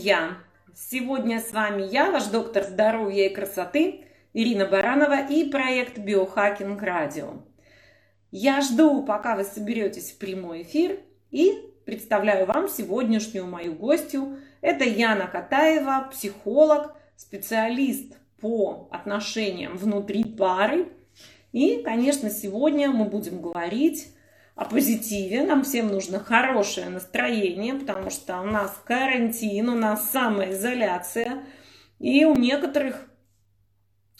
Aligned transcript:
Друзья! 0.00 0.38
Сегодня 0.74 1.40
с 1.40 1.52
вами 1.52 1.82
я, 1.82 2.10
ваш 2.10 2.24
доктор 2.28 2.64
здоровья 2.64 3.26
и 3.26 3.34
красоты 3.34 4.06
Ирина 4.32 4.64
Баранова 4.64 5.26
и 5.28 5.50
проект 5.50 5.98
Биохакинг 5.98 6.80
Радио. 6.80 7.42
Я 8.30 8.62
жду, 8.62 9.02
пока 9.02 9.36
вы 9.36 9.44
соберетесь 9.44 10.12
в 10.12 10.16
прямой 10.16 10.62
эфир 10.62 11.00
и 11.30 11.52
представляю 11.84 12.46
вам 12.46 12.70
сегодняшнюю 12.70 13.46
мою 13.46 13.74
гостью. 13.74 14.38
Это 14.62 14.84
Яна 14.84 15.26
Катаева, 15.26 16.08
психолог, 16.10 16.96
специалист 17.14 18.16
по 18.40 18.88
отношениям 18.90 19.76
внутри 19.76 20.24
пары. 20.24 20.88
И, 21.52 21.82
конечно, 21.82 22.30
сегодня 22.30 22.88
мы 22.90 23.04
будем 23.04 23.42
говорить 23.42 24.14
о 24.60 24.66
позитиве. 24.66 25.42
Нам 25.42 25.64
всем 25.64 25.88
нужно 25.88 26.20
хорошее 26.20 26.90
настроение, 26.90 27.74
потому 27.74 28.10
что 28.10 28.42
у 28.42 28.44
нас 28.44 28.78
карантин, 28.84 29.70
у 29.70 29.74
нас 29.74 30.10
самоизоляция. 30.10 31.44
И 31.98 32.26
у 32.26 32.36
некоторых 32.36 33.08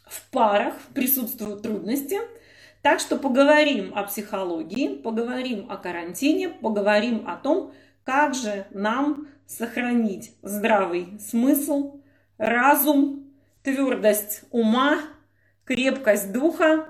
в 0.06 0.30
парах 0.30 0.74
присутствуют 0.94 1.62
трудности. 1.62 2.18
Так 2.80 3.00
что 3.00 3.18
поговорим 3.18 3.92
о 3.94 4.04
психологии, 4.04 4.96
поговорим 4.96 5.70
о 5.70 5.76
карантине, 5.76 6.48
поговорим 6.48 7.28
о 7.28 7.36
том, 7.36 7.74
как 8.04 8.34
же 8.34 8.66
нам 8.70 9.28
сохранить 9.46 10.32
здравый 10.40 11.20
смысл, 11.20 12.00
разум, 12.38 13.30
твердость 13.62 14.44
ума, 14.50 15.00
крепкость 15.66 16.32
духа 16.32 16.86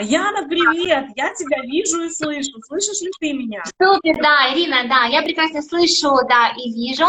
Яна, 0.00 0.48
привет! 0.48 1.10
Я 1.16 1.34
тебя 1.34 1.62
вижу 1.62 2.04
и 2.04 2.10
слышу. 2.10 2.62
Слышишь 2.66 3.02
ли 3.02 3.10
ты 3.20 3.32
меня? 3.34 3.62
Супер, 3.64 4.16
да, 4.22 4.52
Ирина, 4.52 4.88
да, 4.88 5.04
я 5.04 5.22
прекрасно 5.22 5.60
слышу, 5.60 6.16
да, 6.28 6.52
и 6.56 6.72
вижу. 6.72 7.06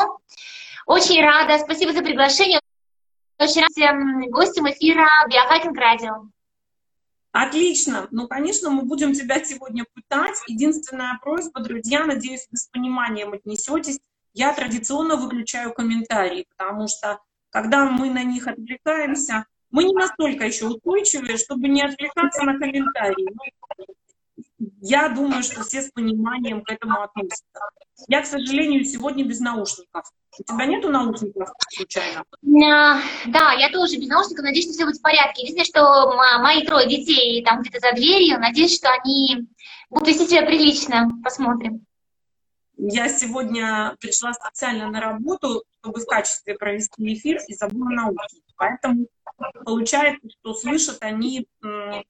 Очень 0.85 1.23
рада, 1.23 1.59
спасибо 1.59 1.93
за 1.93 2.01
приглашение. 2.01 2.59
Очень 3.39 3.61
рада 3.61 4.29
гостем 4.29 4.69
эфира 4.69 5.07
Биохакинг 5.29 5.77
Радио. 5.77 6.27
Отлично. 7.31 8.07
Ну, 8.11 8.27
конечно, 8.27 8.69
мы 8.69 8.83
будем 8.83 9.13
тебя 9.13 9.43
сегодня 9.43 9.85
пытать. 9.93 10.37
Единственная 10.47 11.17
просьба, 11.21 11.61
друзья, 11.61 12.05
надеюсь, 12.05 12.47
вы 12.51 12.57
с 12.57 12.67
пониманием 12.67 13.33
отнесетесь. 13.33 13.99
Я 14.33 14.53
традиционно 14.53 15.15
выключаю 15.15 15.73
комментарии, 15.73 16.45
потому 16.55 16.87
что 16.87 17.19
когда 17.49 17.85
мы 17.85 18.09
на 18.09 18.23
них 18.23 18.47
отвлекаемся, 18.47 19.45
мы 19.73 19.85
не 19.85 19.93
настолько 19.93 20.45
еще 20.45 20.67
устойчивые, 20.67 21.37
чтобы 21.37 21.67
не 21.67 21.81
отвлекаться 21.81 22.43
на 22.43 22.57
комментарии. 22.57 23.27
Я 24.81 25.09
думаю, 25.09 25.43
что 25.43 25.63
все 25.63 25.81
с 25.81 25.91
пониманием 25.91 26.61
к 26.61 26.71
этому 26.71 27.01
относятся. 27.01 27.59
Я, 28.07 28.21
к 28.21 28.27
сожалению, 28.27 28.85
сегодня 28.85 29.25
без 29.25 29.39
наушников. 29.39 30.05
У 30.39 30.43
тебя 30.43 30.65
нету 30.65 30.89
наушников 30.89 31.49
случайно? 31.69 32.23
Да, 32.43 33.53
я 33.53 33.69
тоже 33.71 33.97
без 33.97 34.07
наушников. 34.07 34.45
Надеюсь, 34.45 34.65
что 34.65 34.73
все 34.73 34.85
будет 34.85 34.97
в 34.97 35.01
порядке. 35.01 35.41
Единственное, 35.41 35.65
что 35.65 36.39
мои 36.39 36.63
трое 36.65 36.87
детей 36.87 37.43
там 37.43 37.61
где-то 37.61 37.79
за 37.79 37.93
дверью. 37.93 38.39
Надеюсь, 38.39 38.75
что 38.75 38.89
они 38.91 39.47
будут 39.89 40.07
вести 40.07 40.27
себя 40.27 40.45
прилично. 40.45 41.09
Посмотрим. 41.23 41.85
Я 42.77 43.07
сегодня 43.07 43.95
пришла 43.99 44.33
специально 44.33 44.89
на 44.89 44.99
работу, 44.99 45.63
чтобы 45.79 45.99
в 45.99 46.05
качестве 46.05 46.55
провести 46.55 47.13
эфир 47.13 47.39
и 47.47 47.53
забыла 47.53 47.89
наушники. 47.89 48.53
Поэтому 48.57 49.07
получается, 49.63 50.27
что 50.29 50.53
слышат 50.53 50.97
они 51.01 51.47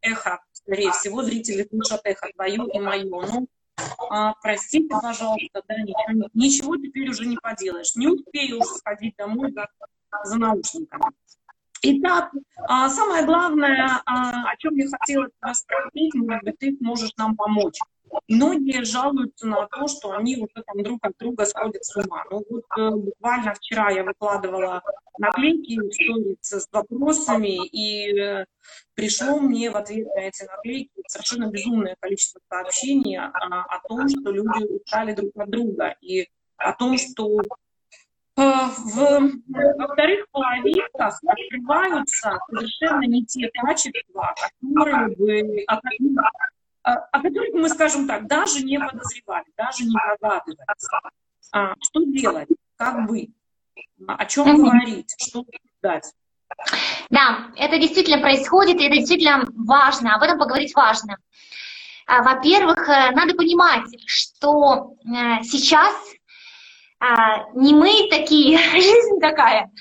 эхо. 0.02 0.40
Скорее 0.52 0.92
всего, 0.92 1.24
зрители 1.24 1.68
слышат 1.70 2.02
эхо 2.06 2.30
твое 2.34 2.66
и 2.74 2.80
мое. 2.80 3.04
Ну, 3.04 3.48
а, 4.10 4.34
простите, 4.42 4.88
пожалуйста, 4.90 5.62
да, 5.68 5.76
ничего, 5.78 6.30
ничего 6.34 6.78
теперь 6.78 7.10
уже 7.10 7.26
не 7.26 7.38
поделаешь. 7.38 7.96
Не 7.96 8.08
успею 8.08 8.60
уже 8.60 8.76
сходить 8.76 9.16
домой 9.18 9.52
за, 9.52 9.68
за 10.24 10.38
наушниками. 10.38 11.04
Итак, 11.82 12.32
а, 12.70 12.90
самое 12.90 13.26
главное, 13.26 14.02
а, 14.06 14.50
о 14.50 14.58
чем 14.58 14.76
я 14.76 14.88
хотела 14.88 15.28
тебя 15.28 15.54
спросить, 15.54 16.14
может 16.14 16.44
быть, 16.44 16.58
ты 16.58 16.78
можешь 16.80 17.12
нам 17.18 17.36
помочь. 17.36 17.78
Многие 18.28 18.84
жалуются 18.84 19.48
на 19.48 19.68
то, 19.68 19.88
что 19.88 20.12
они 20.12 20.38
уже 20.38 20.64
там 20.66 20.84
друг 20.84 21.00
от 21.04 21.18
друга 21.18 21.46
сходят 21.46 21.84
с 21.84 21.96
ума. 21.96 22.24
Ну 22.30 22.44
вот 22.50 22.64
э, 22.78 22.90
буквально 22.92 23.54
вчера 23.54 23.90
я 23.92 24.04
выкладывала 24.04 24.82
наклейки 25.18 25.80
с 26.42 26.68
вопросами, 26.72 27.68
и 27.68 28.18
э, 28.18 28.46
пришло 28.96 29.40
мне 29.40 29.70
в 29.72 29.78
ответ 29.78 30.08
на 30.16 30.22
эти 30.22 30.44
наклейки 30.44 31.02
совершенно 31.08 31.50
безумное 31.50 31.96
количество 32.00 32.40
сообщений 32.50 33.18
о, 33.18 33.30
о 33.30 33.88
том, 33.88 34.08
что 34.10 34.32
люди 34.32 34.66
устали 34.66 35.14
друг 35.14 35.32
от 35.36 35.50
друга, 35.50 35.96
и 36.02 36.28
о 36.58 36.74
том, 36.74 36.98
что 36.98 37.42
э, 37.42 37.42
в, 38.36 38.96
во 38.98 39.88
вторых 39.94 40.26
половинках 40.32 41.20
открываются 41.26 42.40
совершенно 42.50 43.04
не 43.06 43.26
те 43.26 43.50
качества, 43.50 44.34
которые 44.62 45.16
бы, 45.16 45.64
о, 45.68 45.80
о 46.84 47.22
которых 47.22 47.54
мы, 47.54 47.70
скажем 47.70 48.08
так, 48.08 48.28
даже 48.28 48.64
не 48.64 48.80
подозревали, 48.80 49.46
даже 49.58 49.86
не 49.86 49.96
догадывались. 50.20 50.90
А, 51.52 51.76
что 51.82 52.04
делать? 52.06 52.50
Как 52.76 53.08
быть? 53.08 53.32
О 54.08 54.26
чем 54.26 54.58
говорить? 54.58 55.16
Что 55.18 55.46
дать? 55.82 56.14
Да, 57.10 57.52
это 57.56 57.78
действительно 57.78 58.20
происходит, 58.20 58.80
и 58.80 58.86
это 58.86 58.96
действительно 58.96 59.46
важно, 59.56 60.16
об 60.16 60.24
этом 60.24 60.38
поговорить 60.38 60.76
важно. 60.76 61.18
А, 62.06 62.22
во-первых, 62.22 62.88
э, 62.90 63.12
надо 63.12 63.34
понимать, 63.34 63.88
что 64.06 64.96
э, 65.06 65.44
сейчас 65.44 65.96
а, 67.00 67.50
не 67.54 67.74
мы 67.74 68.08
такие, 68.10 68.58
жизнь 68.72 69.20
такая. 69.22 69.72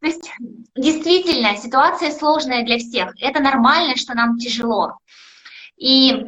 То 0.00 0.06
есть 0.06 0.30
действительно 0.76 1.56
ситуация 1.56 2.10
сложная 2.10 2.64
для 2.64 2.78
всех. 2.78 3.12
Это 3.20 3.40
нормально, 3.40 3.96
что 3.96 4.14
нам 4.14 4.38
тяжело. 4.38 4.98
И 5.76 6.12
а, 6.12 6.24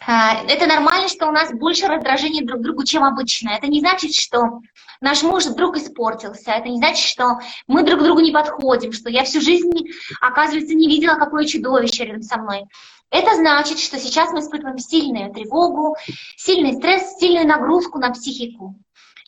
это 0.00 0.66
нормально, 0.66 1.08
что 1.08 1.28
у 1.28 1.32
нас 1.32 1.52
больше 1.52 1.86
раздражения 1.86 2.44
друг 2.44 2.60
к 2.60 2.62
другу, 2.62 2.84
чем 2.84 3.02
обычно. 3.04 3.50
Это 3.50 3.66
не 3.66 3.80
значит, 3.80 4.14
что 4.14 4.60
наш 5.00 5.22
муж 5.22 5.46
вдруг 5.46 5.76
испортился. 5.76 6.52
Это 6.52 6.68
не 6.68 6.76
значит, 6.76 7.06
что 7.06 7.38
мы 7.66 7.82
друг 7.82 8.00
к 8.00 8.02
другу 8.02 8.20
не 8.20 8.32
подходим, 8.32 8.92
что 8.92 9.08
я 9.10 9.24
всю 9.24 9.40
жизнь, 9.40 9.72
оказывается, 10.20 10.74
не 10.74 10.88
видела, 10.88 11.14
какое 11.14 11.46
чудовище 11.46 12.04
рядом 12.04 12.22
со 12.22 12.38
мной. 12.38 12.64
Это 13.10 13.36
значит, 13.36 13.78
что 13.78 13.98
сейчас 13.98 14.32
мы 14.32 14.40
испытываем 14.40 14.78
сильную 14.78 15.32
тревогу, 15.32 15.96
сильный 16.36 16.74
стресс, 16.74 17.16
сильную 17.18 17.46
нагрузку 17.46 17.98
на 17.98 18.10
психику. 18.10 18.74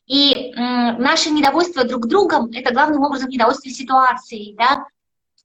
И 0.07 0.53
м, 0.57 1.01
наше 1.01 1.31
недовольство 1.31 1.85
друг 1.85 2.07
другом– 2.07 2.51
это 2.53 2.73
главным 2.73 3.03
образом 3.03 3.29
недовольство 3.29 3.71
ситуацией, 3.71 4.55
да, 4.57 4.87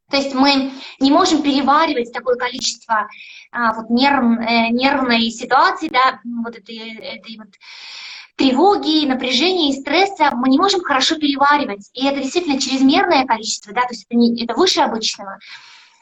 то 0.10 0.18
есть 0.18 0.34
мы 0.34 0.72
не 1.00 1.12
можем 1.12 1.42
переваривать 1.42 2.12
такое 2.12 2.36
количество 2.36 3.08
а, 3.52 3.74
вот 3.74 3.90
нерв, 3.90 4.40
э, 4.40 4.70
нервной 4.70 5.30
ситуации, 5.32 5.90
да, 5.90 6.20
вот 6.44 6.56
этой, 6.56 6.98
этой 6.98 7.38
вот 7.38 7.50
тревоги, 8.36 9.06
напряжения 9.06 9.70
и 9.70 9.80
стресса 9.80 10.32
мы 10.34 10.50
не 10.50 10.58
можем 10.58 10.82
хорошо 10.82 11.16
переваривать. 11.16 11.90
И 11.94 12.06
это 12.06 12.20
действительно 12.20 12.60
чрезмерное 12.60 13.26
количество, 13.26 13.74
да, 13.74 13.82
то 13.82 13.90
есть 13.92 14.06
это, 14.10 14.16
не, 14.16 14.44
это 14.44 14.54
выше 14.56 14.82
обычного. 14.82 15.40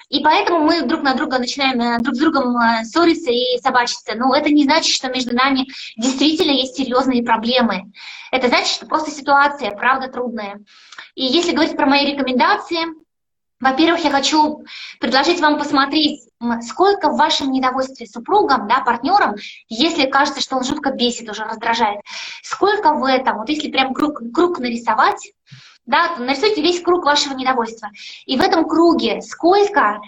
И 0.09 0.19
поэтому 0.19 0.59
мы 0.66 0.81
друг 0.81 1.03
на 1.03 1.13
друга 1.13 1.39
начинаем 1.39 1.79
э, 1.79 2.00
друг 2.00 2.16
с 2.16 2.19
другом 2.19 2.57
э, 2.57 2.83
ссориться 2.83 3.31
и 3.31 3.57
собачиться. 3.63 4.13
Но 4.16 4.35
это 4.35 4.50
не 4.50 4.66
значит, 4.66 4.94
что 4.94 5.07
между 5.09 5.33
нами 5.33 5.68
действительно 5.95 6.51
есть 6.51 6.75
серьезные 6.75 7.23
проблемы. 7.23 7.94
Это 8.29 8.50
значит, 8.50 8.68
что 8.68 8.85
просто 8.88 9.09
ситуация, 9.09 9.72
правда, 9.72 10.09
трудная. 10.09 10.59
И 11.15 11.24
если 11.24 11.54
говорить 11.54 11.77
про 11.77 11.86
мои 11.86 12.06
рекомендации, 12.06 12.80
во-первых, 13.62 14.04
я 14.04 14.10
хочу 14.10 14.66
предложить 15.00 15.40
вам 15.40 15.58
посмотреть, 15.58 16.22
сколько 16.62 17.10
в 17.10 17.18
вашем 17.18 17.52
недовольстве 17.52 18.08
супругом, 18.08 18.68
да, 18.68 18.81
партнером, 18.81 19.36
если 19.69 20.08
кажется, 20.08 20.42
что 20.42 20.58
он 20.58 20.63
жутко 20.63 20.92
бесит, 20.92 21.30
уже 21.30 21.44
раздражает, 21.44 22.02
сколько 22.42 22.94
в 22.94 23.06
этом, 23.06 23.38
вот 23.38 23.50
если 23.50 23.69
прям 23.69 23.94
круг, 23.94 24.22
круг 24.34 24.60
нарисовать, 24.60 25.31
да, 25.86 26.16
нарисуйте 26.18 26.62
весь 26.62 26.81
круг 26.81 27.06
вашего 27.06 27.34
недовольства. 27.34 27.90
И 28.25 28.38
в 28.38 28.42
этом 28.42 28.68
круге 28.68 29.22
сколько 29.22 30.00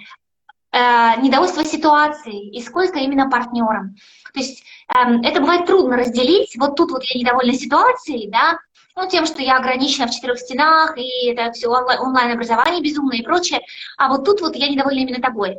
э, 0.72 1.22
недовольства 1.22 1.64
ситуацией 1.64 2.50
и 2.50 2.62
сколько 2.62 3.00
именно 3.00 3.30
партнером. 3.30 3.96
То 4.34 4.40
есть 4.40 4.64
э, 4.88 5.22
это 5.24 5.42
бывает 5.42 5.66
трудно 5.66 5.98
разделить. 5.98 6.56
Вот 6.58 6.76
тут 6.76 6.92
вот 6.92 7.04
я 7.04 7.20
недовольна 7.20 7.54
ситуацией, 7.54 8.30
да, 8.30 8.58
ну, 8.95 9.10
тем, 9.10 9.25
что 9.25 9.42
я 9.42 9.57
ограничена 9.57 10.07
в 10.07 10.12
четырех 10.12 10.40
стенах, 10.40 10.98
и 10.98 11.28
это 11.28 11.51
все 11.51 11.68
онлайн-образование 11.68 12.81
безумное 12.81 13.18
и 13.18 13.24
прочее. 13.24 13.62
А 13.98 14.10
вот 14.10 14.25
тут 14.25 14.42
вот 14.42 14.56
я 14.56 14.69
недовольна 14.69 15.00
именно 15.00 15.22
тобой. 15.22 15.57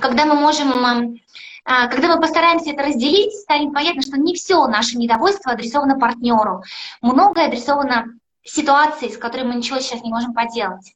Когда 0.00 0.24
мы 0.24 0.34
можем, 0.34 1.18
а, 1.64 1.86
когда 1.88 2.14
мы 2.14 2.20
постараемся 2.20 2.70
это 2.70 2.84
разделить, 2.84 3.32
станет 3.34 3.74
понятно, 3.74 4.02
что 4.02 4.16
не 4.16 4.34
все 4.34 4.66
наше 4.66 4.96
недовольство 4.96 5.52
адресовано 5.52 5.98
партнеру. 5.98 6.62
Многое 7.00 7.46
адресовано 7.46 8.06
ситуации, 8.44 9.08
с 9.08 9.18
которой 9.18 9.44
мы 9.44 9.56
ничего 9.56 9.80
сейчас 9.80 10.02
не 10.02 10.10
можем 10.10 10.32
поделать. 10.32 10.94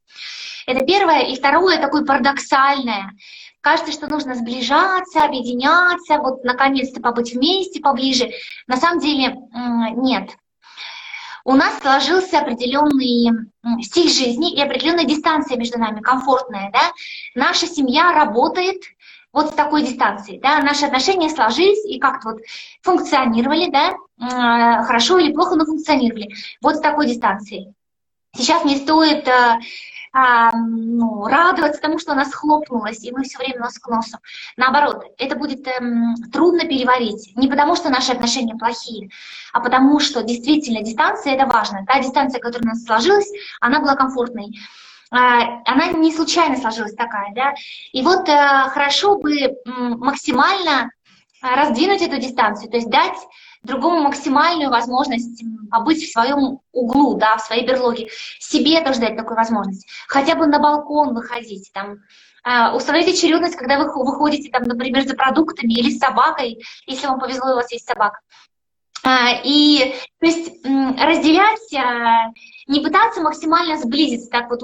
Это 0.66 0.84
первое. 0.84 1.22
И 1.26 1.36
второе, 1.36 1.78
такое 1.80 2.04
парадоксальное. 2.04 3.12
Кажется, 3.60 3.92
что 3.92 4.06
нужно 4.06 4.34
сближаться, 4.34 5.24
объединяться, 5.24 6.18
вот 6.18 6.44
наконец-то 6.44 7.00
побыть 7.00 7.34
вместе 7.34 7.80
поближе. 7.80 8.30
На 8.68 8.76
самом 8.76 9.00
деле 9.00 9.36
нет. 9.96 10.30
У 11.46 11.52
нас 11.54 11.78
сложился 11.78 12.40
определенный 12.40 13.30
стиль 13.80 14.10
жизни 14.10 14.52
и 14.52 14.60
определенная 14.60 15.04
дистанция 15.04 15.56
между 15.56 15.78
нами, 15.78 16.00
комфортная, 16.00 16.72
да. 16.72 16.92
Наша 17.36 17.68
семья 17.68 18.12
работает 18.12 18.82
вот 19.32 19.50
с 19.50 19.52
такой 19.52 19.82
дистанцией, 19.82 20.40
да, 20.40 20.58
наши 20.58 20.86
отношения 20.86 21.30
сложились 21.30 21.84
и 21.86 22.00
как-то 22.00 22.30
вот 22.30 22.40
функционировали, 22.82 23.70
да, 23.70 24.82
хорошо 24.82 25.18
или 25.18 25.32
плохо, 25.32 25.54
но 25.54 25.64
функционировали 25.64 26.34
вот 26.60 26.76
с 26.76 26.80
такой 26.80 27.06
дистанцией. 27.06 27.72
Сейчас 28.36 28.64
не 28.64 28.76
стоит 28.76 29.28
э, 29.28 29.58
а, 30.18 30.50
ну, 30.56 31.26
радоваться 31.26 31.78
тому, 31.78 31.98
что 31.98 32.12
она 32.12 32.24
схлопнулась, 32.24 33.04
и 33.04 33.12
мы 33.12 33.24
все 33.24 33.36
время 33.36 33.60
нос 33.60 33.78
к 33.78 33.86
носу. 33.86 34.16
Наоборот, 34.56 35.04
это 35.18 35.36
будет 35.36 35.68
эм, 35.68 36.14
трудно 36.32 36.60
переварить. 36.60 37.36
Не 37.36 37.48
потому, 37.48 37.76
что 37.76 37.90
наши 37.90 38.12
отношения 38.12 38.54
плохие, 38.54 39.10
а 39.52 39.60
потому, 39.60 40.00
что 40.00 40.22
действительно 40.22 40.80
дистанция— 40.80 41.34
это 41.34 41.44
важно. 41.44 41.84
Та 41.86 42.00
дистанция, 42.00 42.40
которая 42.40 42.66
у 42.66 42.68
нас 42.68 42.84
сложилась, 42.84 43.30
она 43.60 43.78
была 43.78 43.94
комфортной. 43.94 44.58
А, 45.10 45.60
она 45.66 45.88
не 45.88 46.14
случайно 46.14 46.56
сложилась 46.56 46.94
такая, 46.94 47.34
да. 47.34 47.52
И 47.92 48.00
вот 48.00 48.26
э, 48.26 48.70
хорошо 48.70 49.18
бы 49.18 49.50
максимально 49.66 50.88
раздвинуть 51.42 52.00
эту 52.00 52.16
дистанцию, 52.16 52.70
то 52.70 52.78
есть 52.78 52.88
дать 52.88 53.18
другому 53.66 54.02
максимальную 54.02 54.70
возможность 54.70 55.42
побыть 55.70 56.02
в 56.02 56.12
своем 56.12 56.60
углу, 56.72 57.14
да, 57.14 57.36
в 57.36 57.42
своей 57.42 57.66
берлоге. 57.66 58.08
Себе 58.38 58.80
тоже 58.80 59.00
дать 59.00 59.16
такую 59.16 59.36
возможность. 59.36 59.86
Хотя 60.08 60.34
бы 60.34 60.46
на 60.46 60.58
балкон 60.58 61.14
выходить, 61.14 61.70
там, 61.72 61.98
э, 62.44 62.74
установить 62.74 63.18
очередность, 63.18 63.56
когда 63.56 63.78
вы 63.78 63.92
выходите, 63.92 64.50
там, 64.50 64.62
например, 64.62 65.06
за 65.06 65.14
продуктами 65.14 65.74
или 65.74 65.90
с 65.90 65.98
собакой, 65.98 66.64
если 66.86 67.06
вам 67.06 67.20
повезло, 67.20 67.52
у 67.52 67.56
вас 67.56 67.70
есть 67.72 67.86
собака. 67.86 68.20
Э, 69.04 69.42
и, 69.44 69.94
то 70.20 70.26
есть, 70.26 70.64
разделять, 70.64 71.72
э, 71.72 72.32
не 72.66 72.80
пытаться 72.80 73.20
максимально 73.20 73.78
сблизиться, 73.78 74.30
так 74.30 74.48
вот, 74.50 74.60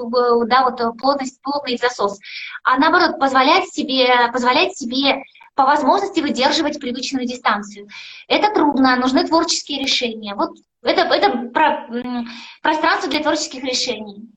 да, 0.47 0.63
вот 0.69 0.97
плотность, 0.97 1.41
плотный 1.41 1.77
засос, 1.77 2.19
а 2.63 2.77
наоборот, 2.77 3.19
позволять 3.19 3.69
себе, 3.69 4.29
позволять 4.31 4.77
себе 4.77 5.23
по 5.55 5.65
возможности 5.65 6.19
выдерживать 6.19 6.79
привычную 6.79 7.27
дистанцию. 7.27 7.87
Это 8.27 8.53
трудно, 8.53 8.95
нужны 8.95 9.25
творческие 9.27 9.81
решения. 9.81 10.35
Вот 10.35 10.57
это, 10.81 11.01
это 11.01 11.49
про, 11.49 11.87
пространство 12.61 13.09
для 13.09 13.21
творческих 13.21 13.63
решений. 13.63 14.29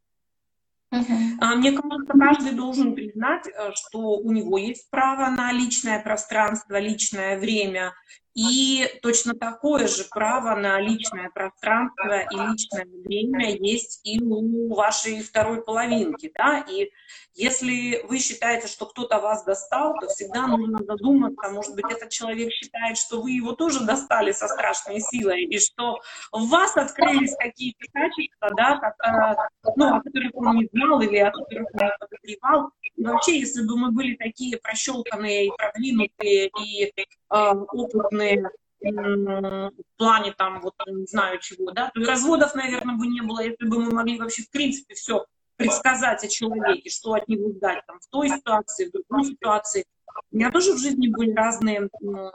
А, 0.91 1.57
мне 1.57 1.73
кажется, 1.73 2.13
каждый 2.19 2.53
должен 2.53 2.95
признать, 2.95 3.47
э, 3.49 3.73
что 3.75 3.99
у 3.99 4.31
него 4.31 4.57
есть 4.57 4.89
право 4.89 5.31
на 5.31 5.53
личное 5.53 6.01
пространство, 6.01 6.79
личное 6.79 7.39
время, 7.39 7.93
и 8.37 8.87
точно 9.01 9.35
такое 9.35 9.89
же 9.89 10.05
право 10.11 10.55
на 10.55 10.79
личное 10.79 11.31
пространство 11.31 12.21
и 12.21 12.37
личное 12.37 12.85
время 12.85 13.57
есть 13.57 14.01
и 14.05 14.23
у 14.23 14.75
вашей 14.75 15.23
второй 15.23 15.65
половинки, 15.65 16.31
да, 16.35 16.63
и 16.69 16.91
если 17.35 18.03
вы 18.09 18.19
считаете, 18.19 18.67
что 18.67 18.87
кто-то 18.87 19.21
вас 19.21 19.45
достал, 19.45 19.99
то 20.01 20.09
всегда 20.09 20.47
нужно 20.47 20.79
задуматься, 20.85 21.51
может 21.51 21.75
быть, 21.75 21.85
этот 21.91 22.11
человек 22.11 22.53
считает, 22.53 22.99
что 22.99 23.23
вы 23.23 23.33
его 23.33 23.53
тоже 23.53 23.81
достали 23.85 24.33
со 24.33 24.49
страшной 24.49 25.01
силой, 25.01 25.45
и 25.45 25.59
что 25.59 26.01
в 26.31 26.49
вас 26.49 26.77
открылись 26.77 27.35
какие-то 27.39 27.87
качества, 27.93 28.51
да, 28.55 28.79
как, 28.79 28.95
э, 29.03 29.71
ну, 29.77 29.97
о 29.97 30.01
которых 30.03 30.31
он 30.35 30.57
не 30.57 30.69
знал 30.73 31.01
или 31.01 31.19
о 31.19 31.31
которых 31.31 31.69
он 31.73 31.81
не 31.81 31.91
подозревал. 31.99 32.71
Вообще, 32.97 33.41
если 33.41 33.63
бы 33.63 33.77
мы 33.77 33.93
были 33.93 34.17
такие 34.17 34.59
прощелканные 34.59 35.49
и 35.49 35.53
продвинутые 35.57 36.51
и 36.61 36.85
э, 36.85 36.91
опытные 37.29 38.51
в 38.81 39.73
плане 39.97 40.33
там, 40.33 40.61
вот, 40.61 40.75
не 40.87 41.07
знаю 41.07 41.39
чего, 41.41 41.73
да, 41.73 41.91
то 41.93 42.01
и 42.01 42.05
разводов, 42.05 42.55
наверное, 42.55 42.97
бы 42.97 43.07
не 43.07 43.21
было, 43.21 43.41
если 43.41 43.67
бы 43.67 43.81
мы 43.81 43.91
могли 43.91 44.19
вообще, 44.19 44.43
в 44.43 44.51
принципе, 44.51 44.95
все 44.95 45.25
предсказать 45.57 46.23
о 46.23 46.29
человеке, 46.29 46.91
что 46.91 47.15
от 47.15 47.27
него 47.29 47.51
ждать 47.51 47.83
там, 47.87 47.99
в 47.99 48.07
той 48.09 48.29
ситуации, 48.29 48.89
в 48.89 48.93
другой 48.93 49.25
ситуации. 49.25 49.85
У 50.31 50.37
меня 50.37 50.51
тоже 50.51 50.73
в 50.73 50.79
жизни 50.79 51.09
были 51.09 51.33
разные 51.33 51.89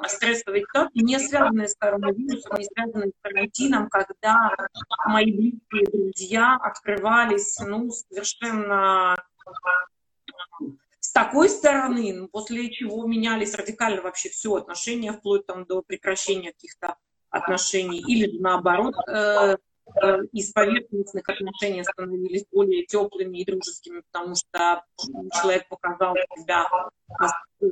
стрессовые 0.07 0.63
ситуации, 0.63 0.99
не 0.99 1.19
связанные 1.19 1.67
с 1.67 1.75
коронавирусом, 1.75 2.57
не 2.57 2.65
связанные 2.65 3.09
с 3.09 3.21
карантином, 3.21 3.89
когда 3.89 4.55
мои 5.07 5.31
близкие 5.31 5.85
друзья 5.91 6.57
открывались, 6.61 7.57
ну, 7.59 7.89
совершенно 7.91 9.15
с 10.99 11.11
такой 11.11 11.49
стороны, 11.49 12.13
ну, 12.13 12.27
после 12.27 12.69
чего 12.69 13.05
менялись 13.05 13.55
радикально 13.55 14.01
вообще 14.01 14.29
все 14.29 14.55
отношения, 14.55 15.13
вплоть 15.13 15.45
там 15.45 15.65
до 15.65 15.81
прекращения 15.81 16.51
каких-то 16.51 16.95
отношений, 17.29 17.99
или 17.99 18.37
наоборот, 18.37 18.93
э, 19.07 19.57
Э, 20.01 20.21
из 20.31 20.51
поверхностных 20.51 21.27
отношений 21.27 21.83
становились 21.83 22.45
более 22.51 22.85
теплыми 22.85 23.39
и 23.39 23.45
дружескими, 23.45 24.01
потому 24.11 24.35
что 24.35 24.83
человек 25.41 25.67
показал 25.67 26.15
себя 26.37 26.67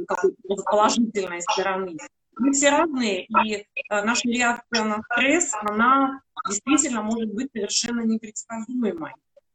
какой-то 0.08 0.64
положительной 0.64 1.42
стороны. 1.42 1.98
Мы 2.38 2.52
все 2.52 2.70
разные, 2.70 3.26
и 3.26 3.56
э, 3.56 3.66
наша 3.90 4.28
реакция 4.28 4.84
на 4.84 5.02
стресс, 5.04 5.54
она 5.62 6.22
действительно 6.48 7.02
может 7.02 7.34
быть 7.34 7.50
совершенно 7.54 8.02
непредсказуемой. 8.02 9.14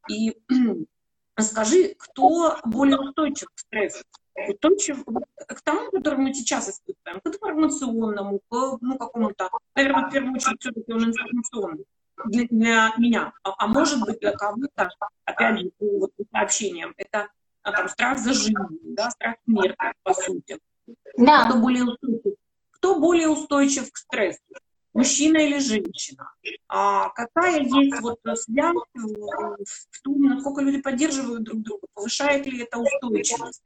И 0.09 0.37
скажи, 1.43 1.95
кто 1.99 2.59
более 2.65 2.99
устойчив 2.99 3.49
к 3.55 3.59
стрессу? 3.59 4.05
Устойчив 4.49 5.05
к 5.05 5.63
тому, 5.63 5.91
который 5.91 6.19
мы 6.19 6.35
сейчас 6.35 6.69
испытываем, 6.69 7.21
к 7.21 7.27
информационному, 7.27 8.41
к 8.41 8.79
ну, 8.81 8.99
какому-то, 8.99 9.49
наверное, 9.77 10.09
в 10.09 10.13
первую 10.13 10.35
очередь, 10.35 10.61
все-таки 10.61 10.93
он 10.93 11.05
информационный 11.05 11.85
для, 12.27 12.47
для 12.47 12.93
меня, 12.99 13.33
а, 13.43 13.55
а 13.59 13.67
может 13.67 14.01
быть 14.01 14.21
для 14.21 14.33
кого-то, 14.33 14.91
опять 15.25 15.59
же, 15.59 15.71
по 15.79 15.87
вот, 15.99 16.13
сообщениям, 16.33 16.95
это 16.97 17.29
а, 17.63 17.73
там, 17.73 17.89
страх 17.89 18.19
за 18.19 18.33
жизнь, 18.33 18.55
да, 18.83 19.11
страх 19.11 19.37
смерти, 19.45 19.77
по 20.03 20.15
сути. 20.15 20.59
Да. 21.17 21.47
Кто 21.47 21.59
более 21.59 21.85
устойчив? 21.85 22.35
Кто 22.71 23.01
более 23.01 23.29
устойчив 23.29 23.91
к 23.91 23.97
стрессу? 23.97 24.43
Мужчина 24.95 25.39
или 25.39 25.59
женщина? 25.59 26.33
А 26.69 27.09
какая 27.11 27.61
есть 27.61 28.01
вот 28.01 28.21
связь 28.23 28.47
в 28.47 30.03
том, 30.03 30.23
насколько 30.23 30.63
люди 30.63 30.81
поддерживают 30.81 31.43
друг 31.43 31.63
друга? 31.63 31.87
Повышает 31.95 32.47
ли 32.47 32.63
это 32.63 32.79
устойчивость? 32.79 33.63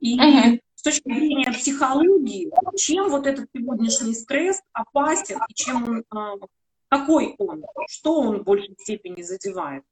И 0.00 0.18
uh-huh. 0.18 0.60
с 0.74 0.82
точки 0.82 1.04
зрения 1.04 1.52
психологии, 1.52 2.50
чем 2.76 3.08
вот 3.10 3.26
этот 3.26 3.48
сегодняшний 3.54 4.14
стресс 4.14 4.60
опасен 4.72 5.38
и 5.48 5.54
чем 5.54 5.84
он 5.84 6.04
а, 6.10 6.34
какой 6.88 7.34
он? 7.38 7.64
Что 7.88 8.20
он 8.20 8.40
в 8.40 8.44
большей 8.44 8.74
степени 8.78 9.22
задевает? 9.22 9.84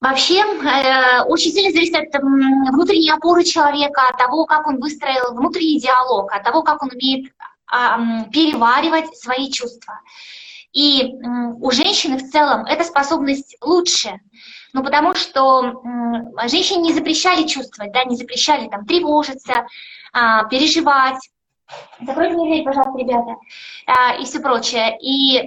Вообще, 0.00 0.40
э, 0.40 1.22
очень 1.24 1.52
сильно 1.52 1.72
зависит 1.72 1.94
от 1.94 2.14
э, 2.14 2.18
внутренней 2.20 3.10
опоры 3.10 3.44
человека, 3.44 4.00
от 4.08 4.16
того, 4.16 4.46
как 4.46 4.66
он 4.66 4.80
выстроил 4.80 5.34
внутренний 5.34 5.78
диалог, 5.78 6.32
от 6.32 6.42
того, 6.42 6.62
как 6.62 6.82
он 6.82 6.90
умеет 6.90 7.26
э, 7.26 7.30
переваривать 8.32 9.16
свои 9.16 9.50
чувства. 9.50 10.00
И 10.72 11.14
у 11.60 11.70
женщины 11.72 12.18
в 12.18 12.30
целом 12.30 12.64
эта 12.64 12.84
способность 12.84 13.56
лучше, 13.60 14.20
ну, 14.72 14.84
потому 14.84 15.14
что 15.14 15.82
женщине 16.46 16.82
не 16.82 16.92
запрещали 16.92 17.46
чувствовать, 17.46 17.92
да, 17.92 18.04
не 18.04 18.16
запрещали 18.16 18.68
там 18.68 18.86
тревожиться, 18.86 19.66
э, 20.12 20.48
переживать, 20.48 21.18
Закройте 22.00 22.34
мне 22.34 22.48
дверь, 22.48 22.64
пожалуйста, 22.64 22.98
ребята. 22.98 23.36
А, 23.86 24.14
и 24.16 24.24
все 24.24 24.40
прочее. 24.40 24.96
И 25.00 25.46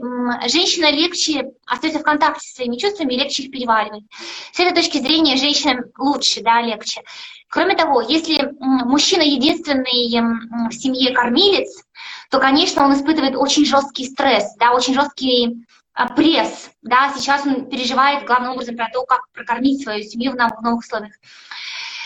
женщина 0.50 0.92
легче 0.92 1.51
остается 1.65 2.00
в 2.00 2.03
контакте 2.03 2.48
со 2.48 2.56
своими 2.56 2.77
чувствами, 2.77 3.13
легче 3.13 3.44
их 3.44 3.51
переваривать. 3.51 4.03
С 4.51 4.60
этой 4.60 4.74
точки 4.74 5.00
зрения 5.00 5.36
женщина 5.36 5.84
лучше, 5.98 6.42
да, 6.42 6.62
легче. 6.62 7.01
Кроме 7.50 7.75
того, 7.75 8.01
если 8.01 8.51
мужчина 8.60 9.22
единственный 9.22 10.70
в 10.70 10.74
семье 10.74 11.13
кормилец, 11.13 11.84
то, 12.30 12.39
конечно, 12.39 12.86
он 12.86 12.94
испытывает 12.94 13.36
очень 13.36 13.65
жесткий 13.65 14.06
стресс, 14.06 14.56
да, 14.58 14.74
очень 14.74 14.94
жесткий 14.94 15.65
а, 15.94 16.08
пресс, 16.08 16.72
да, 16.82 17.13
сейчас 17.15 17.46
он 17.46 17.70
переживает 17.70 18.25
главным 18.25 18.53
образом 18.53 18.75
про 18.75 18.89
то, 18.92 19.03
как 19.06 19.30
прокормить 19.34 19.84
свою 19.84 20.03
семью 20.03 20.32
в 20.32 20.36
новых 20.36 20.80
условиях. 20.80 21.13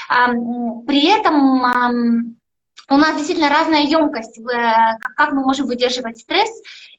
При 0.10 1.06
этом 1.08 2.38
у 2.90 2.98
нас 2.98 3.16
действительно 3.16 3.50
разная 3.50 3.82
емкость, 3.82 4.38
э, 4.40 4.98
как 5.16 5.34
мы 5.34 5.42
можем 5.42 5.68
выдерживать 5.68 6.20
стресс. 6.20 6.50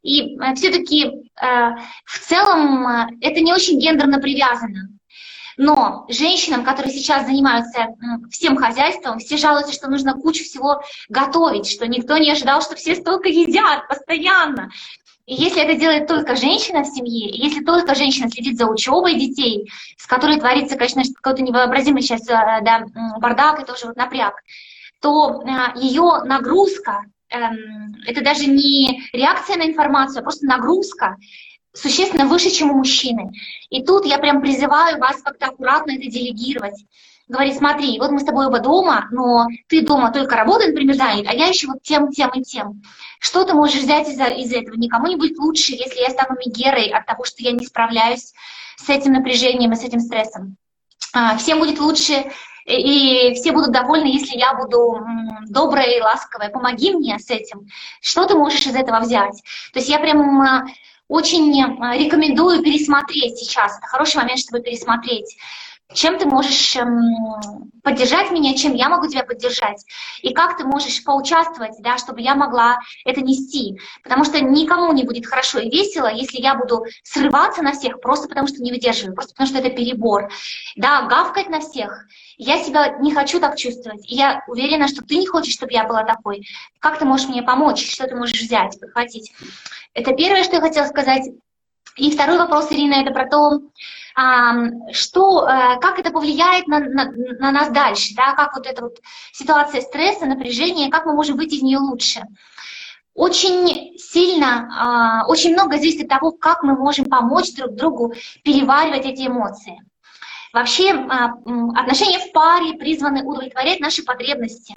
И 0.03 0.37
э, 0.37 0.55
все-таки 0.55 1.05
э, 1.05 1.71
в 2.05 2.19
целом 2.21 2.87
это 3.21 3.41
не 3.41 3.53
очень 3.53 3.79
гендерно 3.79 4.21
привязано. 4.21 4.89
Но 5.57 6.07
женщинам, 6.09 6.63
которые 6.63 6.93
сейчас 6.93 7.27
занимаются 7.27 7.89
всем 8.31 8.57
хозяйством, 8.57 9.19
все 9.19 9.37
жалуются, 9.37 9.73
что 9.73 9.91
нужно 9.91 10.13
кучу 10.13 10.45
всего 10.45 10.83
готовить, 11.09 11.69
что 11.69 11.89
никто 11.89 12.17
не 12.17 12.31
ожидал, 12.31 12.63
что 12.63 12.77
все 12.77 12.95
столько 12.95 13.29
едят 13.29 13.89
постоянно. 13.89 14.71
И 15.27 15.35
если 15.35 15.63
это 15.63 15.75
делает 15.75 16.07
только 16.07 16.37
женщина 16.37 16.85
в 16.85 16.87
семье, 16.87 17.29
если 17.37 17.65
только 17.65 17.97
женщина 17.97 18.31
следит 18.31 18.57
за 18.57 18.67
учебой 18.67 19.15
детей, 19.15 19.69
с 19.97 20.07
которой 20.07 20.39
творится, 20.39 20.77
конечно, 20.77 21.03
какой-то 21.21 21.43
невообразимый 21.43 22.03
сейчас 22.03 22.25
да, 22.25 22.85
бардак 23.19 23.61
и 23.61 23.65
тоже 23.65 23.87
вот 23.87 23.97
напряг, 23.97 24.37
то 25.01 25.43
э, 25.43 25.79
ее 25.81 26.23
нагрузка 26.25 27.05
эм, 27.31 27.95
это 28.07 28.23
даже 28.23 28.47
не 28.47 29.09
реакция 29.13 29.57
на 29.57 29.67
информацию, 29.67 30.21
а 30.21 30.23
просто 30.23 30.47
нагрузка 30.47 31.17
существенно 31.73 32.27
выше, 32.27 32.51
чем 32.51 32.71
у 32.71 32.79
мужчины. 32.79 33.33
И 33.71 33.85
тут 33.85 34.05
я 34.07 34.19
прям 34.19 34.41
призываю 34.41 34.99
вас 34.99 35.23
как-то 35.23 35.47
аккуратно 35.47 35.93
это 35.93 36.11
делегировать. 36.11 36.85
Говорить, 37.29 37.59
смотри, 37.59 37.99
вот 37.99 38.11
мы 38.11 38.21
с 38.21 38.25
тобой 38.25 38.47
оба 38.47 38.59
дома, 38.59 39.07
но 39.11 39.47
ты 39.69 39.83
дома 39.83 40.11
только 40.11 40.35
работаешь, 40.35 40.71
например, 40.71 40.97
занят, 40.97 41.27
а 41.29 41.35
я 41.35 41.47
еще 41.47 41.67
вот 41.67 41.83
тем, 41.83 42.11
тем 42.11 42.31
и 42.31 42.43
тем. 42.43 42.83
Что 43.21 43.45
ты 43.45 43.53
можешь 43.53 43.83
взять 43.83 44.09
из, 44.09 44.19
из 44.19 44.53
этого? 44.53 44.77
Никому 44.77 45.09
не 45.09 45.17
будет 45.17 45.37
лучше, 45.39 45.73
если 45.73 46.01
я 46.01 46.09
стану 46.09 46.39
мигерой 46.39 46.89
от 46.89 47.05
того, 47.05 47.25
что 47.25 47.43
я 47.43 47.53
не 47.53 47.67
справляюсь 47.67 48.33
с 48.77 48.89
этим 48.89 49.13
напряжением 49.13 49.73
и 49.73 49.77
с 49.77 49.85
этим 49.85 50.01
стрессом. 50.01 50.57
А, 51.13 51.37
всем 51.37 51.59
будет 51.59 51.79
лучше, 51.81 52.31
и 52.69 53.35
все 53.35 53.53
будут 53.53 53.73
довольны, 53.73 54.07
если 54.07 54.37
я 54.37 54.55
буду 54.55 55.01
добрая 55.49 55.97
и 55.97 56.01
ласковая. 56.01 56.51
Помоги 56.51 56.93
мне 56.93 57.19
с 57.19 57.31
этим. 57.31 57.67
Что 58.01 58.27
ты 58.27 58.35
можешь 58.35 58.67
из 58.67 58.75
этого 58.75 59.01
взять? 59.01 59.43
То 59.73 59.79
есть 59.79 59.89
я 59.89 59.99
прям 59.99 60.41
а, 60.41 60.67
очень 61.09 61.63
а, 61.63 61.97
рекомендую 61.97 62.63
пересмотреть 62.63 63.39
сейчас. 63.39 63.79
Это 63.79 63.87
хороший 63.87 64.17
момент, 64.19 64.41
чтобы 64.41 64.61
пересмотреть 64.61 65.37
чем 65.95 66.19
ты 66.19 66.27
можешь 66.27 66.77
эм, 66.77 67.71
поддержать 67.83 68.31
меня, 68.31 68.55
чем 68.55 68.75
я 68.75 68.89
могу 68.89 69.09
тебя 69.09 69.25
поддержать, 69.25 69.85
и 70.23 70.35
как 70.35 70.59
ты 70.59 70.65
можешь 70.65 71.03
поучаствовать, 71.03 71.77
да, 71.81 71.97
чтобы 71.97 72.21
я 72.21 72.35
могла 72.35 72.79
это 73.05 73.23
нести. 73.23 73.79
Потому 74.03 74.25
что 74.25 74.41
никому 74.41 74.93
не 74.93 75.05
будет 75.05 75.27
хорошо 75.27 75.59
и 75.61 75.71
весело, 75.71 76.13
если 76.13 76.39
я 76.39 76.55
буду 76.55 76.85
срываться 77.03 77.63
на 77.63 77.73
всех 77.73 78.01
просто 78.01 78.29
потому, 78.29 78.47
что 78.49 78.63
не 78.63 78.71
выдерживаю, 78.71 79.15
просто 79.15 79.33
потому, 79.33 79.49
что 79.49 79.59
это 79.59 79.71
перебор. 79.71 80.31
Да, 80.77 81.03
гавкать 81.03 81.49
на 81.49 81.61
всех. 81.61 82.05
Я 82.37 82.63
себя 82.63 82.99
не 82.99 83.13
хочу 83.13 83.41
так 83.41 83.57
чувствовать. 83.57 84.05
И 84.11 84.15
я 84.15 84.45
уверена, 84.47 84.89
что 84.89 85.03
ты 85.03 85.17
не 85.17 85.27
хочешь, 85.27 85.55
чтобы 85.55 85.73
я 85.73 85.85
была 85.85 86.05
такой. 86.05 86.47
Как 86.81 86.99
ты 86.99 87.05
можешь 87.05 87.29
мне 87.29 87.43
помочь? 87.43 87.91
Что 87.91 88.07
ты 88.07 88.15
можешь 88.15 88.41
взять, 88.41 88.79
подхватить? 88.79 89.33
Это 89.95 90.13
первое, 90.15 90.45
что 90.45 90.57
я 90.57 90.61
хотела 90.61 90.87
сказать. 90.87 91.25
И 91.97 92.13
второй 92.13 92.39
вопрос, 92.39 92.71
Ирина, 92.71 92.95
это 92.95 93.11
про 93.11 93.29
то, 93.29 93.61
что, 94.93 95.47
э, 95.47 95.79
как 95.81 95.99
это 95.99 96.11
повлияет 96.11 96.67
на, 96.67 96.81
на, 96.81 97.11
на 97.13 97.53
нас 97.53 97.71
дальше, 97.71 98.15
да, 98.17 98.33
как 98.33 98.57
вот 98.57 98.67
эта 98.67 98.83
вот 98.83 98.99
ситуация 99.33 99.81
стресса, 99.81 100.27
напряжения, 100.27 100.91
как 100.91 101.07
мы 101.07 101.15
можем 101.15 101.37
выйти 101.37 101.55
из 101.55 101.63
нее 101.63 101.79
лучше. 101.79 102.23
Очень 103.19 103.99
сильно, 103.99 104.69
а, 104.79 105.27
очень 105.27 105.53
много 105.53 105.77
зависит 105.77 106.03
от 106.03 106.09
того, 106.09 106.31
как 106.31 106.63
мы 106.63 106.77
можем 106.77 107.05
помочь 107.07 107.53
друг 107.53 107.75
другу 107.75 108.15
переваривать 108.45 109.07
эти 109.07 109.27
эмоции. 109.27 109.83
Вообще 110.53 110.93
а, 110.93 111.33
отношения 111.75 112.21
в 112.21 112.33
паре 112.33 112.75
призваны 112.75 113.25
удовлетворять 113.25 113.81
наши 113.81 114.05
потребности, 114.05 114.77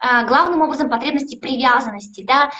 а, 0.00 0.24
главным 0.24 0.62
образом 0.62 0.90
потребности 0.90 1.36
привязанности, 1.36 2.24
да, 2.24 2.50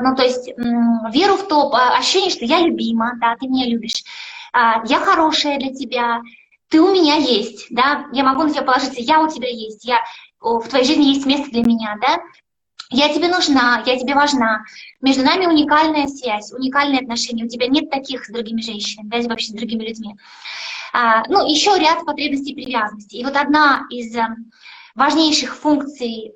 ну 0.00 0.16
то 0.16 0.24
есть 0.24 0.48
веру 0.48 1.36
в 1.36 1.46
то, 1.46 1.72
ощущение, 1.96 2.30
что 2.30 2.44
я 2.44 2.60
любима, 2.60 3.12
да, 3.20 3.36
ты 3.36 3.46
меня 3.46 3.66
любишь, 3.66 4.02
я 4.84 5.00
хорошая 5.00 5.58
для 5.58 5.72
тебя, 5.72 6.20
ты 6.68 6.80
у 6.80 6.92
меня 6.92 7.16
есть, 7.16 7.66
да, 7.70 8.06
я 8.12 8.24
могу 8.24 8.42
на 8.42 8.50
тебя 8.50 8.62
положиться, 8.62 9.00
я 9.00 9.20
у 9.20 9.28
тебя 9.28 9.48
есть, 9.48 9.84
я, 9.84 10.00
в 10.40 10.66
твоей 10.68 10.84
жизни 10.84 11.14
есть 11.14 11.26
место 11.26 11.50
для 11.50 11.62
меня, 11.62 11.96
да, 12.00 12.18
я 12.90 13.12
тебе 13.12 13.28
нужна, 13.28 13.82
я 13.84 13.98
тебе 13.98 14.14
важна. 14.14 14.64
Между 15.00 15.24
нами 15.24 15.46
уникальная 15.46 16.06
связь, 16.06 16.52
уникальные 16.52 17.00
отношения. 17.00 17.44
У 17.44 17.48
тебя 17.48 17.66
нет 17.66 17.90
таких 17.90 18.24
с 18.24 18.28
другими 18.28 18.60
женщинами, 18.60 19.08
да, 19.08 19.28
вообще 19.28 19.48
с 19.48 19.54
другими 19.54 19.88
людьми. 19.88 20.14
А, 20.92 21.24
ну, 21.28 21.48
еще 21.48 21.76
ряд 21.78 22.04
потребностей 22.04 22.54
привязанности. 22.54 23.16
И 23.16 23.24
вот 23.24 23.36
одна 23.36 23.86
из 23.90 24.14
э, 24.16 24.24
важнейших 24.94 25.56
функций 25.56 26.32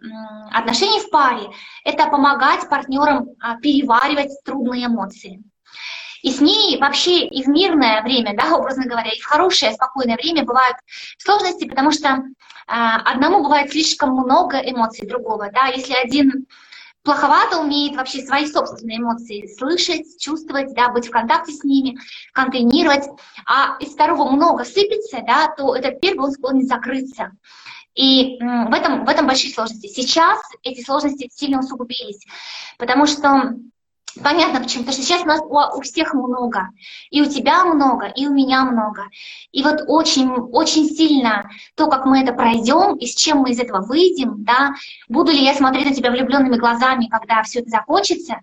отношений 0.52 1.00
в 1.00 1.10
паре– 1.10 1.50
это 1.84 2.08
помогать 2.08 2.68
партнерам 2.68 3.28
а, 3.40 3.56
переваривать 3.56 4.32
трудные 4.44 4.86
эмоции. 4.86 5.42
И 6.22 6.30
с 6.30 6.40
ней 6.40 6.78
вообще 6.78 7.26
и 7.26 7.42
в 7.42 7.48
мирное 7.48 8.02
время, 8.02 8.36
да, 8.36 8.56
образно 8.56 8.84
говоря, 8.84 9.10
и 9.10 9.20
в 9.20 9.24
хорошее, 9.24 9.72
спокойное 9.72 10.16
время 10.16 10.44
бывают 10.44 10.76
сложности, 11.18 11.68
потому 11.68 11.90
что 11.90 12.08
э, 12.08 12.22
одному 12.66 13.42
бывает 13.42 13.70
слишком 13.70 14.10
много 14.10 14.58
эмоций 14.58 15.06
другого, 15.06 15.50
да, 15.52 15.66
если 15.66 15.94
один 15.94 16.46
плоховато 17.02 17.58
умеет 17.58 17.96
вообще 17.96 18.20
свои 18.22 18.46
собственные 18.46 18.98
эмоции 18.98 19.46
слышать, 19.58 20.20
чувствовать, 20.20 20.74
да, 20.74 20.90
быть 20.90 21.08
в 21.08 21.10
контакте 21.10 21.52
с 21.52 21.64
ними, 21.64 21.98
контейнировать, 22.32 23.04
а 23.46 23.76
из 23.80 23.94
второго 23.94 24.30
много 24.30 24.64
сыпется, 24.64 25.22
да, 25.26 25.48
то 25.56 25.74
этот 25.74 26.00
первый 26.00 26.26
он 26.26 26.32
склонен 26.32 26.66
закрыться. 26.66 27.32
И 27.94 28.38
в 28.38 28.72
этом, 28.72 29.04
в 29.04 29.08
этом 29.08 29.26
большие 29.26 29.52
сложности. 29.52 29.88
Сейчас 29.88 30.38
эти 30.62 30.82
сложности 30.82 31.28
сильно 31.32 31.58
усугубились, 31.58 32.24
потому 32.78 33.06
что 33.06 33.54
Понятно 34.22 34.60
почему, 34.60 34.84
потому 34.84 34.92
что 34.92 35.02
сейчас 35.02 35.22
у 35.22 35.26
нас 35.26 35.40
у, 35.40 35.78
у 35.78 35.80
всех 35.82 36.14
много. 36.14 36.68
И 37.10 37.22
у 37.22 37.26
тебя 37.26 37.64
много, 37.64 38.06
и 38.06 38.26
у 38.26 38.32
меня 38.32 38.64
много. 38.64 39.08
И 39.52 39.62
вот 39.62 39.82
очень, 39.86 40.30
очень 40.30 40.86
сильно 40.86 41.48
то, 41.76 41.88
как 41.88 42.06
мы 42.06 42.22
это 42.22 42.32
пройдем, 42.32 42.96
и 42.96 43.06
с 43.06 43.14
чем 43.14 43.38
мы 43.38 43.50
из 43.50 43.60
этого 43.60 43.86
выйдем, 43.86 44.44
да, 44.44 44.74
буду 45.08 45.30
ли 45.30 45.44
я 45.44 45.54
смотреть 45.54 45.86
на 45.86 45.94
тебя 45.94 46.10
влюбленными 46.10 46.56
глазами, 46.56 47.06
когда 47.06 47.42
все 47.42 47.60
это 47.60 47.70
закончится, 47.70 48.40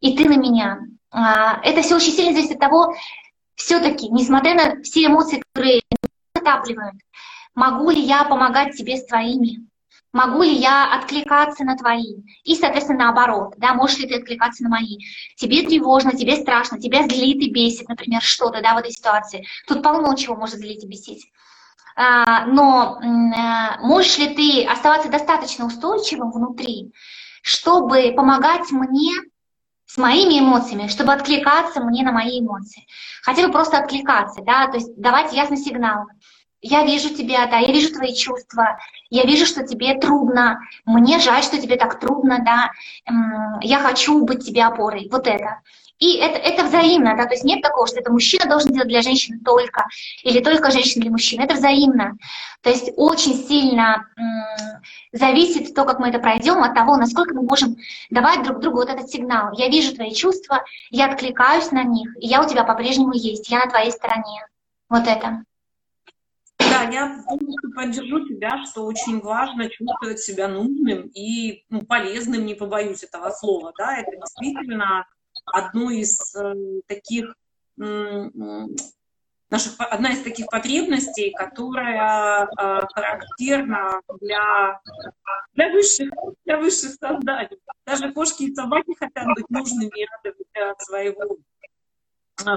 и 0.00 0.16
ты 0.16 0.28
на 0.28 0.36
меня. 0.36 0.80
А, 1.10 1.60
это 1.62 1.82
все 1.82 1.96
очень 1.96 2.12
сильно 2.12 2.32
зависит 2.32 2.54
от 2.54 2.60
того, 2.60 2.94
все-таки, 3.56 4.08
несмотря 4.08 4.54
на 4.54 4.82
все 4.82 5.06
эмоции, 5.06 5.42
которые 5.52 5.82
накапливают, 6.34 6.96
могу 7.54 7.90
ли 7.90 8.00
я 8.00 8.24
помогать 8.24 8.74
тебе 8.74 8.96
с 8.96 9.04
твоими, 9.04 9.66
Могу 10.12 10.42
ли 10.42 10.54
я 10.54 10.92
откликаться 10.92 11.64
на 11.64 11.76
твои? 11.76 12.16
И, 12.42 12.56
соответственно, 12.56 13.04
наоборот, 13.04 13.54
да, 13.58 13.74
можешь 13.74 13.98
ли 13.98 14.08
ты 14.08 14.16
откликаться 14.16 14.64
на 14.64 14.70
мои? 14.70 14.98
Тебе 15.36 15.62
тревожно, 15.62 16.12
тебе 16.12 16.36
страшно, 16.36 16.80
тебя 16.80 17.04
злит 17.04 17.40
и 17.42 17.50
бесит, 17.50 17.88
например, 17.88 18.20
что-то, 18.20 18.60
да, 18.60 18.74
в 18.74 18.78
этой 18.78 18.90
ситуации. 18.90 19.46
Тут 19.68 19.82
полно 19.82 20.14
чего 20.14 20.34
может 20.34 20.56
злить 20.56 20.82
и 20.82 20.88
бесить. 20.88 21.30
А, 21.94 22.46
но 22.46 22.98
а, 23.00 23.78
можешь 23.80 24.18
ли 24.18 24.34
ты 24.34 24.66
оставаться 24.66 25.08
достаточно 25.10 25.66
устойчивым 25.66 26.32
внутри, 26.32 26.92
чтобы 27.42 28.12
помогать 28.16 28.70
мне 28.72 29.12
с 29.86 29.96
моими 29.96 30.38
эмоциями, 30.38 30.88
чтобы 30.88 31.12
откликаться 31.12 31.80
мне 31.80 32.02
на 32.04 32.12
мои 32.12 32.40
эмоции. 32.40 32.86
Хотя 33.22 33.46
бы 33.46 33.52
просто 33.52 33.78
откликаться, 33.78 34.40
да, 34.42 34.68
то 34.68 34.76
есть 34.76 34.96
давать 34.96 35.32
ясный 35.32 35.56
сигнал 35.56 36.06
я 36.62 36.84
вижу 36.84 37.14
тебя, 37.14 37.46
да, 37.46 37.58
я 37.58 37.72
вижу 37.72 37.92
твои 37.92 38.14
чувства, 38.14 38.78
я 39.08 39.24
вижу, 39.24 39.46
что 39.46 39.66
тебе 39.66 39.94
трудно, 39.98 40.60
мне 40.84 41.18
жаль, 41.18 41.42
что 41.42 41.60
тебе 41.60 41.76
так 41.76 41.98
трудно, 41.98 42.38
да, 42.44 42.70
я 43.62 43.78
хочу 43.78 44.24
быть 44.24 44.44
тебе 44.44 44.64
опорой, 44.64 45.08
вот 45.10 45.26
это. 45.26 45.60
И 45.98 46.16
это, 46.16 46.38
это 46.38 46.64
взаимно, 46.64 47.14
да, 47.14 47.26
то 47.26 47.32
есть 47.32 47.44
нет 47.44 47.60
такого, 47.60 47.86
что 47.86 48.00
это 48.00 48.10
мужчина 48.10 48.46
должен 48.46 48.72
делать 48.72 48.88
для 48.88 49.02
женщины 49.02 49.38
только, 49.44 49.86
или 50.22 50.40
только 50.40 50.70
женщина 50.70 51.02
для 51.02 51.10
мужчины, 51.10 51.42
это 51.42 51.54
взаимно. 51.54 52.16
То 52.62 52.70
есть 52.70 52.90
очень 52.96 53.34
сильно 53.34 54.06
зависит 55.12 55.74
то, 55.74 55.84
как 55.84 55.98
мы 55.98 56.08
это 56.08 56.18
пройдем, 56.18 56.62
от 56.62 56.74
того, 56.74 56.96
насколько 56.96 57.34
мы 57.34 57.42
можем 57.42 57.76
давать 58.08 58.42
друг 58.42 58.60
другу 58.60 58.78
вот 58.78 58.88
этот 58.88 59.10
сигнал. 59.10 59.52
Я 59.52 59.68
вижу 59.68 59.94
твои 59.94 60.14
чувства, 60.14 60.64
я 60.88 61.06
откликаюсь 61.06 61.70
на 61.70 61.84
них, 61.84 62.16
и 62.18 62.26
я 62.26 62.42
у 62.42 62.48
тебя 62.48 62.64
по-прежнему 62.64 63.12
есть, 63.12 63.50
я 63.50 63.64
на 63.64 63.70
твоей 63.70 63.92
стороне. 63.92 64.46
Вот 64.88 65.06
это. 65.06 65.44
Я 66.88 67.22
полностью 67.26 67.72
поддержу 67.74 68.26
тебя, 68.26 68.64
что 68.64 68.84
очень 68.84 69.20
важно 69.20 69.68
чувствовать 69.68 70.20
себя 70.20 70.48
нужным 70.48 71.10
и 71.14 71.64
ну, 71.68 71.82
полезным, 71.82 72.46
не 72.46 72.54
побоюсь 72.54 73.02
этого 73.02 73.30
слова. 73.30 73.72
Да? 73.76 73.98
Это 73.98 74.12
действительно 74.16 75.06
одно 75.46 75.90
из 75.90 76.34
э, 76.34 76.54
таких 76.86 77.34
наших, 77.76 79.74
одна 79.78 80.12
из 80.12 80.22
таких 80.22 80.46
потребностей, 80.46 81.32
которая 81.32 82.44
э, 82.44 82.80
характерна 82.94 84.00
для, 84.20 84.80
для, 85.54 85.72
высших, 85.72 86.10
для 86.44 86.58
высших 86.58 86.92
созданий. 86.94 87.58
Даже 87.86 88.12
кошки 88.12 88.44
и 88.44 88.54
собаки 88.54 88.94
хотят 88.98 89.26
быть 89.34 89.48
нужными 89.48 90.02
и 90.02 90.06
радовать 90.06 90.82
своего 90.82 91.24
Э, 91.24 91.49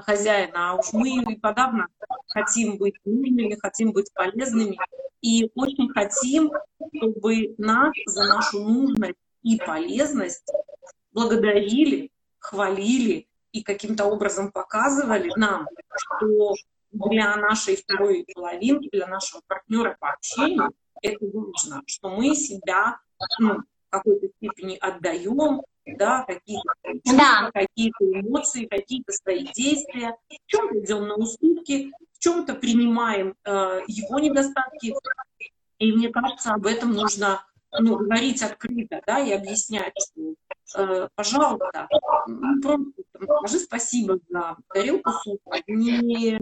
хозяина, 0.01 0.71
а 0.71 0.75
уж 0.75 0.93
мы 0.93 1.23
и 1.23 1.35
подавно 1.39 1.87
хотим 2.27 2.77
быть 2.77 2.95
нужными, 3.05 3.57
хотим 3.61 3.91
быть 3.91 4.11
полезными, 4.13 4.77
и 5.21 5.49
очень 5.55 5.89
хотим, 5.89 6.51
чтобы 6.95 7.55
нас 7.57 7.93
за 8.05 8.25
нашу 8.25 8.59
нужность 8.59 9.17
и 9.41 9.57
полезность 9.57 10.51
благодарили, 11.11 12.11
хвалили 12.39 13.27
и 13.51 13.63
каким-то 13.63 14.05
образом 14.05 14.51
показывали 14.51 15.31
нам, 15.35 15.67
что 15.95 16.53
для 16.91 17.35
нашей 17.37 17.75
второй 17.75 18.25
половинки, 18.33 18.89
для 18.91 19.07
нашего 19.07 19.41
партнера 19.47 19.95
по 19.99 20.11
общению 20.11 20.71
это 21.01 21.25
нужно, 21.25 21.81
что 21.85 22.09
мы 22.09 22.35
себя 22.35 22.97
ну, 23.39 23.59
в 23.59 23.89
какой-то 23.89 24.27
степени 24.37 24.77
отдаем, 24.77 25.61
да, 25.85 26.23
какие-то 26.23 26.73
чувства, 27.03 27.17
да. 27.17 27.51
какие-то 27.53 28.19
эмоции, 28.19 28.65
какие-то 28.65 29.11
свои 29.11 29.45
действия, 29.53 30.15
в 30.29 30.47
чем-то 30.47 30.79
идем 30.79 31.07
на 31.07 31.15
уступки, 31.15 31.91
в 32.13 32.19
чем-то 32.19 32.55
принимаем 32.55 33.35
э, 33.43 33.81
его 33.87 34.19
недостатки. 34.19 34.93
И 35.79 35.91
мне 35.91 36.09
кажется, 36.09 36.53
об 36.53 36.65
этом 36.65 36.91
нужно 36.91 37.45
ну, 37.79 37.97
говорить 37.97 38.41
открыто, 38.41 39.01
да, 39.05 39.19
и 39.19 39.31
объяснять, 39.31 39.93
что 39.97 40.35
э, 40.81 41.07
пожалуйста, 41.15 41.87
ну, 42.27 42.61
просто 42.61 42.91
скажи 43.39 43.59
спасибо 43.59 44.19
за 44.29 44.57
тарелку 44.73 45.11
супа. 45.23 45.57
Не, 45.67 46.39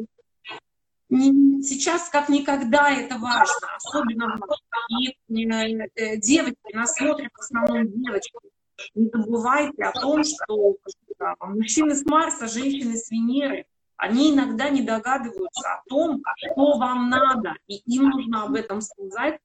сейчас 1.61 2.09
как 2.09 2.29
никогда 2.29 2.89
это 2.89 3.17
важно, 3.17 3.67
особенно 3.77 4.39
и 4.89 5.17
э, 5.35 6.17
девочки, 6.17 6.73
нас 6.73 6.95
смотрят 6.95 7.31
в 7.33 7.39
основном 7.39 7.87
девочки. 8.01 8.37
Не 8.95 9.09
забывайте 9.09 9.83
о 9.83 9.91
том, 9.91 10.23
что 10.23 10.75
мужчины 11.41 11.95
с 11.95 12.05
Марса, 12.05 12.47
женщины 12.47 12.95
с 12.97 13.09
Венеры, 13.11 13.65
они 13.97 14.33
иногда 14.33 14.69
не 14.69 14.81
догадываются 14.81 15.73
о 15.73 15.83
том, 15.87 16.23
что 16.37 16.77
вам 16.77 17.09
надо, 17.09 17.53
и 17.67 17.75
им 17.85 18.09
нужно 18.09 18.43
об 18.45 18.55
этом 18.55 18.81
сказать 18.81 19.39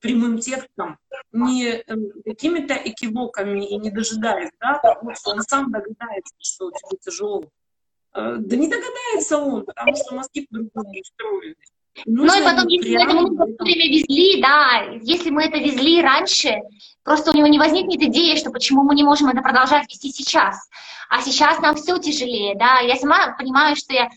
прямым 0.00 0.38
текстом, 0.38 0.98
не 1.32 1.82
эм, 1.86 2.12
какими-то 2.24 2.74
экивоками 2.74 3.64
и 3.64 3.76
не 3.76 3.90
дожидаясь, 3.90 4.50
да, 4.60 4.78
потому 4.82 5.14
что 5.14 5.30
он 5.30 5.40
сам 5.42 5.70
догадается, 5.70 6.34
что 6.38 6.70
тебе 6.70 6.98
тяжело. 7.00 7.44
Э, 8.14 8.36
да 8.38 8.56
не 8.56 8.68
догадается 8.68 9.38
он, 9.38 9.64
потому 9.64 9.96
что 9.96 10.14
мозги 10.14 10.46
по-другому 10.46 11.00
устроены. 11.00 11.56
Ну 12.06 12.24
и 12.26 12.44
потом, 12.44 12.66
если 12.68 12.96
мы 12.96 13.44
это 13.52 13.64
время 13.64 13.88
везли, 13.88 14.40
да, 14.40 14.82
если 15.02 15.30
мы 15.30 15.44
это 15.44 15.58
везли 15.58 16.02
раньше, 16.02 16.56
просто 17.04 17.30
у 17.30 17.34
него 17.34 17.46
не 17.46 17.58
возникнет 17.58 18.02
идеи, 18.02 18.36
что 18.36 18.50
почему 18.50 18.82
мы 18.82 18.94
не 18.94 19.04
можем 19.04 19.28
это 19.28 19.42
продолжать 19.42 19.88
вести 19.88 20.10
сейчас. 20.10 20.68
А 21.08 21.22
сейчас 21.22 21.60
нам 21.60 21.76
все 21.76 21.98
тяжелее, 21.98 22.56
да. 22.56 22.80
Я 22.80 22.96
сама 22.96 23.36
понимаю, 23.38 23.76
что 23.76 23.94
я 23.94 24.08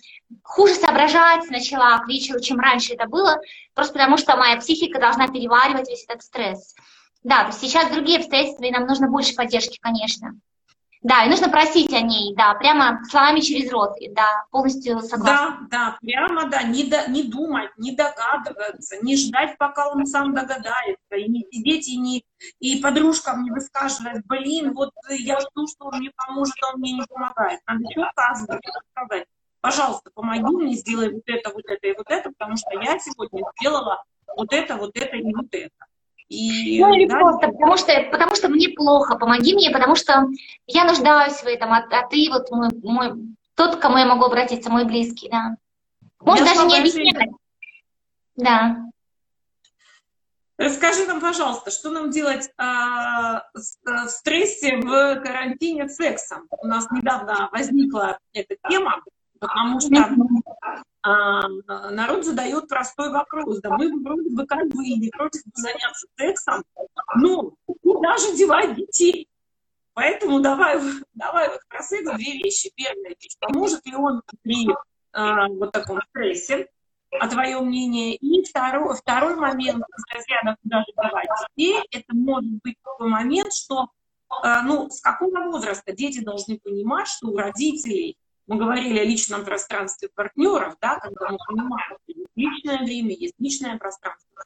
хуже 0.43 0.73
соображать 0.73 1.49
начала 1.49 1.99
к 1.99 2.07
вечеру, 2.07 2.39
чем 2.39 2.59
раньше 2.59 2.93
это 2.93 3.07
было, 3.07 3.37
просто 3.75 3.93
потому 3.93 4.17
что 4.17 4.35
моя 4.35 4.57
психика 4.57 4.99
должна 4.99 5.27
переваривать 5.27 5.89
весь 5.89 6.05
этот 6.07 6.23
стресс. 6.23 6.75
Да, 7.23 7.43
то 7.43 7.47
есть 7.47 7.59
сейчас 7.59 7.91
другие 7.91 8.19
обстоятельства, 8.19 8.63
и 8.63 8.71
нам 8.71 8.85
нужно 8.87 9.09
больше 9.09 9.35
поддержки, 9.35 9.77
конечно. 9.81 10.33
Да, 11.07 11.23
и 11.23 11.29
нужно 11.29 11.47
просить 11.47 11.93
о 11.93 12.01
ней, 12.01 12.35
да, 12.35 12.53
прямо 12.55 13.01
словами 13.09 13.39
через 13.39 13.71
рот, 13.71 13.95
да, 14.11 14.43
полностью 14.51 14.99
согласна. 14.99 15.57
Да, 15.61 15.67
да, 15.71 15.97
прямо, 16.01 16.49
да, 16.49 16.63
не, 16.63 16.83
до, 16.83 17.09
не 17.09 17.23
думать, 17.23 17.69
не 17.77 17.95
догадываться, 17.95 18.97
не 19.01 19.15
ждать, 19.15 19.57
пока 19.57 19.89
он 19.89 20.05
сам 20.05 20.33
догадается, 20.33 21.15
и 21.15 21.29
не 21.29 21.45
сидеть, 21.49 21.87
и, 21.87 21.97
не, 21.97 22.25
и 22.59 22.81
подружкам 22.81 23.45
не 23.45 23.51
высказывать, 23.51 24.25
блин, 24.25 24.73
вот 24.73 24.91
я 25.11 25.39
жду, 25.39 25.65
что 25.67 25.85
он 25.85 25.99
мне 25.99 26.11
поможет, 26.13 26.55
а 26.61 26.73
он 26.73 26.81
мне 26.81 26.91
не 26.91 27.05
помогает. 27.05 27.61
Надо 27.65 27.85
четко 27.87 28.81
сказать, 28.91 29.27
пожалуйста, 29.61 30.11
помоги 30.13 30.57
мне, 30.57 30.73
сделай 30.73 31.13
вот 31.13 31.23
это, 31.25 31.53
вот 31.53 31.63
это 31.67 31.87
и 31.87 31.95
вот 31.95 32.07
это, 32.09 32.31
потому 32.31 32.57
что 32.57 32.71
я 32.81 32.99
сегодня 32.99 33.43
сделала 33.61 34.03
вот 34.35 34.51
это, 34.51 34.75
вот 34.75 34.97
это 34.97 35.15
и 35.15 35.33
вот 35.33 35.47
это. 35.53 35.85
И, 36.29 36.81
ну 36.81 36.93
или 36.93 37.07
да, 37.07 37.19
просто 37.19 37.47
потому 37.47 37.77
что, 37.77 37.93
потому 38.11 38.35
что 38.35 38.49
мне 38.49 38.69
плохо, 38.69 39.17
помоги 39.17 39.53
мне, 39.53 39.69
потому 39.71 39.95
что 39.95 40.27
я 40.65 40.83
нуждаюсь 40.83 41.41
в 41.41 41.45
этом, 41.45 41.71
а, 41.71 41.87
а 41.89 42.07
ты 42.07 42.29
вот 42.29 42.51
мой, 42.51 42.69
мой, 42.83 43.13
тот, 43.55 43.77
к 43.77 43.79
кому 43.79 43.97
я 43.97 44.05
могу 44.05 44.25
обратиться, 44.25 44.69
мой 44.69 44.85
близкий, 44.85 45.29
да. 45.29 45.55
Может 46.19 46.45
я 46.45 46.53
даже 46.53 46.67
не 46.67 46.79
объяснять. 46.79 47.29
Да. 48.35 48.77
Расскажи 50.57 51.05
нам, 51.05 51.21
пожалуйста, 51.21 51.71
что 51.71 51.91
нам 51.91 52.09
делать 52.09 52.49
а, 52.57 53.43
с, 53.53 53.77
в 53.83 54.09
стрессе 54.09 54.77
в 54.77 55.21
карантине 55.21 55.87
с 55.87 55.95
сексом? 55.95 56.47
У 56.49 56.67
нас 56.67 56.89
недавно 56.91 57.47
возникла 57.53 58.17
эта 58.33 58.55
тема, 58.67 59.01
потому 59.39 59.79
что 59.79 59.89
народ 61.07 62.25
задает 62.25 62.67
простой 62.67 63.11
вопрос. 63.11 63.59
Да 63.61 63.69
мы 63.77 63.91
вроде 64.01 64.29
бы 64.29 64.45
как 64.45 64.67
бы 64.67 64.85
и 64.85 64.99
не 64.99 65.09
против 65.09 65.41
заняться 65.53 66.07
сексом, 66.17 66.63
но 67.15 67.53
даже 68.01 68.35
девать 68.35 68.75
детей. 68.75 69.29
Поэтому 69.93 70.41
давай, 70.41 70.79
давай 71.13 71.49
вот 71.49 71.61
про 71.69 71.81
секс 71.81 72.11
две 72.17 72.33
вещи. 72.33 72.71
Первая 72.75 73.15
вещь, 73.19 73.37
поможет 73.39 73.85
ли 73.85 73.95
он 73.95 74.21
при 74.43 74.67
а, 75.11 75.47
вот 75.47 75.71
таком 75.71 75.99
стрессе, 76.09 76.67
а 77.19 77.27
твое 77.27 77.59
мнение. 77.61 78.15
И 78.15 78.43
второй, 78.43 78.95
второй 78.95 79.35
момент 79.35 79.83
из 79.97 80.03
разряда 80.13 80.57
«Куда 80.61 80.79
же 80.79 80.93
давать 80.95 81.27
детей?» 81.55 81.81
это 81.91 82.15
может 82.15 82.51
быть 82.63 82.75
такой 82.83 83.09
момент, 83.09 83.51
что 83.53 83.87
а, 84.29 84.61
ну, 84.61 84.89
с 84.89 85.01
какого 85.01 85.49
возраста 85.49 85.93
дети 85.93 86.19
должны 86.19 86.59
понимать, 86.59 87.07
что 87.07 87.29
у 87.29 87.37
родителей 87.37 88.17
мы 88.47 88.57
говорили 88.57 88.99
о 88.99 89.03
личном 89.03 89.43
пространстве 89.43 90.09
партнеров, 90.13 90.75
да, 90.81 90.99
когда 90.99 91.29
мы 91.29 91.37
понимаем, 91.47 91.97
что 92.03 92.13
есть 92.13 92.31
личное 92.35 92.79
время, 92.79 93.13
есть 93.13 93.35
личное 93.39 93.77
пространство. 93.77 94.43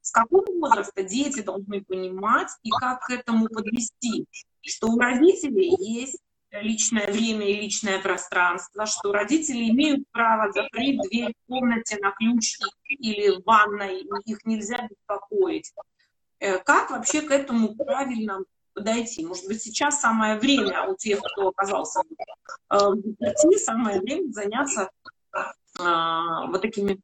С 0.00 0.10
какого 0.10 0.46
возраста 0.58 1.02
дети 1.02 1.40
должны 1.40 1.82
понимать 1.82 2.48
и 2.62 2.70
как 2.70 3.06
к 3.06 3.10
этому 3.10 3.46
подвести, 3.48 4.26
что 4.62 4.88
у 4.88 4.98
родителей 4.98 5.74
есть 5.78 6.18
личное 6.50 7.12
время 7.12 7.46
и 7.46 7.60
личное 7.60 8.00
пространство, 8.00 8.86
что 8.86 9.12
родители 9.12 9.70
имеют 9.70 10.04
право 10.10 10.50
закрыть 10.50 10.98
дверь 11.02 11.34
в 11.44 11.48
комнате 11.48 11.98
на 12.00 12.10
ключ 12.12 12.58
или 12.88 13.38
в 13.38 13.44
ванной, 13.44 14.06
их 14.24 14.44
нельзя 14.44 14.88
беспокоить. 14.88 15.72
Э, 16.40 16.58
как 16.58 16.90
вообще 16.90 17.20
к 17.20 17.30
этому 17.30 17.74
правильно 17.74 18.38
подойти. 18.78 19.26
Может 19.26 19.46
быть, 19.46 19.62
сейчас 19.62 20.00
самое 20.00 20.38
время 20.38 20.88
у 20.88 20.96
тех, 20.96 21.20
кто 21.20 21.48
оказался 21.48 22.00
э, 22.00 22.76
в 22.76 23.02
депрессии, 23.02 23.64
самое 23.64 24.00
время 24.00 24.30
заняться 24.32 24.90
а, 25.78 26.46
вот 26.46 26.62
такими 26.62 27.00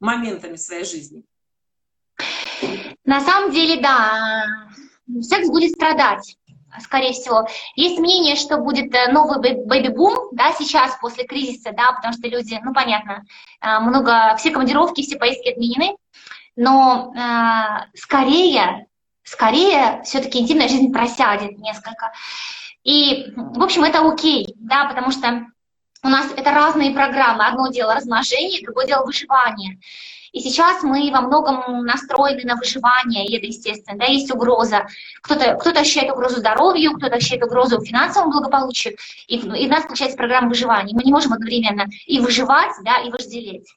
моментами 0.00 0.56
своей 0.56 0.84
жизни. 0.84 1.24
На 3.04 3.20
самом 3.20 3.52
деле, 3.52 3.80
да, 3.80 4.44
секс 5.20 5.48
будет 5.48 5.72
страдать 5.72 6.36
скорее 6.80 7.12
всего. 7.12 7.46
Есть 7.76 8.00
мнение, 8.00 8.34
что 8.34 8.58
будет 8.58 8.92
э, 8.94 9.12
новый 9.12 9.38
бэби-бум, 9.38 10.30
да, 10.32 10.52
сейчас 10.58 10.98
после 11.00 11.24
кризиса, 11.24 11.70
да, 11.72 11.92
потому 11.92 12.12
что 12.14 12.26
люди, 12.26 12.58
ну, 12.64 12.72
понятно, 12.72 13.24
э, 13.60 13.78
много, 13.78 14.34
все 14.38 14.50
командировки, 14.50 15.02
все 15.02 15.16
поездки 15.16 15.50
отменены, 15.50 15.96
но 16.56 17.14
э, 17.16 17.96
скорее 17.96 18.88
скорее 19.24 20.02
все-таки 20.04 20.38
интимная 20.38 20.68
жизнь 20.68 20.92
просядет 20.92 21.58
несколько. 21.58 22.12
И, 22.84 23.32
в 23.34 23.62
общем, 23.62 23.84
это 23.84 24.06
окей, 24.06 24.54
да, 24.58 24.84
потому 24.84 25.10
что 25.10 25.46
у 26.02 26.08
нас 26.08 26.26
это 26.36 26.50
разные 26.50 26.92
программы. 26.92 27.46
Одно 27.46 27.68
дело 27.68 27.94
размножение, 27.94 28.62
другое 28.62 28.86
дело 28.86 29.04
выживание. 29.06 29.78
И 30.32 30.40
сейчас 30.40 30.82
мы 30.82 31.10
во 31.12 31.20
многом 31.20 31.86
настроены 31.86 32.42
на 32.42 32.56
выживание, 32.56 33.24
и 33.24 33.36
это 33.36 33.46
естественно, 33.46 33.96
да, 33.96 34.06
есть 34.06 34.30
угроза. 34.32 34.86
Кто-то 35.22 35.54
кто 35.54 35.70
ощущает 35.70 36.10
угрозу 36.10 36.38
здоровью, 36.38 36.94
кто-то 36.94 37.14
ощущает 37.16 37.44
угрозу 37.44 37.80
финансовому 37.80 38.32
благополучию, 38.32 38.96
и, 39.28 39.36
и 39.36 39.66
у 39.66 39.70
нас 39.70 39.84
включается 39.84 40.16
программа 40.16 40.48
выживания. 40.48 40.92
Мы 40.92 41.04
не 41.04 41.12
можем 41.12 41.32
одновременно 41.32 41.86
и 42.06 42.18
выживать, 42.18 42.72
да, 42.82 42.98
и 42.98 43.10
вожделеть. 43.10 43.72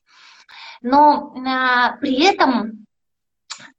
Но 0.81 1.33
э, 1.35 1.97
при 2.01 2.23
этом 2.23 2.86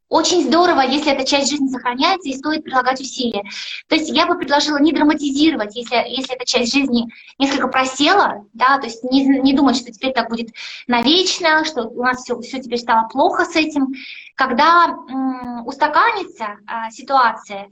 очень 0.09 0.45
здорово, 0.45 0.81
если 0.81 1.13
эта 1.13 1.25
часть 1.25 1.51
жизни 1.51 1.69
сохраняется, 1.69 2.29
и 2.29 2.35
стоит 2.35 2.65
прилагать 2.65 3.01
усилия. 3.01 3.43
То 3.89 3.95
есть 3.95 4.09
я 4.11 4.27
бы 4.27 4.39
предложила 4.39 4.79
не 4.79 4.93
драматизировать, 4.93 5.77
если, 5.77 5.97
если 5.97 6.35
эта 6.35 6.47
часть 6.47 6.73
жизни 6.73 7.07
несколько 7.39 7.69
просела, 7.69 8.47
да, 8.55 8.79
то 8.79 8.87
есть 8.87 9.05
не, 9.05 9.27
не 9.27 9.53
думать, 9.53 9.77
что 9.77 9.93
теперь 9.93 10.13
так 10.13 10.31
будет 10.31 10.49
навечно, 10.87 11.65
что 11.65 11.89
у 11.89 12.03
нас 12.03 12.23
все, 12.23 12.41
все 12.41 12.61
теперь 12.61 12.79
стало 12.79 13.09
плохо 13.09 13.45
с 13.45 13.55
этим. 13.55 13.89
Когда 14.35 14.87
м, 14.87 15.67
устаканится 15.67 16.57
а, 16.67 16.91
ситуация, 16.91 17.69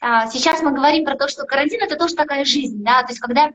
а, 0.00 0.28
сейчас 0.28 0.62
мы 0.62 0.72
говорим 0.72 1.04
про 1.04 1.16
то, 1.16 1.28
что 1.28 1.44
карантин 1.44 1.82
это 1.82 1.96
тоже 1.96 2.14
такая 2.14 2.44
жизнь, 2.44 2.82
да, 2.82 3.02
то 3.02 3.10
есть 3.10 3.20
когда 3.20 3.52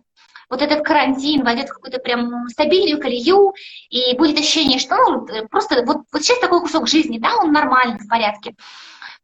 вот 0.51 0.61
этот 0.61 0.83
карантин 0.85 1.43
войдет 1.43 1.69
в 1.69 1.73
какую-то 1.73 1.99
прям 1.99 2.47
стабильную 2.49 3.01
колею, 3.01 3.53
и 3.89 4.15
будет 4.17 4.37
ощущение, 4.37 4.79
что 4.79 4.97
ну, 4.97 5.25
просто 5.49 5.83
вот, 5.85 5.99
вот 6.11 6.21
сейчас 6.21 6.39
такой 6.39 6.59
кусок 6.59 6.87
жизни, 6.89 7.17
да, 7.19 7.37
он 7.37 7.53
нормальный, 7.53 7.97
в 7.97 8.07
порядке. 8.07 8.55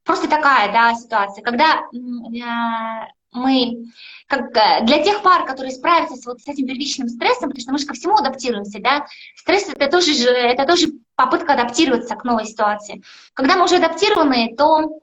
Просто 0.05 0.29
такая, 0.29 0.71
да, 0.71 0.95
ситуация, 0.95 1.43
когда 1.43 1.81
э, 1.81 3.07
мы, 3.33 3.91
как 4.27 4.53
для 4.85 5.03
тех 5.03 5.21
пар, 5.21 5.45
которые 5.45 5.73
справятся 5.73 6.15
с, 6.15 6.25
вот, 6.25 6.39
с 6.39 6.47
этим 6.47 6.65
первичным 6.65 7.09
стрессом, 7.09 7.49
потому 7.49 7.61
что 7.61 7.71
мы 7.73 7.79
же 7.79 7.85
ко 7.85 7.93
всему 7.93 8.15
адаптируемся, 8.15 8.79
да, 8.79 9.05
стресс 9.35 9.67
это 9.67 9.89
тоже, 9.89 10.13
это 10.29 10.65
тоже 10.65 10.93
попытка 11.15 11.53
адаптироваться 11.53 12.15
к 12.15 12.23
новой 12.23 12.45
ситуации. 12.45 13.03
Когда 13.33 13.57
мы 13.57 13.65
уже 13.65 13.75
адаптированы, 13.75 14.55
то 14.57 15.01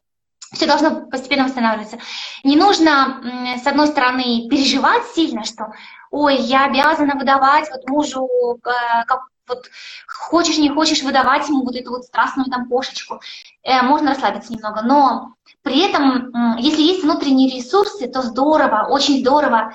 все 0.54 0.66
должно 0.66 1.06
постепенно 1.06 1.44
восстанавливаться. 1.44 1.98
Не 2.42 2.56
нужно, 2.56 3.20
с 3.62 3.66
одной 3.66 3.88
стороны, 3.88 4.48
переживать 4.48 5.04
сильно, 5.14 5.44
что 5.44 5.72
ой, 6.10 6.36
я 6.36 6.64
обязана 6.64 7.16
выдавать 7.16 7.68
вот 7.70 7.88
мужу, 7.88 8.28
э, 8.64 8.70
как, 9.06 9.22
вот 9.48 9.66
хочешь, 10.06 10.58
не 10.58 10.70
хочешь 10.70 11.02
выдавать 11.02 11.48
ему 11.48 11.64
вот 11.64 11.74
эту 11.74 11.90
вот 11.90 12.04
страстную 12.04 12.48
там 12.50 12.68
кошечку. 12.68 13.20
Э, 13.62 13.82
можно 13.82 14.10
расслабиться 14.10 14.52
немного, 14.52 14.82
но 14.82 15.34
при 15.62 15.80
этом, 15.80 16.56
если 16.58 16.82
есть 16.82 17.02
внутренние 17.02 17.56
ресурсы, 17.56 18.06
то 18.06 18.22
здорово, 18.22 18.86
очень 18.90 19.20
здорово 19.20 19.72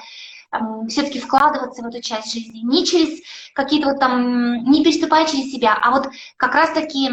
все-таки 0.87 1.19
вкладываться 1.19 1.83
в 1.83 1.87
эту 1.87 2.01
часть 2.01 2.31
жизни. 2.31 2.59
Не 2.59 2.85
через 2.85 3.21
какие-то 3.53 3.89
вот 3.89 3.99
там, 3.99 4.63
не 4.63 4.83
переступая 4.83 5.25
через 5.25 5.51
себя, 5.51 5.77
а 5.79 5.91
вот 5.91 6.09
как 6.37 6.55
раз-таки 6.55 7.09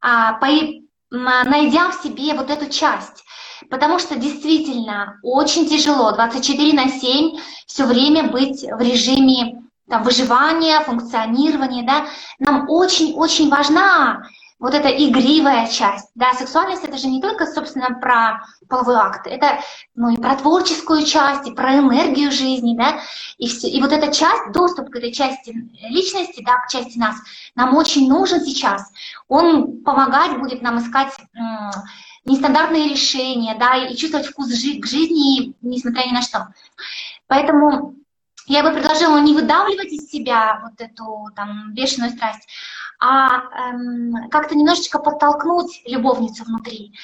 по, 0.00 0.48
найдя 1.14 1.90
в 1.90 2.02
себе 2.02 2.34
вот 2.34 2.50
эту 2.50 2.68
часть. 2.68 3.24
Потому 3.70 3.98
что 3.98 4.16
действительно 4.16 5.18
очень 5.22 5.66
тяжело 5.66 6.12
24 6.12 6.72
на 6.74 6.88
7 6.88 7.38
все 7.66 7.86
время 7.86 8.24
быть 8.24 8.62
в 8.62 8.80
режиме 8.80 9.62
там, 9.88 10.02
выживания, 10.02 10.80
функционирования. 10.80 11.82
Да? 11.84 12.06
Нам 12.38 12.68
очень-очень 12.68 13.48
важна 13.48 14.24
вот 14.58 14.72
эта 14.72 14.88
игривая 14.88 15.66
часть. 15.68 16.10
Да, 16.14 16.32
сексуальность 16.32 16.84
это 16.84 16.96
же 16.96 17.08
не 17.08 17.20
только, 17.20 17.46
собственно, 17.46 17.98
про 18.00 18.44
половой 18.68 18.96
акт, 18.96 19.26
это 19.26 19.60
ну, 19.94 20.10
и 20.10 20.16
про 20.16 20.36
творческую 20.36 21.04
часть, 21.04 21.46
и 21.46 21.52
про 21.52 21.76
энергию 21.78 22.30
жизни, 22.30 22.76
да, 22.76 23.00
и, 23.36 23.48
все, 23.48 23.68
и 23.68 23.80
вот 23.80 23.92
эта 23.92 24.12
часть, 24.12 24.52
доступ 24.52 24.90
к 24.90 24.96
этой 24.96 25.12
части 25.12 25.50
личности, 25.88 26.42
да, 26.44 26.58
к 26.58 26.70
части 26.70 26.98
нас, 26.98 27.16
нам 27.54 27.76
очень 27.76 28.08
нужен 28.08 28.40
сейчас. 28.40 28.90
Он 29.28 29.82
помогать 29.82 30.38
будет 30.38 30.62
нам 30.62 30.78
искать 30.78 31.12
нестандартные 32.24 32.88
решения, 32.88 33.56
да, 33.58 33.76
и 33.76 33.96
чувствовать 33.96 34.26
вкус 34.26 34.48
к 34.48 34.86
жизни, 34.86 35.54
несмотря 35.60 36.06
ни 36.06 36.12
на 36.12 36.22
что. 36.22 36.48
Поэтому 37.26 37.96
я 38.46 38.62
бы 38.62 38.72
предложила 38.72 39.18
не 39.18 39.34
выдавливать 39.34 39.92
из 39.92 40.10
себя 40.10 40.60
вот 40.62 40.80
эту 40.80 41.28
там 41.34 41.72
бешеную 41.72 42.12
страсть, 42.12 42.46
а 43.04 43.68
эм, 43.68 44.30
как-то 44.30 44.56
немножечко 44.56 44.98
подтолкнуть 44.98 45.82
любовницу 45.86 46.42
внутри. 46.44 46.94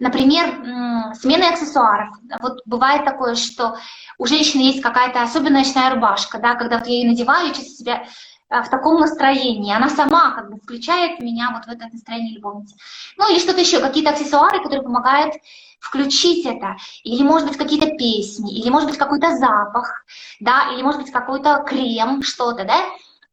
Например, 0.00 1.14
сменой 1.14 1.50
аксессуаров. 1.50 2.16
Вот 2.40 2.62
бывает 2.66 3.04
такое, 3.04 3.36
что 3.36 3.78
у 4.18 4.26
женщины 4.26 4.62
есть 4.62 4.82
какая-то 4.82 5.22
особенная 5.22 5.62
ночная 5.62 5.94
рубашка, 5.94 6.38
да, 6.38 6.56
когда 6.56 6.78
вот 6.78 6.88
я 6.88 6.94
ее 6.94 7.08
надеваю, 7.08 7.46
я 7.46 7.54
чувствую 7.54 7.76
себя 7.76 8.06
э, 8.50 8.62
в 8.62 8.68
таком 8.68 9.00
настроении. 9.00 9.72
Она 9.72 9.88
сама 9.88 10.32
как 10.32 10.50
бы 10.50 10.56
включает 10.56 11.20
меня 11.20 11.50
вот 11.52 11.66
в 11.66 11.68
это 11.68 11.88
настроение 11.92 12.34
любовницы. 12.34 12.74
Ну 13.16 13.30
или 13.30 13.38
что-то 13.38 13.60
еще, 13.60 13.78
какие-то 13.78 14.10
аксессуары, 14.10 14.60
которые 14.60 14.82
помогают 14.82 15.34
включить 15.78 16.44
это. 16.46 16.76
Или, 17.04 17.22
может 17.22 17.46
быть, 17.46 17.58
какие-то 17.58 17.90
песни, 17.96 18.58
или, 18.58 18.70
может 18.70 18.88
быть, 18.88 18.98
какой-то 18.98 19.36
запах, 19.36 20.04
да, 20.40 20.72
или, 20.74 20.82
может 20.82 21.02
быть, 21.02 21.12
какой-то 21.12 21.62
крем, 21.64 22.22
что-то, 22.22 22.64
да, 22.64 22.80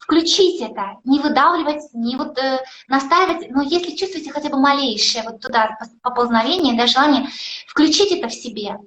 включить 0.02 0.60
это, 0.62 0.98
не 1.04 1.20
выдавливать, 1.20 1.84
не 1.94 2.16
вот 2.16 2.38
э, 2.38 2.60
настаивать, 2.88 3.52
но 3.52 3.62
если 3.62 3.96
чувствуете 3.96 4.32
хотя 4.32 4.50
бы 4.50 4.60
малейшее 4.60 5.24
вот 5.24 5.40
туда 5.40 5.78
поползновение, 6.02 6.76
да, 6.76 6.88
желание, 6.88 7.30
включить 7.68 8.12
это 8.12 8.28
в 8.28 8.34
себе. 8.34 8.78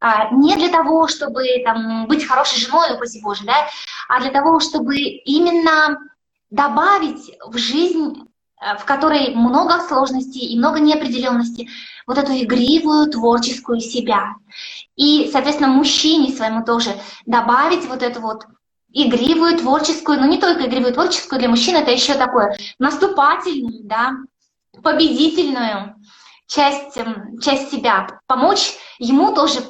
А, 0.00 0.30
не 0.30 0.54
для 0.56 0.68
того, 0.68 1.08
чтобы 1.08 1.42
там, 1.64 2.06
быть 2.06 2.24
хорошей 2.24 2.60
женой, 2.60 2.94
упаси 2.94 3.20
Боже, 3.22 3.44
да, 3.44 3.66
а 4.08 4.20
для 4.20 4.30
того, 4.30 4.60
чтобы 4.60 4.96
именно 4.96 5.98
добавить 6.50 7.34
в 7.46 7.56
жизнь, 7.56 8.28
э, 8.60 8.76
в 8.76 8.84
которой 8.84 9.34
много 9.34 9.80
сложностей 9.80 10.46
и 10.46 10.58
много 10.58 10.80
неопределенности, 10.80 11.70
вот 12.06 12.18
эту 12.18 12.32
игривую 12.32 13.10
творческую 13.10 13.80
себя. 13.80 14.34
И, 14.96 15.30
соответственно, 15.32 15.70
мужчине 15.70 16.30
своему 16.30 16.62
тоже 16.62 16.90
добавить 17.24 17.86
вот 17.86 18.02
эту 18.02 18.20
вот 18.20 18.44
игривую, 18.92 19.58
творческую, 19.58 20.20
но 20.20 20.26
не 20.26 20.38
только 20.38 20.66
игривую, 20.66 20.94
творческую, 20.94 21.38
для 21.38 21.48
мужчин 21.48 21.76
это 21.76 21.90
еще 21.90 22.14
такое 22.14 22.56
наступательную, 22.78 23.84
да, 23.84 24.12
победительную 24.82 25.96
часть, 26.46 26.96
эм, 26.96 27.38
часть 27.40 27.70
себя, 27.70 28.20
помочь 28.26 28.74
ему 28.98 29.34
тоже 29.34 29.60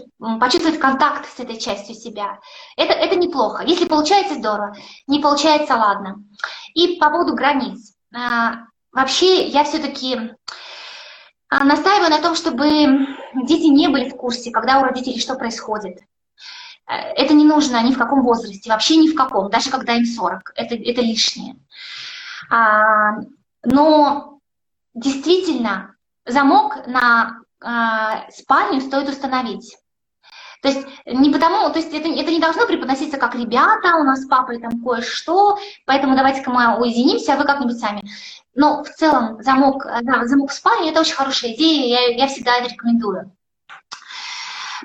почувствовать 0.41 0.81
контакт 0.81 1.29
с 1.29 1.39
этой 1.39 1.59
частью 1.59 1.95
себя. 1.95 2.39
Это, 2.77 2.93
это 2.93 3.17
неплохо. 3.17 3.65
Если 3.65 3.87
получается, 3.87 4.35
здорово. 4.35 4.75
Не 5.07 5.21
получается, 5.21 5.77
ладно. 5.77 6.25
И 6.75 6.97
по 6.97 7.11
поводу 7.11 7.35
границ. 7.35 7.95
А, 8.15 8.65
вообще, 8.93 9.47
я 9.47 9.65
все-таки 9.65 10.33
а, 11.49 11.65
настаиваю 11.65 12.11
на 12.11 12.21
том, 12.21 12.35
чтобы 12.35 12.69
дети 13.47 13.67
не 13.67 13.89
были 13.89 14.09
в 14.09 14.17
курсе, 14.17 14.51
когда 14.51 14.81
у 14.81 14.83
родителей 14.83 15.21
что 15.21 15.35
происходит. 15.35 16.01
Э, 16.89 17.13
это 17.15 17.35
не 17.35 17.45
нужно 17.45 17.83
ни 17.83 17.93
в 17.93 17.99
каком 17.99 18.23
возрасте, 18.23 18.71
вообще 18.71 18.97
ни 18.97 19.09
в 19.09 19.15
каком, 19.15 19.51
даже 19.51 19.71
когда 19.71 19.95
им 19.95 20.05
40. 20.05 20.53
Это, 20.57 20.75
это 20.75 21.01
лишнее. 21.03 21.57
А, 22.51 23.17
но 23.65 24.41
действительно, 24.95 25.95
замок 26.25 26.87
на 26.87 27.41
а, 27.61 28.31
спальню 28.31 28.81
стоит 28.81 29.09
установить. 29.09 29.77
То 30.61 30.69
есть 30.69 30.87
не 31.07 31.31
потому, 31.31 31.71
то 31.71 31.79
есть 31.79 31.93
это, 31.93 32.09
это 32.09 32.31
не 32.33 32.41
должно 32.41 32.67
преподноситься 32.67 33.17
как 33.17 33.37
ребята, 33.37 33.97
у 33.97 34.03
нас 34.03 34.23
с 34.23 34.27
папой 34.27 34.59
там 34.59 34.83
кое-что, 34.83 35.57
поэтому 35.87 36.17
давайте-ка 36.17 36.51
мы 36.51 36.81
уединимся, 36.81 37.35
а 37.35 37.37
вы 37.37 37.45
как-нибудь 37.45 37.79
сами. 37.79 38.03
Но 38.57 38.83
в 38.83 38.89
целом 38.89 39.41
замок, 39.41 39.87
да, 40.03 40.27
замок 40.27 40.51
в 40.51 40.55
спальне 40.55 40.91
это 40.91 41.01
очень 41.01 41.15
хорошая 41.15 41.55
идея, 41.55 42.01
я, 42.01 42.17
я 42.17 42.27
всегда 42.27 42.57
это 42.57 42.71
рекомендую. 42.71 43.31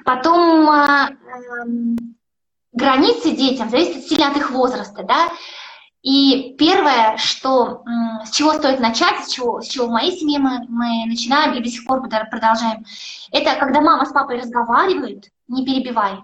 Потом 0.05 0.69
э, 0.69 1.17
границы 2.71 3.31
детям 3.31 3.69
зависят 3.69 4.05
сильно 4.07 4.29
от 4.29 4.37
их 4.37 4.51
возраста, 4.51 5.03
да. 5.03 5.29
И 6.01 6.55
первое, 6.57 7.15
что, 7.15 7.83
с 8.25 8.31
чего 8.31 8.51
стоит 8.53 8.81
начать, 8.81 9.23
с 9.23 9.31
чего, 9.31 9.61
с 9.61 9.67
чего 9.67 9.87
в 9.87 9.91
моей 9.91 10.11
семье 10.17 10.37
мы, 10.37 10.65
мы 10.67 11.05
начинаем 11.05 11.53
и 11.53 11.63
до 11.63 11.69
сих 11.69 11.85
пор 11.85 12.01
продолжаем, 12.01 12.83
это 13.31 13.55
когда 13.55 13.79
мама 13.79 14.05
с 14.05 14.11
папой 14.11 14.41
разговаривают, 14.41 15.29
не 15.47 15.65
перебивай. 15.65 16.19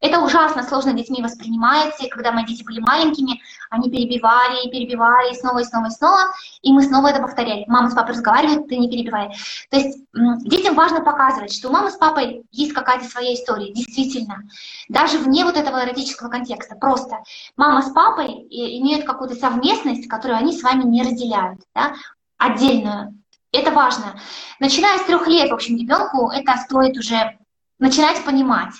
Это 0.00 0.20
ужасно 0.20 0.62
сложно 0.62 0.94
детьми 0.94 1.22
воспринимается, 1.22 2.04
и 2.04 2.08
когда 2.08 2.32
мои 2.32 2.44
дети 2.44 2.64
были 2.64 2.80
маленькими, 2.80 3.40
они 3.68 3.90
перебивали 3.90 4.66
и 4.66 4.70
перебивали, 4.70 5.32
и 5.32 5.36
снова, 5.36 5.58
и 5.58 5.64
снова, 5.64 5.86
и 5.86 5.90
снова, 5.90 6.20
и 6.62 6.72
мы 6.72 6.82
снова 6.82 7.08
это 7.08 7.20
повторяли. 7.20 7.64
Мама 7.66 7.90
с 7.90 7.94
папой 7.94 8.14
разговаривают, 8.14 8.68
ты 8.68 8.78
не 8.78 8.90
перебивай. 8.90 9.30
То 9.70 9.76
есть 9.76 9.98
детям 10.44 10.74
важно 10.74 11.02
показывать, 11.02 11.52
что 11.52 11.68
у 11.68 11.72
мамы 11.72 11.90
с 11.90 11.96
папой 11.96 12.44
есть 12.50 12.72
какая-то 12.72 13.04
своя 13.04 13.34
история, 13.34 13.72
действительно. 13.72 14.38
Даже 14.88 15.18
вне 15.18 15.44
вот 15.44 15.56
этого 15.56 15.84
эротического 15.84 16.28
контекста. 16.28 16.76
Просто 16.76 17.18
мама 17.56 17.82
с 17.82 17.90
папой 17.92 18.26
имеют 18.50 19.04
какую-то 19.04 19.36
совместность, 19.36 20.08
которую 20.08 20.38
они 20.38 20.56
с 20.56 20.62
вами 20.62 20.84
не 20.84 21.02
разделяют, 21.02 21.60
да? 21.74 21.94
отдельную. 22.38 23.14
Это 23.52 23.70
важно. 23.70 24.18
Начиная 24.60 24.98
с 24.98 25.04
трех 25.04 25.26
лет, 25.26 25.50
в 25.50 25.54
общем, 25.54 25.76
ребенку 25.76 26.30
это 26.30 26.56
стоит 26.56 26.96
уже 26.96 27.36
начинать 27.78 28.24
понимать. 28.24 28.72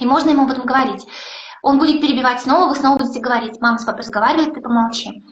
И 0.00 0.06
можно 0.06 0.30
ему 0.30 0.44
об 0.44 0.50
этом 0.50 0.66
говорить. 0.66 1.06
Он 1.62 1.78
будет 1.78 2.00
перебивать 2.00 2.40
снова, 2.40 2.68
вы 2.68 2.74
снова 2.74 2.98
будете 2.98 3.20
говорить. 3.20 3.60
Мама 3.60 3.78
с 3.78 3.84
папой 3.84 4.00
разговаривает, 4.00 4.54
ты 4.54 4.60
помолчи. 4.60 5.22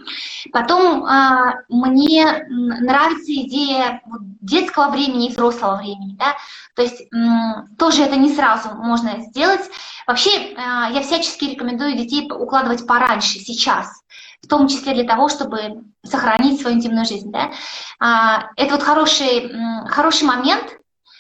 Потом 0.52 1.04
а, 1.04 1.54
мне 1.68 2.44
нравится 2.48 3.32
идея 3.32 4.02
детского 4.40 4.90
времени 4.90 5.28
и 5.28 5.30
взрослого 5.30 5.76
времени. 5.76 6.16
Да? 6.18 6.36
То 6.76 6.82
есть 6.82 7.02
м, 7.12 7.68
тоже 7.78 8.02
это 8.02 8.16
не 8.16 8.34
сразу 8.34 8.70
можно 8.74 9.20
сделать. 9.22 9.62
Вообще 10.06 10.54
а, 10.56 10.90
я 10.90 11.00
всячески 11.00 11.46
рекомендую 11.46 11.96
детей 11.96 12.30
укладывать 12.30 12.86
пораньше, 12.86 13.38
сейчас. 13.38 14.02
В 14.42 14.48
том 14.48 14.68
числе 14.68 14.94
для 14.94 15.04
того, 15.04 15.28
чтобы 15.28 15.82
сохранить 16.04 16.60
свою 16.60 16.76
интимную 16.76 17.06
жизнь. 17.06 17.32
Да? 17.32 17.52
А, 18.00 18.50
это 18.56 18.74
вот 18.74 18.82
хороший, 18.82 19.50
хороший 19.86 20.24
момент, 20.24 20.78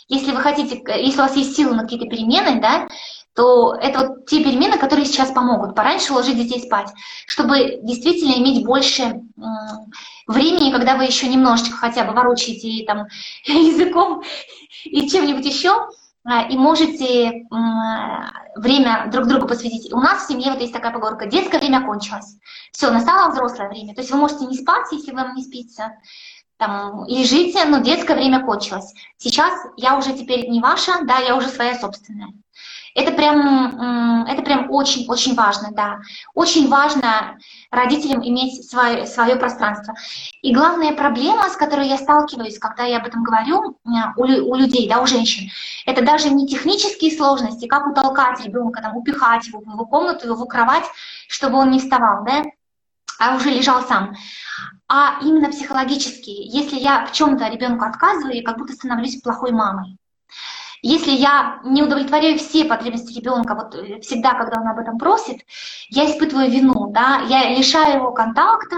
если 0.08 0.32
вы 0.32 0.40
хотите, 0.40 0.82
если 1.02 1.18
у 1.18 1.22
вас 1.22 1.36
есть 1.36 1.54
силы 1.54 1.74
на 1.74 1.82
какие-то 1.82 2.06
перемены, 2.06 2.60
да, 2.62 2.88
то 3.38 3.72
это 3.80 4.00
вот 4.00 4.26
те 4.26 4.42
перемены, 4.42 4.78
которые 4.78 5.06
сейчас 5.06 5.30
помогут 5.30 5.76
пораньше 5.76 6.12
уложить 6.12 6.36
детей 6.36 6.60
спать, 6.60 6.92
чтобы 7.28 7.78
действительно 7.84 8.32
иметь 8.32 8.66
больше 8.66 9.22
времени, 10.26 10.72
когда 10.72 10.96
вы 10.96 11.04
еще 11.04 11.28
немножечко 11.28 11.76
хотя 11.76 12.02
бы 12.02 12.14
ворочаете 12.14 12.84
там 12.84 13.06
языком 13.44 14.24
и 14.82 15.08
чем-нибудь 15.08 15.46
еще, 15.46 15.88
а, 16.24 16.48
и 16.48 16.56
можете 16.56 17.46
время 18.56 19.08
друг 19.12 19.28
другу 19.28 19.46
посвятить. 19.46 19.92
У 19.92 20.00
нас 20.00 20.24
в 20.24 20.26
семье 20.26 20.50
вот 20.50 20.60
есть 20.60 20.72
такая 20.72 20.90
поговорка, 20.90 21.26
детское 21.26 21.60
время 21.60 21.86
кончилось. 21.86 22.38
Все, 22.72 22.90
настало 22.90 23.30
взрослое 23.30 23.68
время. 23.68 23.94
То 23.94 24.00
есть 24.00 24.10
вы 24.10 24.18
можете 24.18 24.46
не 24.46 24.56
спать, 24.56 24.90
если 24.90 25.12
вам 25.12 25.36
не 25.36 25.44
спится, 25.44 25.92
там, 26.56 27.04
лежите, 27.06 27.64
но 27.66 27.78
детское 27.78 28.16
время 28.16 28.44
кончилось. 28.44 28.92
Сейчас 29.16 29.54
я 29.76 29.96
уже 29.96 30.12
теперь 30.12 30.48
не 30.48 30.60
ваша, 30.60 31.04
да, 31.04 31.18
я 31.18 31.36
уже 31.36 31.46
своя 31.46 31.78
собственная. 31.78 32.32
Это 32.98 33.12
прям, 33.12 34.26
это 34.26 34.42
прям 34.42 34.72
очень-очень 34.72 35.36
важно, 35.36 35.68
да. 35.70 36.00
Очень 36.34 36.68
важно 36.68 37.38
родителям 37.70 38.26
иметь 38.26 38.68
свое, 38.68 39.06
свое 39.06 39.36
пространство. 39.36 39.94
И 40.42 40.52
главная 40.52 40.92
проблема, 40.92 41.48
с 41.48 41.54
которой 41.54 41.86
я 41.86 41.96
сталкиваюсь, 41.96 42.58
когда 42.58 42.82
я 42.82 42.96
об 42.96 43.06
этом 43.06 43.22
говорю 43.22 43.78
у, 43.84 44.22
у 44.22 44.54
людей, 44.56 44.88
да, 44.88 45.00
у 45.00 45.06
женщин, 45.06 45.48
это 45.86 46.04
даже 46.04 46.28
не 46.30 46.48
технические 46.48 47.16
сложности, 47.16 47.68
как 47.68 47.86
утолкать 47.86 48.44
ребенка, 48.44 48.82
там, 48.82 48.96
упихать 48.96 49.46
его 49.46 49.60
в 49.60 49.68
его 49.68 49.86
комнату, 49.86 50.26
его 50.26 50.46
кровать, 50.46 50.84
чтобы 51.28 51.58
он 51.58 51.70
не 51.70 51.78
вставал, 51.78 52.24
да, 52.24 52.42
а 53.20 53.36
уже 53.36 53.50
лежал 53.50 53.82
сам, 53.82 54.16
а 54.88 55.20
именно 55.22 55.50
психологические. 55.50 56.48
Если 56.48 56.80
я 56.80 57.06
в 57.06 57.12
чем-то 57.12 57.48
ребенку 57.48 57.84
отказываю, 57.84 58.34
я 58.34 58.42
как 58.42 58.58
будто 58.58 58.72
становлюсь 58.72 59.22
плохой 59.22 59.52
мамой. 59.52 59.98
Если 60.82 61.10
я 61.10 61.60
не 61.64 61.82
удовлетворяю 61.82 62.38
все 62.38 62.64
потребности 62.64 63.18
ребенка, 63.18 63.54
вот 63.54 63.74
э, 63.74 64.00
всегда, 64.00 64.34
когда 64.34 64.60
он 64.60 64.68
об 64.68 64.78
этом 64.78 64.98
просит, 64.98 65.44
я 65.88 66.06
испытываю 66.06 66.50
вину, 66.50 66.90
да, 66.92 67.22
я 67.28 67.50
лишаю 67.50 67.96
его 67.96 68.12
контакта. 68.12 68.76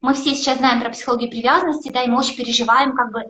Мы 0.00 0.14
все 0.14 0.34
сейчас 0.34 0.58
знаем 0.58 0.80
про 0.80 0.90
психологию 0.90 1.30
привязанности, 1.30 1.90
да, 1.90 2.02
и 2.02 2.08
мы 2.08 2.18
очень 2.18 2.36
переживаем, 2.36 2.96
как 2.96 3.12
бы 3.12 3.20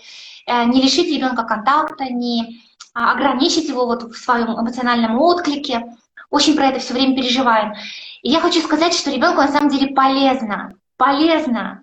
э, 0.46 0.64
не 0.66 0.82
лишить 0.82 1.12
ребенка 1.12 1.42
контакта, 1.42 2.04
не 2.04 2.62
а, 2.94 3.12
ограничить 3.12 3.68
его 3.68 3.86
вот 3.86 4.02
в 4.02 4.16
своем 4.16 4.52
эмоциональном 4.52 5.18
отклике. 5.18 5.96
Очень 6.30 6.56
про 6.56 6.66
это 6.66 6.80
все 6.80 6.94
время 6.94 7.16
переживаем. 7.16 7.74
И 8.22 8.30
я 8.30 8.40
хочу 8.40 8.60
сказать, 8.60 8.94
что 8.94 9.10
ребенку 9.10 9.40
на 9.40 9.48
самом 9.48 9.68
деле 9.68 9.94
полезно, 9.94 10.74
полезно 10.96 11.82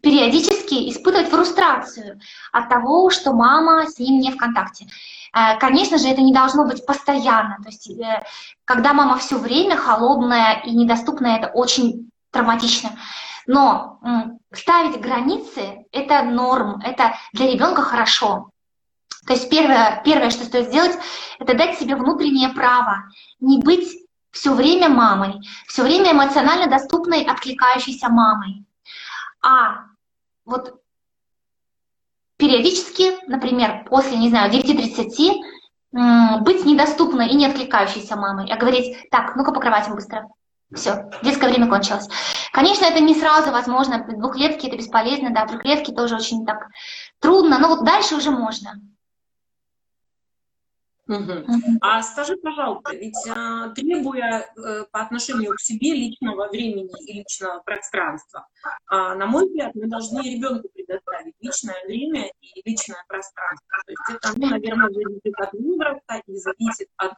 периодически 0.00 0.90
испытывать 0.90 1.28
фрустрацию 1.28 2.20
от 2.52 2.68
того, 2.68 3.10
что 3.10 3.32
мама 3.32 3.86
с 3.86 3.98
ним 3.98 4.20
не 4.20 4.30
в 4.30 4.36
контакте. 4.36 4.86
Э, 5.32 5.58
конечно 5.58 5.98
же, 5.98 6.08
это 6.08 6.20
не 6.20 6.32
должно 6.32 6.64
быть 6.64 6.84
постоянно. 6.86 7.56
То 7.62 7.68
есть, 7.68 7.90
э, 7.90 8.24
когда 8.64 8.92
мама 8.92 9.18
все 9.18 9.38
время 9.38 9.76
холодная 9.76 10.62
и 10.64 10.70
недоступная, 10.72 11.38
это 11.38 11.48
очень 11.48 12.10
травматично. 12.30 12.90
Но 13.46 14.00
ставить 14.52 15.00
границы– 15.00 15.84
это 15.92 16.22
норм, 16.22 16.80
это 16.80 17.14
для 17.32 17.50
ребенка 17.50 17.82
хорошо. 17.82 18.50
То 19.26 19.34
есть 19.34 19.50
первое, 19.50 20.00
первое, 20.04 20.30
что 20.30 20.44
стоит 20.44 20.68
сделать, 20.68 20.96
это 21.38 21.54
дать 21.54 21.78
себе 21.78 21.96
внутреннее 21.96 22.48
право 22.50 23.04
не 23.40 23.58
быть 23.58 23.88
все 24.32 24.52
время 24.54 24.88
мамой, 24.88 25.34
все 25.66 25.82
время 25.82 26.12
эмоционально 26.12 26.66
доступной, 26.66 27.24
откликающейся 27.24 28.08
мамой. 28.08 28.64
А 29.42 29.84
вот 30.44 30.81
периодически, 32.42 33.12
например, 33.28 33.84
после, 33.88 34.16
не 34.16 34.28
знаю, 34.28 34.50
9.30, 34.50 36.40
быть 36.40 36.64
недоступной 36.64 37.28
и 37.28 37.36
не 37.36 37.46
откликающейся 37.46 38.16
мамой, 38.16 38.50
а 38.50 38.56
говорить, 38.56 38.96
так, 39.12 39.36
ну-ка 39.36 39.52
по 39.52 39.60
кроватям 39.60 39.94
быстро. 39.94 40.26
Все, 40.74 41.08
детское 41.22 41.48
время 41.48 41.68
кончилось. 41.68 42.08
Конечно, 42.52 42.84
это 42.86 42.98
не 42.98 43.14
сразу 43.14 43.52
возможно, 43.52 44.04
двухлетки 44.08 44.66
это 44.66 44.76
бесполезно, 44.76 45.30
да, 45.30 45.46
трехлетки 45.46 45.92
тоже 45.92 46.16
очень 46.16 46.44
так 46.44 46.66
трудно, 47.20 47.60
но 47.60 47.68
вот 47.68 47.84
дальше 47.84 48.16
уже 48.16 48.32
можно. 48.32 48.72
Угу. 51.08 51.78
А 51.80 52.00
скажи, 52.02 52.36
пожалуйста, 52.36 52.94
ведь 52.94 53.16
а, 53.28 53.70
требуя 53.70 54.46
а, 54.56 54.84
по 54.92 55.00
отношению 55.00 55.54
к 55.56 55.60
себе 55.60 55.94
личного 55.94 56.48
времени 56.48 56.90
и 57.06 57.18
личного 57.18 57.60
пространства, 57.60 58.46
а, 58.86 59.16
на 59.16 59.26
мой 59.26 59.46
взгляд, 59.46 59.74
мы 59.74 59.88
должны 59.88 60.22
ребенку 60.22 60.68
предоставить 60.72 61.34
личное 61.40 61.84
время 61.86 62.30
и 62.40 62.62
личное 62.64 63.02
пространство. 63.08 63.68
То 63.84 63.92
есть 63.92 64.02
это, 64.10 64.38
ну, 64.38 64.46
наверное, 64.46 64.90
зависит 64.90 65.34
от 65.38 65.52
возраста 65.52 66.22
и 66.26 66.36
зависит 66.36 66.88
от 66.96 67.12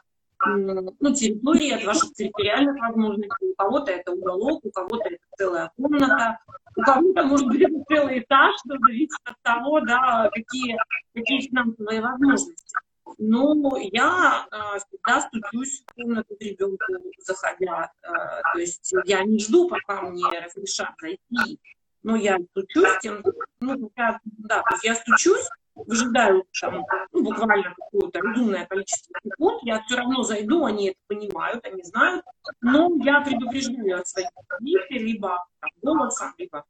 ну, 0.47 1.13
территории, 1.13 1.71
от 1.71 1.83
ваших 1.85 2.13
территориальных 2.13 2.75
возможностей. 2.79 3.51
У 3.51 3.55
кого-то 3.55 3.91
это 3.91 4.11
уголок, 4.11 4.65
у 4.65 4.71
кого-то 4.71 5.09
это 5.09 5.23
целая 5.37 5.71
комната, 5.77 6.39
у 6.75 6.81
кого-то, 6.81 7.23
может 7.23 7.47
быть, 7.47 7.61
это 7.61 7.83
целый 7.87 8.19
этаж, 8.19 8.55
что 8.65 8.77
зависит 8.79 9.19
от 9.23 9.35
того, 9.43 9.79
да, 9.81 10.29
какие, 10.33 10.77
какие 11.13 11.47
финансовые 11.47 12.01
возможности. 12.01 12.73
Но 13.17 13.77
я 13.77 14.47
э, 14.51 14.79
всегда 14.79 15.21
стучусь 15.21 15.83
в 15.85 15.93
комнату 15.93 16.35
к 16.35 16.41
ребенку, 16.41 16.85
заходя. 17.19 17.91
Э, 18.01 18.07
то 18.53 18.59
есть 18.59 18.93
я 19.05 19.23
не 19.23 19.39
жду, 19.39 19.67
пока 19.67 20.01
мне 20.01 20.23
разрешат 20.39 20.93
зайти, 20.99 21.59
но 22.03 22.15
я 22.15 22.37
стучусь, 22.51 22.99
тем, 23.01 23.23
ну, 23.59 23.91
я, 23.95 24.19
да, 24.23 24.61
то 24.61 24.75
есть 24.75 24.83
я 24.83 24.95
стучусь, 24.95 25.47
выжидаю 25.75 26.45
там, 26.61 26.83
ну, 27.11 27.23
буквально 27.23 27.73
какое-то 27.75 28.21
разумное 28.21 28.65
количество 28.65 29.13
секунд, 29.23 29.61
я 29.63 29.81
все 29.83 29.97
равно 29.97 30.23
зайду, 30.23 30.65
они 30.65 30.89
это 30.89 30.99
понимают, 31.07 31.65
они 31.65 31.83
знают, 31.83 32.23
но 32.61 32.91
я 33.03 33.21
предупреждаю 33.21 33.99
от 33.99 34.07
своих 34.07 34.29
родителей, 34.49 35.13
либо 35.13 35.45
там, 35.59 35.69
голосом, 35.81 36.33
либо 36.37 36.63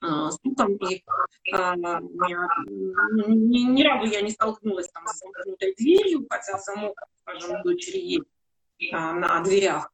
а, 0.00 0.30
стуком, 0.30 0.76
и 0.76 1.02
а, 1.52 1.76
ни, 1.76 3.70
ни 3.70 3.82
разу 3.82 4.06
я 4.06 4.22
не 4.22 4.30
столкнулась 4.30 4.88
там 4.88 5.06
с 5.06 5.18
замкнутой 5.18 5.74
дверью, 5.76 6.26
хотя 6.28 6.58
замок, 6.58 6.98
скажем, 7.20 7.62
дочери 7.62 7.98
есть 7.98 8.28
а, 8.92 9.12
на 9.12 9.40
дверях. 9.40 9.92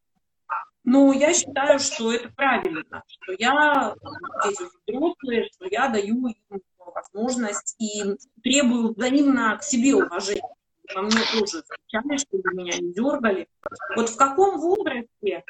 Но 0.85 1.13
я 1.13 1.35
считаю, 1.35 1.81
что 1.81 2.13
это 2.13 2.29
правильно, 2.31 3.03
что 3.09 3.33
я, 3.37 3.97
дети 4.45 4.63
взрослые, 4.87 5.49
что 5.53 5.67
я 5.69 5.89
даю 5.89 6.29
им 6.29 6.61
возможность 6.79 7.75
и 7.81 8.17
требую 8.43 8.95
взаимно 8.95 9.57
к 9.59 9.65
себе 9.65 9.97
уважения 9.97 10.56
во 10.95 11.03
мне 11.03 11.21
тоже 11.33 11.63
замечали, 11.63 12.17
чтобы 12.19 12.55
меня 12.55 12.79
не 12.79 12.93
дергали. 12.93 13.49
Вот 13.97 14.09
в 14.09 14.17
каком 14.17 14.59
возрасте, 14.61 15.45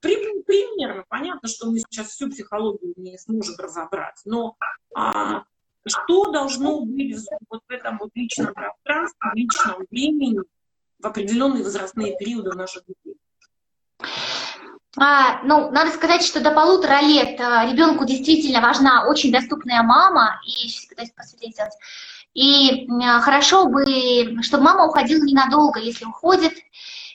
при, 0.00 0.42
примерно, 0.42 1.04
понятно, 1.08 1.48
что 1.48 1.70
мы 1.70 1.78
сейчас 1.78 2.08
всю 2.08 2.30
психологию 2.30 2.94
не 2.96 3.18
сможем 3.18 3.54
разобрать, 3.58 4.20
но 4.24 4.56
а, 4.94 5.44
что 5.86 6.30
должно 6.30 6.80
быть 6.80 7.16
вот 7.48 7.62
в 7.68 7.72
этом 7.72 7.98
вот 7.98 8.10
личном 8.14 8.54
пространстве, 8.54 9.30
личном 9.34 9.84
времени 9.90 10.40
в 10.98 11.06
определенные 11.06 11.62
возрастные 11.62 12.16
периоды 12.16 12.52
наших 12.52 12.84
детей? 12.86 13.16
А, 14.96 15.42
ну, 15.42 15.70
надо 15.72 15.90
сказать, 15.90 16.22
что 16.22 16.40
до 16.40 16.52
полутора 16.52 17.00
лет 17.00 17.40
а, 17.40 17.66
ребенку 17.66 18.04
действительно 18.04 18.60
важна 18.60 19.08
очень 19.08 19.32
доступная 19.32 19.82
мама, 19.82 20.40
и 20.46 20.68
сейчас 20.68 20.86
пытаюсь 20.86 21.10
посветлее 21.10 21.52
сделать, 21.52 21.74
и 22.34 22.88
хорошо 23.20 23.66
бы, 23.66 24.42
чтобы 24.42 24.64
мама 24.64 24.86
уходила 24.86 25.24
ненадолго, 25.24 25.80
если 25.80 26.04
уходит, 26.04 26.52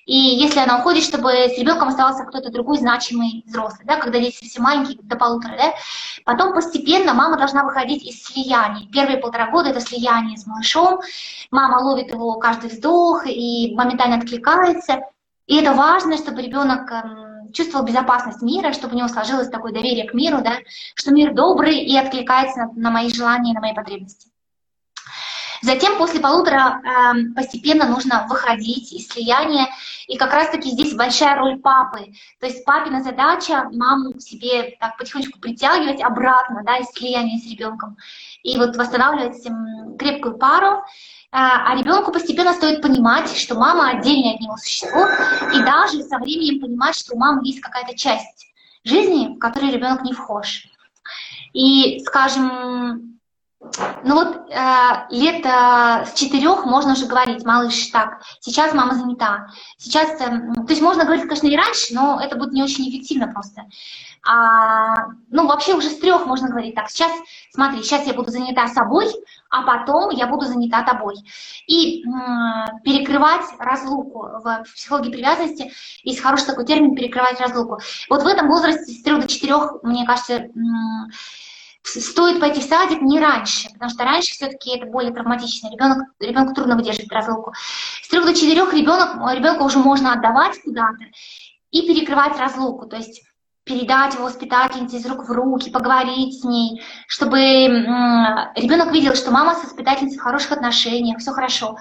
и 0.09 0.15
если 0.15 0.59
она 0.59 0.79
уходит, 0.79 1.03
чтобы 1.03 1.29
с 1.29 1.59
ребенком 1.59 1.89
оставался 1.89 2.23
кто-то 2.23 2.51
другой 2.51 2.79
значимый 2.79 3.43
взрослый, 3.45 3.85
да, 3.85 3.97
когда 3.97 4.17
дети 4.17 4.43
все 4.43 4.59
маленькие, 4.59 4.97
до 5.03 5.15
полутора, 5.15 5.55
да. 5.55 5.73
Потом 6.25 6.55
постепенно 6.55 7.13
мама 7.13 7.37
должна 7.37 7.63
выходить 7.63 8.03
из 8.03 8.23
слияний. 8.23 8.89
Первые 8.91 9.19
полтора 9.19 9.51
года 9.51 9.69
это 9.69 9.81
слияние 9.81 10.37
с 10.37 10.47
малышом, 10.47 11.01
мама 11.51 11.83
ловит 11.83 12.11
его 12.11 12.39
каждый 12.39 12.71
вздох 12.71 13.27
и 13.27 13.75
моментально 13.75 14.15
откликается. 14.15 15.01
И 15.45 15.57
это 15.57 15.73
важно, 15.73 16.17
чтобы 16.17 16.41
ребенок 16.41 16.91
эм, 16.91 17.51
чувствовал 17.53 17.85
безопасность 17.85 18.41
мира, 18.41 18.73
чтобы 18.73 18.95
у 18.95 18.97
него 18.97 19.09
сложилось 19.09 19.49
такое 19.49 19.73
доверие 19.73 20.09
к 20.09 20.15
миру, 20.15 20.41
да, 20.43 20.57
что 20.95 21.11
мир 21.11 21.35
добрый 21.35 21.81
и 21.81 21.95
откликается 21.95 22.61
на, 22.61 22.71
на 22.73 22.89
мои 22.89 23.13
желания, 23.13 23.53
на 23.53 23.61
мои 23.61 23.75
потребности. 23.75 24.29
Затем 25.61 25.97
после 25.97 26.19
полутора 26.19 26.81
э, 26.81 27.33
постепенно 27.35 27.87
нужно 27.87 28.25
выходить 28.29 28.91
из 28.93 29.07
слияния, 29.07 29.67
и 30.07 30.17
как 30.17 30.33
раз-таки 30.33 30.69
здесь 30.69 30.95
большая 30.95 31.37
роль 31.37 31.59
папы. 31.59 32.13
То 32.39 32.47
есть 32.47 32.63
папина 32.65 33.03
задача 33.03 33.69
маму 33.71 34.13
к 34.13 34.21
себе 34.21 34.77
так 34.79 34.97
потихонечку 34.97 35.39
притягивать 35.39 36.01
обратно, 36.01 36.63
да, 36.65 36.77
из 36.77 36.87
слияния 36.87 37.37
с 37.37 37.49
ребенком, 37.49 37.97
и 38.43 38.57
вот 38.57 38.75
восстанавливать 38.77 39.45
э, 39.45 39.97
крепкую 39.97 40.37
пару. 40.37 40.83
А, 41.31 41.71
а 41.71 41.75
ребенку 41.75 42.11
постепенно 42.11 42.53
стоит 42.53 42.81
понимать, 42.81 43.29
что 43.37 43.53
мама 43.53 43.89
отдельное 43.89 44.33
от 44.33 44.39
него 44.39 44.57
существо, 44.57 45.07
и 45.53 45.61
даже 45.63 46.01
со 46.01 46.17
временем 46.17 46.59
понимать, 46.59 46.95
что 46.95 47.13
у 47.13 47.19
мамы 47.19 47.45
есть 47.45 47.61
какая-то 47.61 47.95
часть 47.95 48.47
жизни, 48.83 49.35
в 49.35 49.39
которой 49.39 49.71
ребенок 49.71 50.01
не 50.01 50.13
вхож. 50.13 50.65
И, 51.53 51.99
скажем, 52.05 53.18
ну 54.03 54.15
вот 54.15 54.49
э, 54.49 55.05
лет 55.11 55.45
э, 55.45 56.05
с 56.05 56.13
четырех 56.13 56.65
можно 56.65 56.93
уже 56.93 57.05
говорить, 57.05 57.45
малыш, 57.45 57.87
так, 57.87 58.21
сейчас 58.39 58.73
мама 58.73 58.95
занята. 58.95 59.47
Сейчас, 59.77 60.09
э, 60.21 60.27
то 60.27 60.69
есть 60.69 60.81
можно 60.81 61.03
говорить, 61.03 61.23
конечно, 61.23 61.47
и 61.47 61.55
раньше, 61.55 61.93
но 61.93 62.19
это 62.21 62.35
будет 62.35 62.53
не 62.53 62.63
очень 62.63 62.89
эффективно 62.89 63.27
просто. 63.27 63.65
А, 64.27 65.07
ну, 65.29 65.47
вообще 65.47 65.75
уже 65.75 65.89
с 65.89 65.97
трех 65.99 66.25
можно 66.25 66.49
говорить 66.49 66.75
так, 66.75 66.89
сейчас, 66.89 67.11
смотри, 67.53 67.81
сейчас 67.83 68.05
я 68.05 68.13
буду 68.13 68.31
занята 68.31 68.67
собой, 68.67 69.07
а 69.49 69.63
потом 69.63 70.09
я 70.09 70.27
буду 70.27 70.45
занята 70.45 70.83
тобой. 70.83 71.15
И 71.67 72.03
э, 72.03 72.05
перекрывать 72.83 73.45
разлуку. 73.59 74.29
В 74.43 74.63
психологии 74.75 75.11
привязанности 75.11 75.71
есть 76.03 76.21
хороший 76.21 76.47
такой 76.47 76.65
термин 76.65 76.95
«перекрывать 76.95 77.39
разлуку». 77.39 77.79
Вот 78.09 78.23
в 78.23 78.27
этом 78.27 78.47
возрасте 78.49 78.91
с 78.91 79.01
трех 79.01 79.21
до 79.21 79.27
четырех, 79.27 79.81
мне 79.83 80.05
кажется, 80.05 80.33
э, 80.33 80.49
стоит 81.83 82.39
пойти 82.39 82.61
в 82.61 82.63
садик 82.63 83.01
не 83.01 83.19
раньше, 83.19 83.69
потому 83.73 83.89
что 83.89 84.03
раньше 84.03 84.33
все-таки 84.33 84.77
это 84.77 84.85
более 84.85 85.13
травматично. 85.13 85.69
Ребенок, 85.71 86.09
ребенку 86.19 86.53
трудно 86.53 86.75
выдерживать 86.75 87.11
разлуку. 87.11 87.53
С 88.03 88.07
трех 88.09 88.25
до 88.25 88.33
четырех 88.33 88.73
ребенок, 88.73 89.15
ребенка 89.33 89.63
уже 89.63 89.79
можно 89.79 90.13
отдавать 90.13 90.61
куда-то 90.61 91.05
и 91.71 91.81
перекрывать 91.81 92.37
разлуку, 92.37 92.87
то 92.87 92.97
есть 92.97 93.23
передать 93.69 94.15
его 94.15 94.25
воспитательнице 94.25 94.97
из 94.97 95.05
рук 95.05 95.29
в 95.29 95.31
руки, 95.31 95.69
поговорить 95.69 96.41
с 96.41 96.43
ней, 96.43 96.81
чтобы 97.07 97.37
ребенок 97.37 98.91
видел, 98.91 99.13
что 99.13 99.29
мама 99.29 99.53
с 99.53 99.63
воспитательницей 99.63 100.17
в 100.17 100.23
хороших 100.23 100.53
отношениях, 100.53 101.19
все 101.19 101.31
хорошо. 101.31 101.77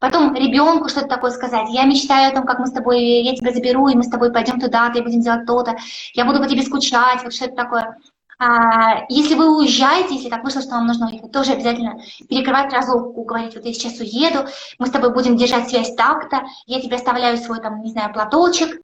Потом 0.00 0.34
ребенку 0.34 0.90
что-то 0.90 1.08
такое 1.08 1.30
сказать. 1.30 1.68
Я 1.70 1.84
мечтаю 1.84 2.30
о 2.30 2.34
том, 2.34 2.44
как 2.44 2.58
мы 2.58 2.66
с 2.66 2.72
тобой, 2.72 3.02
я 3.22 3.34
тебя 3.34 3.52
заберу, 3.52 3.88
и 3.88 3.94
мы 3.94 4.02
с 4.02 4.10
тобой 4.10 4.30
пойдем 4.32 4.60
туда-то, 4.60 4.98
и 4.98 5.02
будем 5.02 5.22
делать 5.22 5.46
то-то. 5.46 5.76
Я 6.12 6.26
буду 6.26 6.40
по 6.40 6.46
тебе 6.46 6.62
скучать, 6.62 7.22
вот 7.22 7.32
что-то 7.32 7.54
такое. 7.54 7.96
А, 8.42 9.04
если 9.10 9.34
вы 9.34 9.54
уезжаете, 9.54 10.14
если 10.14 10.30
так 10.30 10.42
вышло, 10.42 10.62
что 10.62 10.70
вам 10.70 10.86
нужно 10.86 11.08
уехать, 11.08 11.30
тоже 11.30 11.52
обязательно 11.52 12.00
перекрывать 12.26 12.72
разлуку, 12.72 13.24
говорить, 13.24 13.54
вот 13.54 13.66
я 13.66 13.74
сейчас 13.74 14.00
уеду, 14.00 14.48
мы 14.78 14.86
с 14.86 14.90
тобой 14.90 15.12
будем 15.12 15.36
держать 15.36 15.68
связь 15.68 15.94
так-то, 15.94 16.44
я 16.64 16.80
тебе 16.80 16.96
оставляю 16.96 17.36
свой, 17.36 17.60
там, 17.60 17.82
не 17.82 17.90
знаю, 17.90 18.14
платочек, 18.14 18.80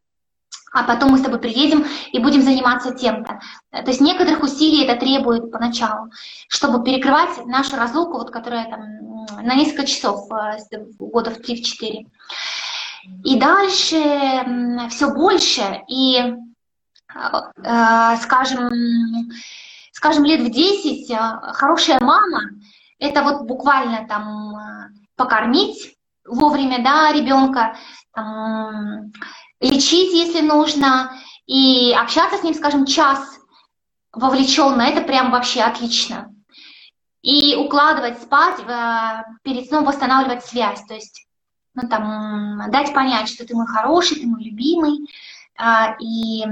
а 0.75 0.83
потом 0.83 1.13
мы 1.13 1.19
с 1.19 1.23
тобой 1.23 1.39
приедем 1.39 1.87
и 2.13 2.19
будем 2.19 2.43
заниматься 2.43 2.93
тем-то. 2.95 3.41
То 3.71 3.87
есть 3.87 4.03
некоторых 4.03 4.43
усилий 4.43 4.85
это 4.85 5.01
требует 5.01 5.51
поначалу, 5.51 6.11
чтобы 6.49 6.85
перекрывать 6.85 7.47
нашу 7.47 7.77
разлуку, 7.77 8.19
вот, 8.19 8.31
которая 8.31 8.69
там 8.69 8.83
на 9.43 9.55
несколько 9.55 9.87
часов, 9.87 10.29
года 10.99 11.31
в 11.31 11.39
3-4. 11.39 12.07
И 13.25 13.39
дальше 13.39 14.89
все 14.91 15.15
больше, 15.15 15.83
и, 15.89 16.35
скажем, 18.21 18.71
скажем, 19.93 20.25
лет 20.25 20.41
в 20.41 20.51
10 20.51 21.17
хорошая 21.55 22.01
мама, 22.01 22.43
это 22.99 23.23
вот 23.23 23.43
буквально 23.43 24.07
там 24.07 24.55
покормить 25.17 25.97
вовремя, 26.25 26.83
да, 26.83 27.13
ребенка, 27.13 27.77
лечить, 29.61 30.13
если 30.13 30.41
нужно, 30.41 31.13
и 31.47 31.93
общаться 31.93 32.39
с 32.39 32.43
ним, 32.43 32.55
скажем, 32.55 32.87
час 32.87 33.39
вовлеченно, 34.13 34.83
это 34.83 35.03
прям 35.03 35.31
вообще 35.31 35.63
отлично. 35.63 36.33
И 37.23 37.57
укладывать 37.57 38.23
спать, 38.23 38.61
э, 38.61 39.23
перед 39.43 39.67
сном 39.69 39.85
восстанавливать 39.85 40.45
связь, 40.45 40.83
то 40.87 40.95
есть 40.95 41.27
ну, 41.75 41.89
там, 41.89 42.71
дать 42.71 42.95
понять, 42.95 43.29
что 43.29 43.47
ты 43.47 43.55
мой 43.55 43.67
хороший, 43.67 44.17
ты 44.21 44.27
мой 44.27 44.43
любимый, 44.43 45.09
и 46.01 46.45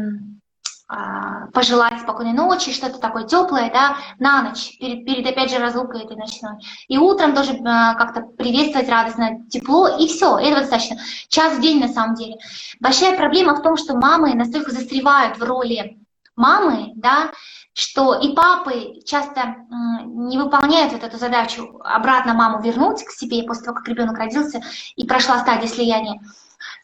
пожелать 1.52 2.00
спокойной 2.00 2.32
ночи, 2.32 2.72
что-то 2.72 2.98
такое 2.98 3.24
теплое, 3.24 3.70
да, 3.70 3.96
на 4.18 4.42
ночь, 4.42 4.76
перед, 4.78 5.04
перед 5.06 5.26
опять 5.26 5.50
же 5.50 5.58
разлукой 5.58 6.02
этой 6.02 6.16
ночной. 6.16 6.56
И 6.88 6.98
утром 6.98 7.34
тоже 7.34 7.52
а, 7.64 7.94
как-то 7.94 8.22
приветствовать 8.22 8.88
радостно 8.88 9.46
тепло, 9.48 9.88
и 9.88 10.08
все, 10.08 10.38
этого 10.38 10.62
достаточно. 10.62 10.96
Час 11.28 11.58
в 11.58 11.60
день 11.60 11.80
на 11.80 11.88
самом 11.88 12.16
деле. 12.16 12.36
Большая 12.80 13.16
проблема 13.16 13.54
в 13.54 13.62
том, 13.62 13.76
что 13.76 13.94
мамы 13.94 14.34
настолько 14.34 14.72
застревают 14.72 15.38
в 15.38 15.42
роли 15.42 15.98
мамы, 16.36 16.92
да, 16.96 17.30
что 17.72 18.14
и 18.14 18.34
папы 18.34 19.00
часто 19.04 19.56
не 20.04 20.38
выполняют 20.38 20.92
вот 20.92 21.04
эту 21.04 21.18
задачу 21.18 21.80
обратно 21.84 22.34
маму 22.34 22.60
вернуть 22.62 23.04
к 23.04 23.10
себе 23.10 23.44
после 23.44 23.64
того, 23.64 23.76
как 23.76 23.88
ребенок 23.88 24.18
родился 24.18 24.60
и 24.96 25.06
прошла 25.06 25.38
стадия 25.38 25.68
слияния, 25.68 26.20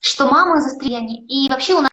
что 0.00 0.28
мама 0.28 0.60
застряние. 0.60 1.22
И 1.26 1.48
вообще 1.48 1.74
у 1.74 1.80
нас 1.80 1.90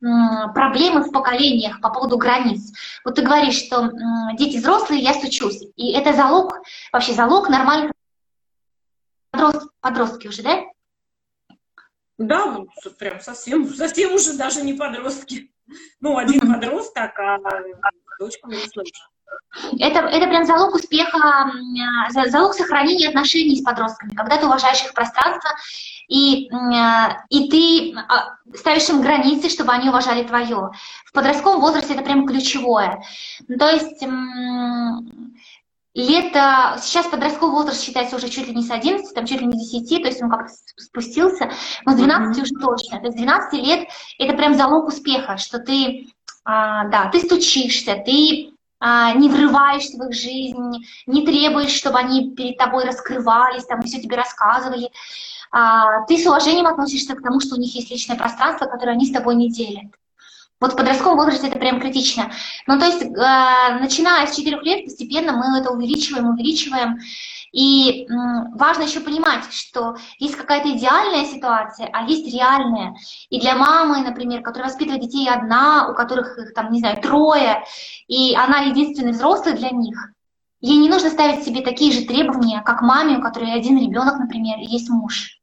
проблемы 0.00 1.02
в 1.02 1.12
поколениях 1.12 1.80
по 1.80 1.90
поводу 1.90 2.16
границ. 2.16 2.72
Вот 3.04 3.16
ты 3.16 3.22
говоришь, 3.22 3.56
что 3.56 3.90
дети 4.34 4.56
взрослые, 4.56 5.02
я 5.02 5.14
стучусь. 5.14 5.62
И 5.76 5.92
это 5.92 6.12
залог, 6.12 6.60
вообще 6.92 7.12
залог 7.12 7.48
нормальных 7.48 7.92
подростки, 9.30 9.68
подростки 9.80 10.28
уже, 10.28 10.42
да? 10.42 10.62
Да, 12.18 12.46
вот 12.46 12.68
прям 12.98 13.20
совсем, 13.20 13.68
совсем 13.74 14.14
уже 14.14 14.34
даже 14.34 14.62
не 14.62 14.74
подростки. 14.74 15.52
Ну, 16.00 16.16
один 16.16 16.40
подросток, 16.40 17.18
а 17.18 17.38
дочка 18.18 18.48
взрослая 18.48 18.84
это, 19.78 20.00
это 20.00 20.26
прям 20.26 20.44
залог 20.44 20.74
успеха, 20.74 21.52
залог 22.10 22.54
сохранения 22.54 23.08
отношений 23.08 23.56
с 23.56 23.62
подростками, 23.62 24.14
когда 24.14 24.38
ты 24.38 24.46
уважаешь 24.46 24.82
их 24.82 24.92
пространство, 24.94 25.50
и, 26.10 26.50
и 27.30 27.48
ты 27.48 27.94
а, 27.96 28.34
ставишь 28.54 28.88
им 28.88 29.00
границы, 29.00 29.48
чтобы 29.48 29.72
они 29.72 29.88
уважали 29.88 30.24
твое. 30.24 30.70
В 31.06 31.12
подростковом 31.12 31.60
возрасте 31.60 31.94
это 31.94 32.02
прям 32.02 32.26
ключевое. 32.26 33.02
То 33.46 33.68
есть 33.68 34.02
лето, 35.94 36.76
сейчас 36.80 37.06
подростковый 37.06 37.54
возраст 37.54 37.82
считается 37.82 38.16
уже 38.16 38.28
чуть 38.28 38.48
ли 38.48 38.54
не 38.54 38.64
с 38.64 38.70
11, 38.70 39.14
там 39.14 39.24
чуть 39.24 39.40
ли 39.40 39.46
не 39.46 39.64
с 39.64 39.70
10, 39.70 40.02
то 40.02 40.08
есть 40.08 40.20
он 40.20 40.30
как-то 40.30 40.52
спустился, 40.76 41.50
но 41.86 41.92
с 41.92 41.96
12 41.96 42.36
mm-hmm. 42.36 42.42
уже 42.42 42.54
точно. 42.54 42.98
То 42.98 43.06
есть 43.06 43.18
с 43.18 43.20
12 43.20 43.52
лет 43.62 43.88
это 44.18 44.36
прям 44.36 44.54
залог 44.54 44.88
успеха, 44.88 45.36
что 45.36 45.60
ты, 45.60 46.08
а, 46.44 46.88
да, 46.88 47.08
ты 47.10 47.20
стучишься, 47.20 48.02
ты 48.04 48.50
а, 48.80 49.12
не 49.12 49.28
врываешься 49.28 49.96
в 49.96 50.08
их 50.08 50.14
жизнь, 50.14 50.86
не 51.06 51.24
требуешь, 51.24 51.70
чтобы 51.70 51.98
они 51.98 52.34
перед 52.34 52.56
тобой 52.56 52.84
раскрывались, 52.84 53.66
там 53.66 53.82
все 53.82 54.00
тебе 54.00 54.16
рассказывали. 54.16 54.90
А, 55.50 56.02
ты 56.06 56.16
с 56.16 56.26
уважением 56.26 56.66
относишься 56.66 57.14
к 57.14 57.22
тому, 57.22 57.40
что 57.40 57.56
у 57.56 57.58
них 57.58 57.74
есть 57.74 57.90
личное 57.90 58.16
пространство, 58.16 58.66
которое 58.66 58.92
они 58.92 59.06
с 59.06 59.12
тобой 59.12 59.34
не 59.34 59.50
делят. 59.50 59.92
Вот 60.60 60.74
в 60.74 60.76
подростковом 60.76 61.16
возрасте 61.16 61.48
это 61.48 61.58
прям 61.58 61.80
критично. 61.80 62.30
Ну, 62.66 62.78
то 62.78 62.84
есть, 62.84 63.00
э, 63.00 63.08
начиная 63.80 64.26
с 64.26 64.36
4 64.36 64.60
лет, 64.60 64.84
постепенно 64.84 65.32
мы 65.32 65.58
это 65.58 65.70
увеличиваем, 65.70 66.28
увеличиваем. 66.28 66.98
И 67.52 68.06
важно 68.54 68.82
еще 68.82 69.00
понимать, 69.00 69.44
что 69.50 69.96
есть 70.18 70.36
какая-то 70.36 70.70
идеальная 70.70 71.24
ситуация, 71.24 71.88
а 71.92 72.04
есть 72.04 72.32
реальная. 72.32 72.94
И 73.30 73.40
для 73.40 73.56
мамы, 73.56 74.02
например, 74.02 74.42
которая 74.42 74.68
воспитывает 74.68 75.02
детей 75.02 75.28
одна, 75.28 75.88
у 75.88 75.94
которых 75.94 76.38
их 76.38 76.54
там, 76.54 76.70
не 76.70 76.78
знаю, 76.78 77.00
трое, 77.00 77.64
и 78.06 78.36
она 78.36 78.60
единственный 78.60 79.12
взрослый 79.12 79.54
для 79.54 79.70
них, 79.70 80.12
ей 80.60 80.76
не 80.76 80.88
нужно 80.88 81.10
ставить 81.10 81.42
себе 81.42 81.62
такие 81.62 81.92
же 81.92 82.06
требования, 82.06 82.62
как 82.62 82.82
маме, 82.82 83.18
у 83.18 83.22
которой 83.22 83.52
один 83.52 83.78
ребенок, 83.80 84.18
например, 84.18 84.58
и 84.58 84.66
есть 84.66 84.90
муж. 84.90 85.39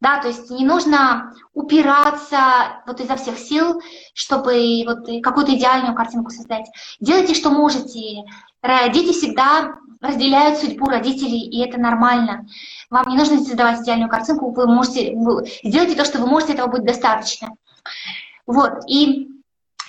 Да, 0.00 0.20
то 0.20 0.28
есть 0.28 0.48
не 0.50 0.64
нужно 0.64 1.32
упираться 1.54 2.82
вот 2.86 3.00
изо 3.00 3.16
всех 3.16 3.36
сил, 3.36 3.82
чтобы 4.14 4.84
вот 4.86 5.08
какую-то 5.22 5.54
идеальную 5.56 5.94
картинку 5.94 6.30
создать. 6.30 6.66
Делайте, 7.00 7.34
что 7.34 7.50
можете. 7.50 8.22
Дети 8.92 9.12
всегда 9.12 9.74
разделяют 10.00 10.58
судьбу 10.58 10.86
родителей, 10.86 11.48
и 11.48 11.60
это 11.66 11.80
нормально. 11.80 12.46
Вам 12.90 13.08
не 13.08 13.16
нужно 13.16 13.38
создавать 13.38 13.82
идеальную 13.82 14.08
картинку, 14.08 14.52
вы 14.52 14.66
можете, 14.66 15.14
вы, 15.16 15.44
сделайте 15.64 15.96
то, 15.96 16.04
что 16.04 16.20
вы 16.20 16.28
можете, 16.28 16.52
этого 16.52 16.68
будет 16.68 16.84
достаточно. 16.84 17.48
Вот, 18.46 18.84
и 18.86 19.28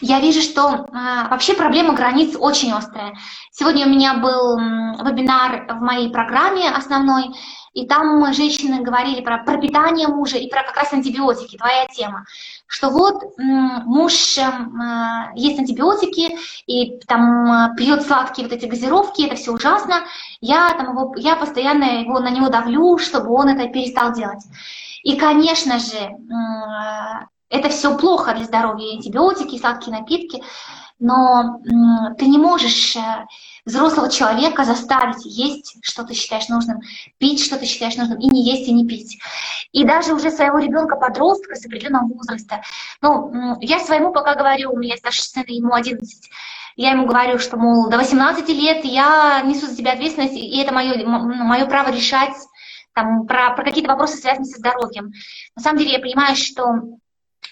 я 0.01 0.19
вижу, 0.19 0.41
что 0.41 0.87
а, 0.91 1.27
вообще 1.29 1.53
проблема 1.53 1.93
границ 1.93 2.35
очень 2.39 2.71
острая. 2.71 3.15
Сегодня 3.51 3.85
у 3.85 3.89
меня 3.89 4.15
был 4.15 4.57
вебинар 4.57 5.65
в 5.69 5.81
моей 5.81 6.09
программе 6.09 6.69
основной, 6.69 7.31
и 7.73 7.85
там 7.85 8.33
женщины 8.33 8.81
говорили 8.81 9.21
про 9.21 9.39
пропитание 9.39 10.07
мужа 10.07 10.37
и 10.37 10.49
про 10.49 10.63
как 10.63 10.77
раз 10.77 10.93
антибиотики, 10.93 11.57
твоя 11.57 11.85
тема. 11.87 12.25
Что 12.67 12.89
вот 12.89 13.23
муж, 13.37 14.37
эм, 14.37 14.81
э, 14.81 15.31
есть 15.35 15.59
антибиотики, 15.59 16.37
и 16.65 16.99
там 17.07 17.75
пьет 17.75 18.03
сладкие 18.03 18.47
вот 18.47 18.55
эти 18.55 18.65
газировки, 18.65 19.25
это 19.25 19.35
все 19.35 19.51
ужасно. 19.51 20.05
Я, 20.41 20.71
там 20.71 20.91
его, 20.91 21.13
я 21.17 21.35
постоянно 21.35 22.01
его, 22.01 22.19
на 22.19 22.29
него 22.29 22.49
давлю, 22.49 22.97
чтобы 22.97 23.31
он 23.31 23.49
это 23.49 23.67
перестал 23.67 24.13
делать. 24.13 24.43
И, 25.03 25.15
конечно 25.15 25.79
же, 25.79 26.09
это 27.49 27.69
все 27.69 27.97
плохо 27.97 28.33
для 28.33 28.45
здоровья, 28.45 28.93
антибиотики, 28.93 29.57
сладкие 29.57 29.97
напитки, 29.97 30.43
но 30.99 31.61
ты 32.17 32.27
не 32.27 32.37
можешь 32.37 32.95
э, 32.97 33.25
взрослого 33.65 34.09
человека 34.09 34.65
заставить 34.65 35.23
есть, 35.23 35.77
что 35.81 36.03
ты 36.03 36.13
считаешь 36.13 36.49
нужным, 36.49 36.81
пить, 37.17 37.41
что 37.41 37.57
ты 37.57 37.65
считаешь 37.65 37.95
нужным, 37.95 38.19
и 38.19 38.27
не 38.27 38.43
есть, 38.43 38.67
и 38.67 38.73
не 38.73 38.85
пить. 38.85 39.17
И 39.71 39.85
даже 39.85 40.13
уже 40.13 40.29
своего 40.29 40.59
ребенка-подростка 40.59 41.55
с 41.55 41.65
определенного 41.65 42.13
возраста. 42.13 42.61
Ну, 43.01 43.57
я 43.61 43.79
своему 43.79 44.11
пока 44.11 44.35
говорю, 44.35 44.73
у 44.73 44.77
меня 44.77 44.97
старший 44.97 45.23
сын, 45.23 45.45
ему 45.47 45.73
11, 45.73 46.29
я 46.75 46.91
ему 46.91 47.07
говорю, 47.07 47.39
что, 47.39 47.55
мол, 47.55 47.89
до 47.89 47.97
18 47.97 48.47
лет 48.49 48.83
я 48.83 49.41
несу 49.45 49.67
за 49.67 49.77
тебя 49.77 49.93
ответственность, 49.93 50.35
и 50.35 50.57
это 50.59 50.73
мое, 50.73 51.05
мое 51.05 51.65
право 51.65 51.91
решать 51.91 52.35
там, 52.93 53.25
про, 53.25 53.51
про 53.51 53.63
какие-то 53.63 53.89
вопросы, 53.89 54.17
связанные 54.17 54.51
со 54.51 54.59
здоровьем. 54.59 55.11
На 55.55 55.61
самом 55.61 55.79
деле 55.79 55.93
я 55.93 55.99
понимаю, 55.99 56.35
что 56.35 56.63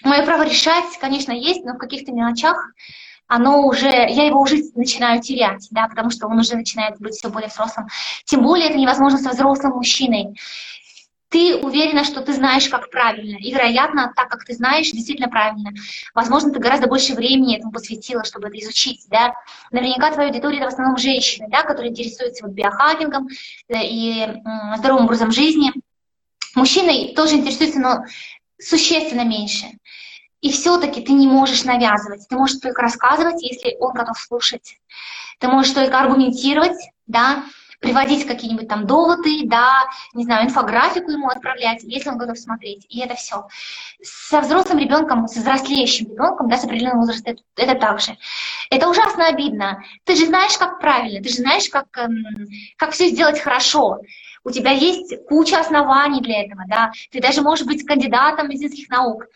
мое 0.04 0.24
право 0.24 0.44
решать, 0.44 0.98
конечно, 1.00 1.32
есть, 1.32 1.64
но 1.64 1.74
в 1.74 1.78
каких-то 1.78 2.12
мелочах 2.12 2.72
оно 3.28 3.66
уже, 3.66 3.88
я 3.88 4.24
его 4.26 4.40
уже 4.40 4.56
начинаю 4.74 5.20
терять, 5.20 5.68
да, 5.70 5.86
потому 5.86 6.10
что 6.10 6.26
он 6.26 6.38
уже 6.38 6.56
начинает 6.56 6.98
быть 6.98 7.14
все 7.14 7.28
более 7.28 7.48
взрослым. 7.48 7.86
Тем 8.24 8.42
более 8.42 8.70
это 8.70 8.78
невозможно 8.78 9.18
со 9.18 9.30
взрослым 9.30 9.74
мужчиной. 9.74 10.34
Ты 11.28 11.56
уверена, 11.56 12.04
что 12.04 12.22
ты 12.22 12.32
знаешь, 12.32 12.70
как 12.70 12.90
правильно. 12.90 13.36
И, 13.36 13.52
вероятно, 13.52 14.14
так 14.16 14.30
как 14.30 14.46
ты 14.46 14.54
знаешь, 14.54 14.90
действительно 14.90 15.28
правильно. 15.28 15.72
Возможно, 16.14 16.54
ты 16.54 16.58
гораздо 16.58 16.86
больше 16.86 17.12
времени 17.12 17.58
этому 17.58 17.70
посвятила, 17.70 18.24
чтобы 18.24 18.48
это 18.48 18.58
изучить, 18.60 19.04
да. 19.10 19.34
Наверняка 19.70 20.10
твоя 20.10 20.30
аудитория— 20.30 20.56
это 20.58 20.70
в 20.70 20.72
основном 20.72 20.96
женщины, 20.96 21.48
да, 21.50 21.64
которые 21.64 21.90
интересуются 21.90 22.46
вот 22.46 22.54
биохакингом 22.54 23.28
э, 23.68 23.74
и 23.84 24.26
здоровым 24.78 25.04
образом 25.04 25.30
жизни. 25.30 25.70
Мужчины 26.54 27.12
тоже 27.14 27.34
интересуются, 27.34 27.78
но 27.78 28.04
существенно 28.58 29.24
меньше. 29.24 29.66
И 30.40 30.52
все-таки 30.52 31.00
ты 31.00 31.12
не 31.12 31.26
можешь 31.26 31.64
навязывать, 31.64 32.26
ты 32.28 32.36
можешь 32.36 32.60
только 32.60 32.82
рассказывать, 32.82 33.42
если 33.42 33.76
он 33.80 33.92
готов 33.92 34.18
слушать. 34.18 34.76
Ты 35.40 35.48
можешь 35.48 35.72
только 35.72 35.98
аргументировать, 35.98 36.78
да, 37.06 37.44
приводить 37.80 38.26
какие-нибудь 38.26 38.68
там 38.68 38.86
доводы, 38.86 39.42
да, 39.44 39.88
не 40.14 40.24
знаю, 40.24 40.46
инфографику 40.46 41.10
ему 41.10 41.28
отправлять, 41.28 41.82
если 41.84 42.10
он 42.10 42.18
готов 42.18 42.38
смотреть. 42.38 42.84
И 42.88 43.00
это 43.00 43.14
все. 43.14 43.46
Со 44.02 44.40
взрослым 44.40 44.78
ребенком, 44.78 45.28
со 45.28 45.40
взрослеющим 45.40 46.10
ребенком, 46.10 46.48
да, 46.48 46.56
с 46.56 46.64
определенным 46.64 46.98
возрастом, 46.98 47.34
это, 47.34 47.42
это 47.56 47.80
так 47.80 48.00
же. 48.00 48.16
Это 48.70 48.88
ужасно 48.88 49.26
обидно. 49.26 49.82
Ты 50.04 50.16
же 50.16 50.26
знаешь, 50.26 50.58
как 50.58 50.80
правильно, 50.80 51.22
ты 51.22 51.28
же 51.28 51.36
знаешь, 51.36 51.68
как, 51.68 51.86
эм, 51.96 52.24
как 52.76 52.92
все 52.92 53.08
сделать 53.08 53.40
хорошо. 53.40 53.98
У 54.48 54.50
тебя 54.50 54.70
есть 54.70 55.14
куча 55.26 55.60
оснований 55.60 56.22
для 56.22 56.44
этого, 56.44 56.62
да. 56.66 56.90
Ты 57.10 57.20
даже 57.20 57.42
можешь 57.42 57.66
быть 57.66 57.84
кандидатом 57.84 58.48
медицинских 58.48 58.88
наук 58.88 59.26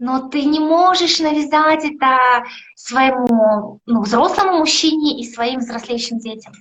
но 0.00 0.30
ты 0.30 0.44
не 0.44 0.60
можешь 0.60 1.20
навязать 1.20 1.84
это 1.84 2.42
своему 2.74 3.80
ну, 3.84 4.00
взрослому 4.00 4.58
мужчине 4.58 5.20
и 5.20 5.30
своим 5.30 5.60
взрослеющим 5.60 6.18
детям. 6.18 6.54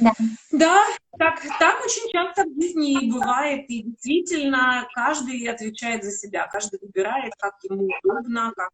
Да. 0.00 0.10
да, 0.50 0.84
так, 1.16 1.40
так 1.60 1.84
очень 1.84 2.10
часто 2.10 2.42
в 2.42 2.60
жизни 2.60 3.12
бывает. 3.12 3.64
И 3.70 3.84
действительно, 3.84 4.88
каждый 4.92 5.46
отвечает 5.46 6.02
за 6.02 6.10
себя, 6.10 6.48
каждый 6.48 6.80
выбирает, 6.82 7.32
как 7.38 7.54
ему 7.62 7.88
удобно, 8.02 8.52
как, 8.56 8.70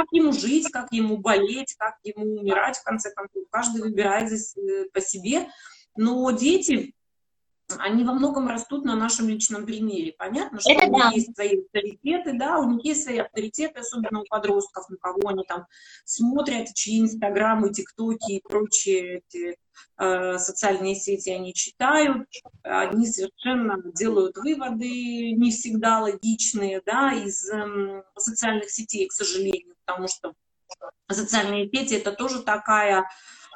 как 0.00 0.08
ему 0.12 0.32
жить, 0.32 0.70
как 0.70 0.88
ему 0.92 1.18
болеть, 1.18 1.74
как 1.78 1.96
ему 2.02 2.40
умирать, 2.40 2.78
в 2.78 2.82
конце 2.82 3.10
концов. 3.12 3.44
Каждый 3.50 3.82
выбирает 3.82 4.30
за, 4.30 4.54
по 4.92 5.00
себе. 5.00 5.48
Но 5.96 6.30
дети, 6.30 6.94
они 7.78 8.04
во 8.04 8.12
многом 8.12 8.48
растут 8.48 8.84
на 8.84 8.94
нашем 8.96 9.28
личном 9.28 9.66
примере. 9.66 10.12
Понятно, 10.18 10.60
что 10.60 10.70
Это 10.70 10.86
у 10.86 10.94
них 10.94 11.02
да. 11.02 11.10
есть 11.10 11.34
свои 11.34 11.60
авторитеты, 11.60 12.32
да, 12.38 12.58
у 12.58 12.70
них 12.70 12.84
есть 12.84 13.04
свои 13.04 13.18
авторитеты, 13.18 13.80
особенно 13.80 14.22
у 14.22 14.24
подростков, 14.24 14.88
на 14.88 14.96
кого 14.96 15.28
они 15.28 15.44
там 15.44 15.66
смотрят, 16.04 16.72
чьи 16.74 17.00
инстаграмы, 17.00 17.72
тиктоки 17.72 18.32
и 18.32 18.42
прочие 18.42 19.22
эти 19.28 19.56
э, 19.98 20.38
социальные 20.38 20.96
сети 20.96 21.30
они 21.30 21.54
читают, 21.54 22.28
они 22.62 23.06
совершенно 23.06 23.80
делают 23.92 24.36
выводы, 24.36 25.32
не 25.32 25.50
всегда 25.50 26.00
логичные, 26.00 26.82
да, 26.84 27.12
из 27.12 27.48
э, 27.50 28.02
социальных 28.16 28.70
сетей, 28.70 29.06
к 29.08 29.12
сожалению, 29.12 29.74
потому 29.84 30.08
что 30.08 30.34
социальные 31.10 31.68
сети 31.70 31.94
это 31.94 32.12
тоже 32.12 32.42
такая 32.42 33.06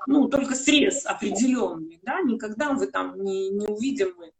ну, 0.06 0.28
только 0.28 0.54
срез 0.54 1.06
определенный, 1.06 1.98
да, 2.02 2.20
никогда 2.20 2.72
вы 2.72 2.86
там 2.86 3.22
не, 3.22 3.50
не 3.50 3.66
увидим 3.66 4.14
мы 4.16 4.32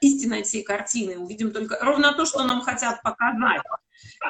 истинной 0.00 0.42
всей 0.42 0.62
картины, 0.62 1.18
увидим 1.18 1.52
только 1.52 1.78
ровно 1.80 2.12
то, 2.12 2.24
что 2.26 2.44
нам 2.44 2.60
хотят 2.60 3.02
показать. 3.02 3.62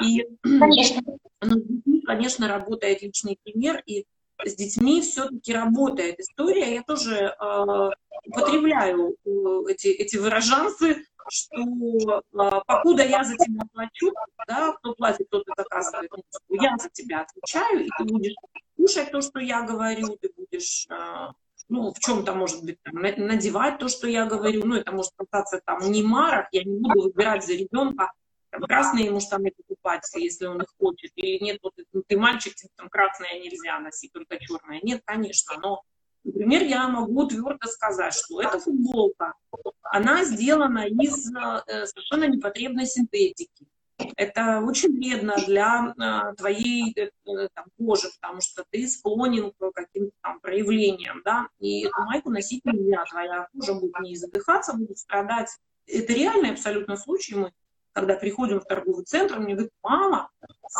И, 0.02 0.24
конечно, 0.42 1.02
ну, 1.40 2.02
конечно, 2.06 2.48
работает 2.48 3.02
личный 3.02 3.38
пример, 3.42 3.82
и 3.86 4.06
с 4.44 4.54
детьми 4.54 5.00
все-таки 5.00 5.52
работает 5.52 6.20
история. 6.20 6.74
Я 6.74 6.82
тоже 6.82 7.14
э, 7.14 7.90
употребляю 8.26 9.16
э, 9.24 9.72
эти, 9.72 9.88
эти 9.88 10.16
выражанцы, 10.16 11.04
что 11.28 11.62
э, 11.62 12.60
покуда 12.66 13.02
я 13.02 13.24
за 13.24 13.36
тебя 13.36 13.62
плачу, 13.72 14.12
да, 14.46 14.72
кто 14.72 14.94
платит, 14.94 15.28
тот 15.30 15.46
и 15.48 15.52
заказывает 15.56 16.10
я 16.50 16.76
за 16.78 16.88
тебя 16.90 17.22
отвечаю, 17.22 17.86
и 17.86 17.88
ты 17.98 18.04
будешь 18.04 18.34
слушать 18.86 19.10
то, 19.10 19.20
что 19.20 19.40
я 19.40 19.62
говорю, 19.62 20.16
ты 20.20 20.30
будешь, 20.36 20.86
а, 20.90 21.32
ну, 21.68 21.92
в 21.92 21.98
чем-то, 21.98 22.34
может 22.34 22.64
быть, 22.64 22.80
там, 22.82 22.94
надевать 23.00 23.78
то, 23.78 23.88
что 23.88 24.06
я 24.06 24.26
говорю, 24.26 24.64
ну, 24.64 24.76
это 24.76 24.92
может 24.92 25.12
касаться 25.16 25.60
там 25.64 25.80
не 25.90 26.02
марок, 26.02 26.46
я 26.52 26.64
не 26.64 26.78
буду 26.78 27.02
выбирать 27.02 27.44
за 27.44 27.54
ребенка, 27.54 28.12
там, 28.50 28.62
красные 28.62 29.06
ему 29.06 29.20
штаны 29.20 29.52
покупать, 29.56 30.02
если 30.14 30.46
он 30.46 30.62
их 30.62 30.68
хочет, 30.78 31.12
или 31.16 31.42
нет, 31.42 31.58
вот 31.62 31.74
ну, 31.92 32.02
ты 32.06 32.16
мальчик, 32.16 32.54
тебе 32.54 32.70
там 32.76 32.88
красное 32.88 33.40
нельзя 33.40 33.78
носить, 33.80 34.12
только 34.12 34.38
черное. 34.38 34.80
Нет, 34.82 35.02
конечно, 35.04 35.56
но, 35.60 35.82
например, 36.24 36.62
я 36.62 36.88
могу 36.88 37.26
твердо 37.26 37.66
сказать, 37.68 38.14
что 38.14 38.40
эта 38.40 38.58
футболка, 38.60 39.34
она 39.82 40.24
сделана 40.24 40.86
из 40.86 41.28
э, 41.34 41.86
совершенно 41.86 42.28
непотребной 42.28 42.86
синтетики. 42.86 43.66
Это 44.16 44.60
очень 44.60 44.96
вредно 44.96 45.36
для 45.46 45.94
а, 45.98 46.34
твоей 46.34 46.92
э, 46.96 47.10
там, 47.54 47.64
кожи, 47.78 48.08
потому 48.20 48.40
что 48.40 48.64
ты 48.70 48.86
склонен 48.86 49.52
к 49.52 49.72
каким-то 49.72 50.12
там 50.22 50.40
проявлениям, 50.40 51.22
да, 51.24 51.48
и 51.58 51.86
эту 51.86 52.02
майку 52.02 52.30
носить 52.30 52.64
нельзя, 52.64 53.04
твоя 53.10 53.48
кожа 53.52 53.74
будет 53.74 53.98
не 54.00 54.16
задыхаться, 54.16 54.76
будет 54.76 54.98
страдать. 54.98 55.48
Это 55.86 56.12
реальный 56.12 56.50
абсолютно 56.50 56.96
случай. 56.96 57.36
Мы, 57.36 57.52
когда 57.92 58.14
приходим 58.16 58.60
в 58.60 58.66
торговый 58.66 59.04
центр, 59.04 59.38
мне 59.38 59.54
говорят, 59.54 59.72
мама, 59.82 60.30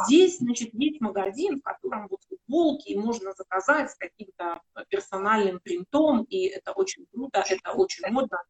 здесь, 0.05 0.39
значит, 0.39 0.75
есть 0.75 1.01
магазин, 1.01 1.59
в 1.59 1.62
котором 1.62 2.09
вот 2.09 2.21
футболки, 2.29 2.95
можно 2.95 3.33
заказать 3.33 3.91
с 3.91 3.95
каким-то 3.95 4.61
персональным 4.89 5.61
принтом, 5.61 6.25
и 6.25 6.47
это 6.49 6.73
очень 6.73 7.07
круто, 7.11 7.43
это 7.49 7.73
очень 7.73 8.07
модно 8.11 8.43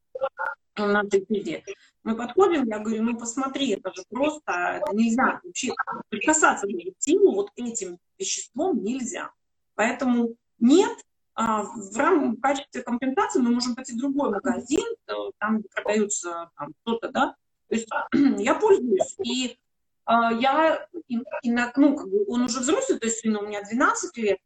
нашей 0.77 1.25
среде. 1.27 1.65
Мы 2.07 2.15
подходим, 2.15 2.69
я 2.69 2.79
говорю, 2.79 3.03
ну 3.03 3.19
посмотри, 3.19 3.73
это 3.73 3.93
же 3.93 4.05
просто, 4.09 4.53
это 4.53 4.95
нельзя 4.95 5.41
вообще 5.43 5.73
прикасаться 6.09 6.69
к 6.69 6.99
телу 7.01 7.35
вот 7.35 7.51
этим 7.57 7.99
веществом 8.17 8.85
нельзя. 8.85 9.33
Поэтому 9.75 10.37
нет, 10.61 10.97
а, 11.35 11.65
в 11.65 11.97
рамках 11.97 12.41
качестве 12.41 12.83
компенсации 12.83 13.41
мы 13.41 13.51
можем 13.51 13.75
пойти 13.75 13.95
в 13.95 13.99
другой 13.99 14.31
магазин, 14.31 14.87
э, 15.09 15.13
там 15.39 15.65
продаются 15.75 16.49
там, 16.57 16.75
что-то, 16.83 17.09
да, 17.09 17.35
то 17.69 17.75
есть 17.75 17.89
я 18.39 18.55
пользуюсь, 18.55 19.17
и 19.25 19.59
а, 20.05 20.33
я, 20.33 20.87
и, 21.09 21.19
и 21.43 21.51
ну, 21.51 21.97
как 21.97 22.09
бы 22.09 22.25
он 22.29 22.43
уже 22.43 22.61
взрослый, 22.61 23.01
то 23.01 23.07
есть 23.07 23.27
у 23.27 23.31
меня 23.31 23.65
12 23.65 24.17
лет, 24.19 24.39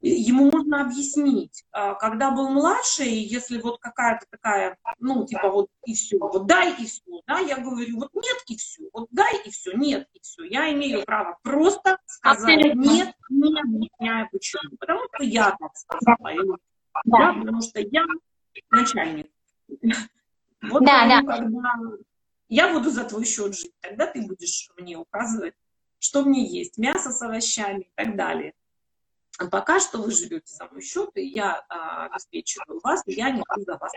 ему 0.00 0.50
можно 0.50 0.82
объяснить. 0.82 1.64
А, 1.72 1.94
когда 1.94 2.30
был 2.30 2.48
младший, 2.48 3.10
если 3.10 3.58
вот 3.60 3.78
какая-то 3.80 4.26
такая, 4.30 4.76
ну, 4.98 5.26
типа 5.26 5.48
вот 5.48 5.68
и 5.84 5.94
все, 5.94 6.18
вот 6.18 6.46
дай 6.46 6.72
и 6.80 6.86
все, 6.86 7.02
да, 7.26 7.38
я 7.38 7.58
говорю, 7.58 7.98
вот 7.98 8.10
нет 8.14 8.42
и 8.46 8.56
все, 8.56 8.84
вот 8.92 9.08
дай 9.10 9.42
и 9.44 9.50
все, 9.50 9.72
нет 9.72 10.08
и 10.12 10.20
все. 10.20 10.44
Я 10.44 10.72
имею 10.72 11.04
право 11.04 11.38
просто 11.42 11.98
сказать 12.06 12.74
нет, 12.74 13.14
не 13.28 13.60
объясняя 13.60 14.28
почему. 14.32 14.76
Потому 14.78 15.00
что 15.14 15.24
я 15.24 15.56
так 15.58 15.76
сказала, 15.76 16.56
да, 17.04 17.32
потому 17.34 17.62
что 17.62 17.80
я 17.80 18.04
начальник. 18.70 19.30
Вот 20.62 20.84
да, 20.84 21.06
да. 21.08 21.22
когда 21.22 21.74
я 22.48 22.72
буду 22.72 22.90
за 22.90 23.04
твой 23.04 23.24
счет 23.24 23.56
жить, 23.56 23.72
тогда 23.80 24.06
ты 24.06 24.26
будешь 24.26 24.70
мне 24.76 24.98
указывать, 24.98 25.54
что 25.98 26.24
мне 26.24 26.44
есть, 26.44 26.78
мясо 26.78 27.10
с 27.10 27.22
овощами 27.22 27.82
и 27.82 27.90
так 27.94 28.16
далее. 28.16 28.52
А 29.40 29.46
пока 29.46 29.80
что 29.80 30.02
вы 30.02 30.10
живете 30.10 30.52
за 30.54 30.68
мой 30.70 30.82
счет, 30.82 31.08
и 31.14 31.26
я 31.26 31.64
а, 31.70 32.06
обеспечиваю 32.06 32.78
вас, 32.84 33.02
и 33.06 33.14
я 33.14 33.30
не 33.30 33.42
буду 33.48 33.64
за 33.64 33.78
вас 33.78 33.90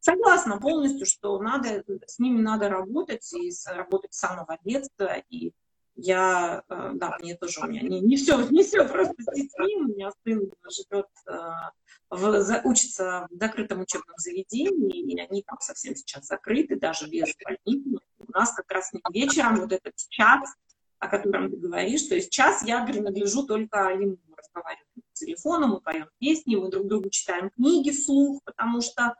Согласна 0.00 0.58
полностью, 0.58 1.06
что 1.06 1.40
надо, 1.40 1.84
с 2.06 2.18
ними 2.18 2.40
надо 2.40 2.68
работать, 2.68 3.32
и 3.32 3.52
работать 3.66 4.14
с 4.14 4.18
самого 4.18 4.58
детства, 4.64 5.14
и 5.30 5.52
я, 5.94 6.64
а, 6.68 6.92
да, 6.94 7.16
мне 7.20 7.36
тоже, 7.36 7.60
у 7.60 7.66
меня 7.68 7.82
не, 7.82 8.00
не, 8.00 8.16
все, 8.16 8.36
не 8.48 8.64
все 8.64 8.88
просто 8.88 9.14
с 9.16 9.32
детьми, 9.32 9.76
у 9.76 9.84
меня 9.84 10.10
сын 10.24 10.50
живет, 10.70 11.06
а, 11.28 11.70
в, 12.10 12.42
за, 12.42 12.62
учится 12.64 13.28
в 13.30 13.38
закрытом 13.38 13.82
учебном 13.82 14.16
заведении, 14.18 15.02
и 15.02 15.20
они 15.20 15.42
там 15.42 15.58
совсем 15.60 15.94
сейчас 15.94 16.26
закрыты, 16.26 16.74
даже 16.74 17.08
без 17.08 17.32
больницы. 17.44 18.00
У 18.18 18.32
нас 18.32 18.52
как 18.54 18.68
раз 18.72 18.90
вечером 19.12 19.60
вот 19.60 19.72
этот 19.72 19.94
час 20.08 20.52
о 20.98 21.08
котором 21.08 21.50
ты 21.50 21.56
говоришь. 21.56 22.02
То 22.04 22.14
есть 22.14 22.30
час 22.30 22.62
я 22.62 22.84
принадлежу 22.84 23.46
только 23.46 23.90
ему. 23.90 24.16
Мы 24.28 24.36
разговариваем 24.36 24.86
по 24.94 25.00
телефону, 25.12 25.66
мы 25.68 25.80
поем 25.80 26.08
песни, 26.18 26.56
мы 26.56 26.70
друг 26.70 26.86
другу 26.86 27.10
читаем 27.10 27.50
книги 27.50 27.90
вслух, 27.90 28.42
потому 28.44 28.80
что 28.80 29.14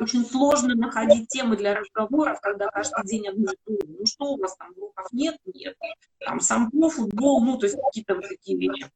очень 0.00 0.24
сложно 0.24 0.74
находить 0.74 1.28
темы 1.28 1.56
для 1.56 1.76
разговоров, 1.76 2.40
когда 2.40 2.66
каждый 2.68 3.06
день 3.06 3.28
одно 3.28 3.52
и 3.52 3.56
то 3.64 3.86
Ну 3.86 4.06
что 4.06 4.24
у 4.32 4.38
вас 4.38 4.56
там, 4.56 4.72
уроков 4.76 5.12
нет? 5.12 5.36
Нет. 5.46 5.76
Там 6.18 6.40
сампо, 6.40 6.90
футбол, 6.90 7.44
ну 7.44 7.58
то 7.58 7.66
есть 7.66 7.78
какие-то 7.80 8.16
вот 8.16 8.28
такие 8.28 8.58
вещи. 8.58 8.90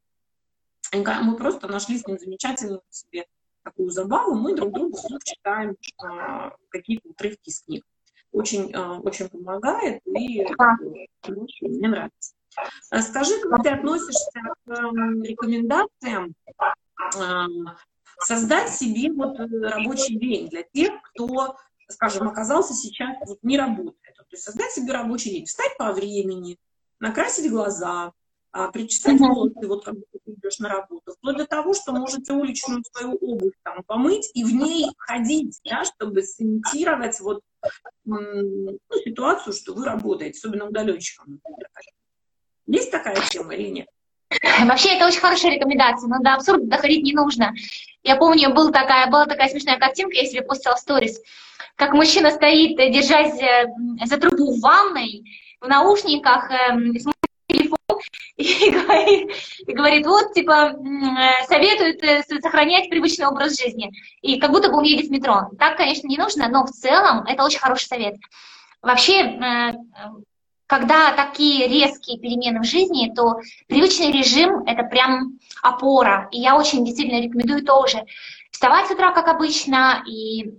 И 0.93 0.97
мы 0.97 1.37
просто 1.37 1.69
нашли 1.69 1.99
с 1.99 2.07
ним 2.07 2.19
замечательную 2.19 2.83
себе 2.89 3.27
такую 3.63 3.91
забаву, 3.91 4.35
мы 4.35 4.57
друг 4.57 4.73
другу 4.73 4.97
вслух 4.97 5.23
читаем 5.23 5.77
а, 6.03 6.57
какие-то 6.71 7.11
отрывки 7.11 7.51
из 7.51 7.61
книг 7.61 7.85
очень, 8.33 8.73
а, 8.75 8.99
очень 9.01 9.29
помогает 9.29 10.03
и 10.07 10.45
очень 10.45 11.69
мне 11.69 11.89
нравится. 11.89 12.35
Скажи, 13.01 13.39
как 13.41 13.63
ты 13.63 13.71
относишься 13.71 14.41
к 14.65 14.71
рекомендациям 15.23 16.35
а, 17.17 17.47
создать 18.21 18.71
себе 18.71 19.13
вот 19.13 19.39
рабочий 19.39 20.19
день 20.19 20.49
для 20.49 20.63
тех, 20.63 20.93
кто, 21.03 21.57
скажем, 21.89 22.29
оказался 22.29 22.75
сейчас 22.75 23.17
вот 23.27 23.39
не 23.43 23.59
работает. 23.59 24.17
То 24.17 24.25
есть 24.33 24.45
создать 24.45 24.73
себе 24.73 24.93
рабочий 24.93 25.31
день, 25.31 25.47
встать 25.47 25.77
по 25.79 25.93
времени, 25.93 26.59
накрасить 27.01 27.51
глаза, 27.51 28.13
а, 28.51 28.69
причесать 28.69 29.21
волосы, 29.21 29.67
вот 29.67 29.85
как 29.85 29.95
ты 29.95 30.33
идешь 30.33 30.59
на 30.59 30.71
работу, 30.71 31.13
вплоть 31.13 31.37
до 31.37 31.47
того, 31.47 31.75
что 31.75 31.93
можете 31.93 32.33
уличную 32.33 32.83
свою 32.93 33.15
обувь 33.17 33.53
там 33.63 33.83
помыть 33.85 34.31
и 34.35 34.45
в 34.45 34.53
ней 34.55 34.87
ходить, 34.97 35.61
да, 35.65 35.85
чтобы 35.85 36.23
сымитировать 36.23 37.21
вот 37.21 37.43
ну, 38.05 38.79
ситуацию, 39.05 39.53
что 39.53 39.75
вы 39.75 39.85
работаете, 39.85 40.39
особенно 40.39 40.67
удаленщиком. 40.67 41.41
Есть 42.67 42.91
такая 42.91 43.17
тема 43.29 43.55
или 43.55 43.69
нет? 43.69 43.89
Вообще, 44.65 44.97
это 44.97 45.07
очень 45.07 45.21
хорошая 45.21 45.55
рекомендация, 45.55 46.09
но 46.09 46.19
до 46.21 46.35
абсурда 46.35 46.65
доходить 46.67 47.03
не 47.03 47.13
нужно. 47.13 47.55
Я 48.03 48.17
помню, 48.17 48.55
был 48.55 48.73
такая, 48.73 49.11
была 49.11 49.27
такая 49.27 49.49
смешная 49.49 49.79
картинка, 49.79 50.17
я 50.17 50.25
себе 50.25 50.43
постила 50.43 50.77
в 50.77 50.79
сторис, 50.79 51.21
как 51.77 51.93
мужчина 51.93 52.31
стоит, 52.31 52.77
держась 52.77 53.41
э, 53.41 53.67
за 54.07 54.19
трубу 54.19 54.55
в 54.55 54.61
ванной, 54.61 55.25
в 55.61 55.69
наушниках, 55.69 56.49
телефон 56.49 57.13
и 59.67 59.73
говорит, 59.73 60.07
вот, 60.07 60.33
типа, 60.33 60.73
э, 60.73 61.47
советует 61.49 62.01
э, 62.05 62.23
сохранять 62.41 62.89
привычный 62.89 63.27
образ 63.27 63.59
жизни. 63.59 63.91
И 64.23 64.39
как 64.39 64.53
будто 64.53 64.71
бы 64.71 64.77
он 64.77 64.85
едет 64.85 65.09
в 65.09 65.11
метро. 65.11 65.51
Так, 65.59 65.77
конечно, 65.77 66.07
не 66.07 66.17
нужно, 66.17 66.49
но 66.49 66.65
в 66.65 66.71
целом 66.71 67.25
это 67.27 67.43
очень 67.45 67.59
хороший 67.59 67.87
совет. 67.87 68.15
Вообще, 68.81 69.23
э, 69.23 69.73
когда 70.69 71.13
такие 71.13 71.67
резкие 71.67 72.21
перемены 72.21 72.61
в 72.61 72.65
жизни, 72.65 73.13
то 73.13 73.41
привычный 73.67 74.13
режим– 74.13 74.63
это 74.67 74.85
прям 74.85 75.39
опора. 75.61 76.29
И 76.31 76.39
я 76.39 76.57
очень 76.57 76.85
действительно 76.85 77.21
рекомендую 77.21 77.65
тоже 77.65 78.05
вставать 78.53 78.87
с 78.87 78.93
утра, 78.93 79.11
как 79.11 79.27
обычно, 79.27 80.05
и 80.07 80.53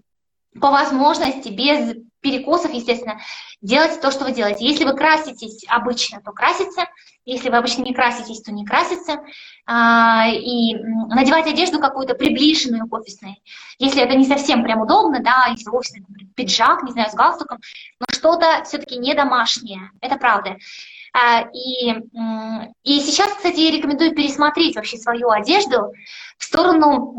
по 0.60 0.70
возможности, 0.70 1.48
без 1.48 1.96
перекосов, 2.22 2.74
естественно, 2.74 3.20
делать 3.62 4.00
то, 4.02 4.12
что 4.12 4.26
вы 4.26 4.32
делаете. 4.32 4.66
Если 4.66 4.86
вы 4.86 4.96
краситесь 4.96 5.66
обычно, 5.68 6.22
то 6.22 6.32
краситься. 6.32 6.88
Если 7.26 7.50
вы 7.50 7.58
обычно 7.58 7.84
не 7.84 7.94
краситесь, 7.94 8.42
то 8.42 8.52
не 8.52 8.66
краситься. 8.66 9.20
А, 9.66 10.28
и 10.28 10.76
надевать 10.76 11.48
одежду 11.48 11.80
какую-то 11.80 12.16
приближенную 12.16 12.88
к 12.88 12.94
офисной. 12.94 13.42
Если 13.78 14.02
это 14.02 14.16
не 14.16 14.26
совсем 14.26 14.64
прям 14.64 14.82
удобно, 14.82 15.20
да, 15.20 15.48
если 15.52 15.70
офисный 15.70 16.06
пиджак, 16.36 16.84
не 16.84 16.92
знаю, 16.92 17.10
с 17.10 17.14
галстуком, 17.14 17.60
но 18.00 18.06
что-то 18.12 18.64
все-таки 18.64 18.98
не 18.98 19.14
домашнее. 19.14 19.92
Это 20.02 20.18
правда. 20.18 20.58
А, 21.14 21.42
и, 21.54 21.92
и 22.84 23.00
сейчас, 23.02 23.34
кстати, 23.34 23.60
я 23.60 23.72
рекомендую 23.72 24.16
пересмотреть 24.16 24.76
вообще 24.76 24.98
свою 24.98 25.30
одежду 25.30 25.92
в 26.38 26.44
сторону 26.44 27.16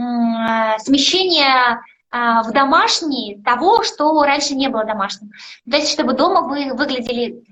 смещения 0.78 1.74
а, 1.74 1.80
в 2.12 2.50
домашний 2.52 3.40
того, 3.44 3.84
что 3.84 4.20
раньше 4.24 4.54
не 4.54 4.68
было 4.68 4.84
домашним. 4.84 5.30
То 5.70 5.76
есть, 5.76 5.92
чтобы 5.92 6.14
дома 6.14 6.42
вы 6.42 6.74
выглядели 6.74 7.44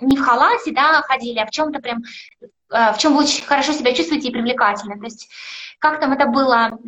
не 0.00 0.16
в 0.16 0.22
халате, 0.22 0.72
да, 0.72 1.02
ходили, 1.02 1.38
а 1.38 1.46
в 1.46 1.50
чем-то 1.50 1.78
прям, 1.80 2.02
а, 2.70 2.92
в 2.92 2.98
чем 2.98 3.14
вы 3.14 3.22
очень 3.22 3.44
хорошо 3.44 3.72
себя 3.72 3.94
чувствуете 3.94 4.28
и 4.28 4.32
привлекательно. 4.32 4.98
То 4.98 5.04
есть, 5.04 5.28
как 5.78 6.00
там 6.00 6.12
это 6.12 6.26
было, 6.26 6.78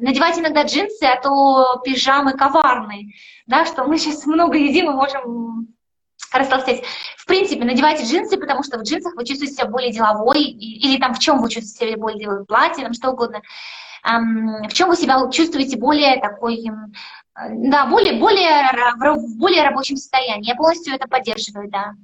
надевать 0.00 0.38
иногда 0.38 0.62
джинсы, 0.62 1.04
а 1.04 1.20
то 1.20 1.80
пижамы 1.84 2.32
коварные, 2.32 3.12
да, 3.46 3.66
что 3.66 3.84
мы 3.84 3.98
сейчас 3.98 4.24
много 4.24 4.56
едим 4.56 4.90
и 4.90 4.94
можем 4.94 5.68
растолстеть. 6.32 6.82
В 7.18 7.26
принципе, 7.26 7.64
надевайте 7.64 8.04
джинсы, 8.04 8.38
потому 8.38 8.62
что 8.62 8.78
в 8.78 8.82
джинсах 8.82 9.14
вы 9.16 9.24
чувствуете 9.24 9.54
себя 9.54 9.66
более 9.66 9.92
деловой, 9.92 10.42
или 10.42 10.98
там 10.98 11.14
в 11.14 11.18
чем 11.18 11.42
вы 11.42 11.50
чувствуете 11.50 11.92
себя 11.92 12.00
более 12.00 12.20
деловой, 12.20 12.46
платье, 12.46 12.84
там 12.84 12.94
что 12.94 13.10
угодно 13.10 13.42
в 14.04 14.72
чем 14.72 14.88
вы 14.90 14.96
себя 14.96 15.28
чувствуете 15.30 15.78
более 15.78 16.20
такой, 16.20 16.62
да, 17.34 17.86
более, 17.86 18.20
более, 18.20 18.70
в 19.16 19.38
более 19.38 19.62
рабочем 19.62 19.96
состоянии. 19.96 20.48
Я 20.48 20.54
полностью 20.54 20.94
это 20.94 21.08
поддерживаю, 21.08 21.70
да. 21.70 21.94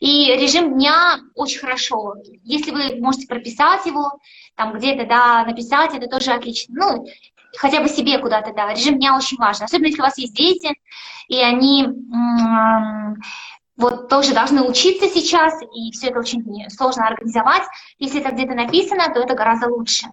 И 0.00 0.34
режим 0.36 0.74
дня 0.74 1.18
очень 1.34 1.60
хорошо. 1.60 2.14
Если 2.44 2.70
вы 2.70 3.00
можете 3.00 3.26
прописать 3.26 3.84
его, 3.84 4.18
там 4.54 4.72
где-то, 4.72 5.06
да, 5.06 5.44
написать, 5.44 5.94
это 5.94 6.06
тоже 6.06 6.30
отлично. 6.30 6.74
Ну, 6.78 7.06
хотя 7.56 7.80
бы 7.82 7.88
себе 7.88 8.18
куда-то, 8.18 8.54
да. 8.54 8.72
Режим 8.72 8.98
дня 8.98 9.16
очень 9.16 9.36
важен. 9.36 9.64
Особенно, 9.64 9.88
если 9.88 10.00
у 10.00 10.04
вас 10.04 10.16
есть 10.18 10.34
дети, 10.34 10.72
и 11.26 11.42
они 11.42 11.88
вот 13.76 14.08
тоже 14.08 14.34
должны 14.34 14.62
учиться 14.62 15.08
сейчас, 15.08 15.60
и 15.62 15.92
все 15.92 16.08
это 16.08 16.20
очень 16.20 16.42
сложно 16.70 17.06
организовать. 17.06 17.62
Если 17.98 18.20
это 18.20 18.30
где-то 18.32 18.54
написано, 18.54 19.12
то 19.12 19.20
это 19.20 19.34
гораздо 19.34 19.68
лучше. 19.68 20.06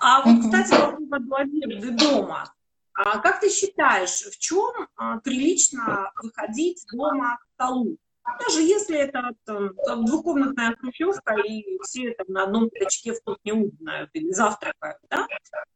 А 0.00 0.22
вот, 0.22 0.40
кстати, 0.40 0.70
по 0.70 0.96
поводу 0.96 1.36
одежды 1.36 1.90
дома. 1.92 2.52
А 2.94 3.18
как 3.18 3.40
ты 3.40 3.48
считаешь, 3.48 4.22
в 4.22 4.38
чем 4.38 4.88
а, 4.96 5.18
прилично 5.18 6.10
выходить 6.22 6.84
дома 6.92 7.38
к 7.38 7.46
столу? 7.54 7.96
Даже 8.38 8.62
если 8.62 8.98
это 8.98 9.30
там, 9.44 10.04
двухкомнатная 10.04 10.76
хрущевка, 10.76 11.34
и 11.36 11.78
все 11.82 12.12
там 12.12 12.26
на 12.28 12.44
одном 12.44 12.70
пятачке 12.70 13.14
в 13.14 13.22
кухне 13.22 13.54
ужинают 13.54 14.10
или 14.12 14.30
завтракают, 14.30 14.98
да? 15.10 15.26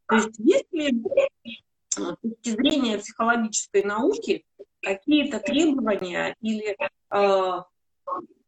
То 0.08 0.16
есть 0.16 0.38
есть 0.38 0.72
ли 0.72 1.02
а, 1.96 2.12
с 2.12 2.16
точки 2.22 2.50
зрения 2.50 2.98
психологической 2.98 3.82
науки 3.82 4.44
какие-то 4.82 5.40
требования 5.40 6.36
или, 6.40 6.76
э, 7.10 7.62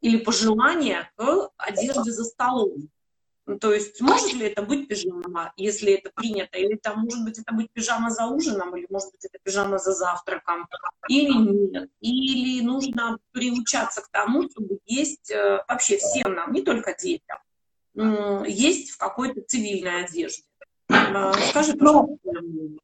или 0.00 0.18
пожелания 0.18 1.10
к 1.16 1.50
одежде 1.56 2.12
за 2.12 2.24
столом? 2.24 2.88
Ну, 3.48 3.58
то 3.58 3.72
есть 3.72 4.02
может 4.02 4.34
ли 4.34 4.46
это 4.46 4.60
быть 4.60 4.88
пижама, 4.88 5.54
если 5.56 5.94
это 5.94 6.10
принято, 6.14 6.58
или 6.58 6.76
там 6.76 7.00
может 7.00 7.24
быть 7.24 7.38
это 7.38 7.54
быть 7.54 7.70
пижама 7.72 8.10
за 8.10 8.26
ужином, 8.26 8.76
или 8.76 8.86
может 8.90 9.10
быть 9.10 9.24
это 9.24 9.38
пижама 9.42 9.78
за 9.78 9.92
завтраком, 9.92 10.68
или 11.08 11.32
нет. 11.32 11.88
Или 12.00 12.60
нужно 12.60 13.16
приучаться 13.32 14.02
к 14.02 14.08
тому, 14.10 14.50
чтобы 14.50 14.80
есть 14.84 15.30
э, 15.30 15.64
вообще 15.66 15.96
всем 15.96 16.34
нам, 16.34 16.52
не 16.52 16.60
только 16.60 16.94
детям, 16.94 17.38
есть 18.46 18.90
в 18.90 18.98
какой-то 18.98 19.40
цивильной 19.40 20.04
одежде. 20.04 20.42
Э, 20.90 21.32
скажи, 21.48 21.72
ну, 21.76 22.18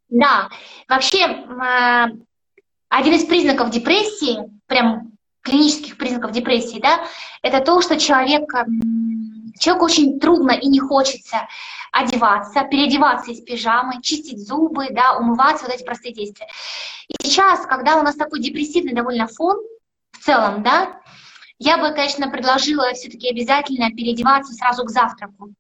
Да, 0.08 0.48
вообще 0.88 1.26
э, 1.26 2.06
один 2.88 3.14
из 3.14 3.26
признаков 3.26 3.68
депрессии, 3.68 4.38
прям 4.66 5.12
клинических 5.42 5.98
признаков 5.98 6.32
депрессии, 6.32 6.80
да, 6.80 7.04
это 7.42 7.60
то, 7.60 7.82
что 7.82 7.98
человек 7.98 8.50
Человеку 9.59 9.86
очень 9.86 10.20
трудно 10.20 10.52
и 10.52 10.66
не 10.68 10.80
хочется 10.80 11.48
одеваться, 11.92 12.64
переодеваться 12.64 13.30
из 13.30 13.40
пижамы, 13.40 14.02
чистить 14.02 14.46
зубы, 14.46 14.88
да, 14.90 15.16
умываться, 15.16 15.66
вот 15.66 15.74
эти 15.74 15.84
простые 15.84 16.12
действия. 16.12 16.48
И 17.09 17.14
сейчас, 17.22 17.64
когда 17.66 17.96
у 17.96 18.02
нас 18.02 18.16
такой 18.16 18.40
депрессивный 18.40 18.92
довольно 18.94 19.26
фон 19.28 19.57
в 20.12 20.24
целом, 20.24 20.62
да, 20.62 21.00
я 21.59 21.78
бы, 21.78 21.94
конечно, 21.94 22.28
предложила 22.28 22.92
все-таки 22.94 23.30
обязательно 23.30 23.90
переодеваться 23.90 24.52
сразу 24.55 24.84
к 24.84 24.90
завтраку 24.90 25.55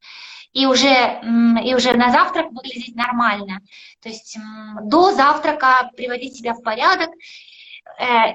и 0.52 0.66
уже, 0.66 1.20
и 1.64 1.74
уже 1.74 1.94
на 1.94 2.10
завтрак 2.10 2.50
выглядеть 2.50 2.96
нормально. 2.96 3.60
То 4.00 4.08
есть 4.08 4.36
до 4.82 5.12
завтрака 5.12 5.90
приводить 5.96 6.36
себя 6.36 6.54
в 6.54 6.62
порядок 6.62 7.10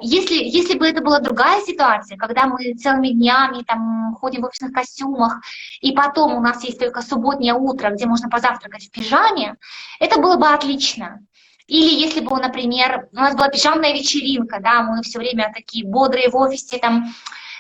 если, 0.02 0.36
если 0.36 0.78
бы 0.78 0.88
это 0.88 1.02
была 1.02 1.20
другая 1.20 1.62
ситуация, 1.62 2.18
когда 2.18 2.45
мы 2.45 2.74
целыми 2.76 3.10
днями 3.10 3.64
там 3.64 4.16
ходим 4.20 4.41
в 4.41 4.45
офисных 4.45 4.72
костюмах, 4.72 5.41
и 5.82 5.91
потом 5.91 6.36
у 6.36 6.39
нас 6.39 6.64
есть 6.64 6.80
только 6.80 7.02
субботнее 7.02 7.54
утро, 7.54 7.89
где 7.89 8.06
можно 8.06 8.30
позавтракать 8.30 8.88
в 8.88 8.91
пижаме, 8.91 9.56
это 10.00 10.20
было 10.20 10.38
бы 10.38 10.47
отлично. 10.47 11.20
Или 11.68 12.00
если 12.00 12.22
бы, 12.22 12.36
например, 12.38 13.10
у 13.12 13.18
нас 13.18 13.36
была 13.36 13.50
пижамная 13.50 13.93
вечеринка, 13.93 14.60
да, 14.60 14.82
мы 14.82 15.04
все 15.04 15.20
время 15.20 15.52
такие 15.54 15.86
бодрые 15.86 16.30
в 16.30 16.36
офисе, 16.36 16.78
там, 16.78 17.14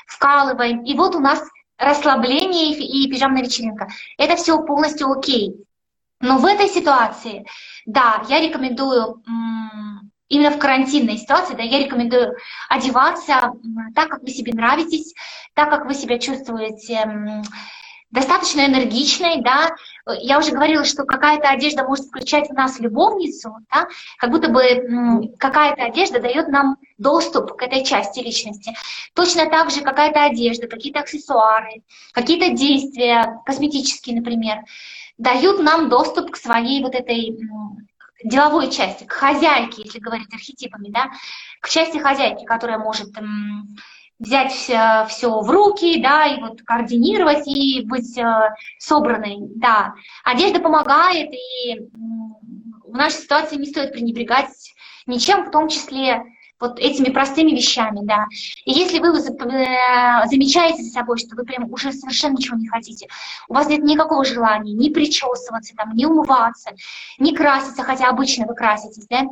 вкалываем, 0.07 0.83
и 0.83 0.95
вот 0.95 1.15
у 1.15 1.19
нас 1.19 1.43
расслабление 1.77 2.73
и 2.73 3.09
пижамная 3.09 3.43
вечеринка. 3.43 3.87
Это 4.17 4.35
все 4.35 4.61
полностью 4.63 5.11
окей. 5.11 5.55
Но 6.21 6.37
в 6.37 6.45
этой 6.45 6.67
ситуации, 6.67 7.45
да, 7.85 8.23
я 8.27 8.41
рекомендую 8.41 9.23
именно 10.29 10.51
в 10.51 10.59
карантинной 10.59 11.17
ситуации, 11.17 11.55
да, 11.55 11.63
я 11.63 11.79
рекомендую 11.79 12.35
одеваться 12.69 13.53
так, 13.95 14.09
как 14.09 14.21
вы 14.21 14.29
себе 14.29 14.53
нравитесь, 14.53 15.13
так, 15.53 15.69
как 15.69 15.85
вы 15.85 15.93
себя 15.93 16.19
чувствуете 16.19 17.43
достаточно 18.11 18.65
энергичной, 18.65 19.41
да, 19.41 19.69
я 20.21 20.39
уже 20.39 20.51
говорила, 20.51 20.83
что 20.83 21.03
какая-то 21.03 21.47
одежда 21.49 21.83
может 21.83 22.05
включать 22.05 22.49
в 22.49 22.53
нас 22.53 22.79
любовницу, 22.79 23.53
да, 23.71 23.87
как 24.17 24.31
будто 24.31 24.49
бы 24.49 25.31
какая-то 25.37 25.83
одежда 25.83 26.19
дает 26.19 26.47
нам 26.47 26.77
доступ 26.97 27.55
к 27.55 27.61
этой 27.61 27.83
части 27.83 28.19
личности. 28.19 28.75
Точно 29.13 29.47
так 29.47 29.69
же 29.69 29.81
какая-то 29.81 30.23
одежда, 30.23 30.67
какие-то 30.67 31.01
аксессуары, 31.01 31.83
какие-то 32.13 32.51
действия, 32.55 33.41
косметические, 33.45 34.15
например, 34.15 34.63
дают 35.19 35.59
нам 35.59 35.89
доступ 35.89 36.31
к 36.31 36.37
своей 36.37 36.81
вот 36.81 36.95
этой 36.95 37.37
деловой 38.23 38.69
части, 38.69 39.05
к 39.05 39.11
хозяйке, 39.11 39.83
если 39.83 39.99
говорить 39.99 40.33
архетипами, 40.33 40.89
да, 40.89 41.11
к 41.61 41.69
части 41.69 41.97
хозяйки, 41.97 42.43
которая 42.43 42.77
может 42.77 43.17
м, 43.17 43.77
взять 44.19 44.51
все, 44.51 45.05
все 45.09 45.39
в 45.39 45.49
руки, 45.49 46.01
да, 46.01 46.25
и 46.25 46.41
вот 46.41 46.61
координировать 46.63 47.47
и 47.47 47.85
быть 47.85 48.17
э, 48.17 48.55
собранной, 48.77 49.37
да. 49.55 49.93
Одежда 50.23 50.59
помогает, 50.59 51.29
и 51.31 51.79
в 52.83 52.91
нашей 52.91 53.21
ситуации 53.21 53.55
не 53.55 53.67
стоит 53.67 53.93
пренебрегать 53.93 54.73
ничем, 55.05 55.45
в 55.45 55.51
том 55.51 55.69
числе 55.69 56.23
вот 56.59 56.79
этими 56.79 57.09
простыми 57.09 57.51
вещами, 57.51 57.99
да. 58.03 58.25
И 58.65 58.71
если 58.71 58.99
вы 58.99 59.09
э, 59.09 60.27
замечаете 60.27 60.83
за 60.83 60.91
собой, 60.91 61.17
что 61.17 61.35
вы 61.35 61.43
прям 61.43 61.71
уже 61.71 61.91
совершенно 61.93 62.35
ничего 62.37 62.57
не 62.57 62.67
хотите, 62.67 63.07
у 63.47 63.53
вас 63.53 63.67
нет 63.67 63.83
никакого 63.83 64.25
желания 64.25 64.73
ни 64.73 64.89
причесываться, 64.89 65.75
там, 65.75 65.93
ни 65.93 66.05
умываться, 66.05 66.71
ни 67.17 67.33
краситься, 67.33 67.83
хотя 67.83 68.09
обычно 68.09 68.45
вы 68.45 68.55
краситесь, 68.55 69.07
да, 69.07 69.23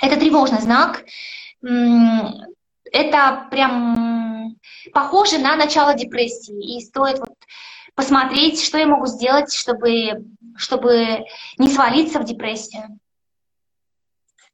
это 0.00 0.16
тревожный 0.18 0.60
знак. 0.60 1.04
Это 2.90 3.46
прям 3.50 4.56
похоже 4.92 5.38
на 5.38 5.56
начало 5.56 5.94
депрессии, 5.94 6.76
и 6.76 6.80
стоит 6.80 7.18
вот 7.18 7.34
посмотреть, 7.94 8.62
что 8.62 8.78
я 8.78 8.86
могу 8.86 9.06
сделать, 9.06 9.52
чтобы, 9.52 10.24
чтобы 10.56 11.24
не 11.58 11.68
свалиться 11.68 12.20
в 12.20 12.24
депрессию. 12.24 12.98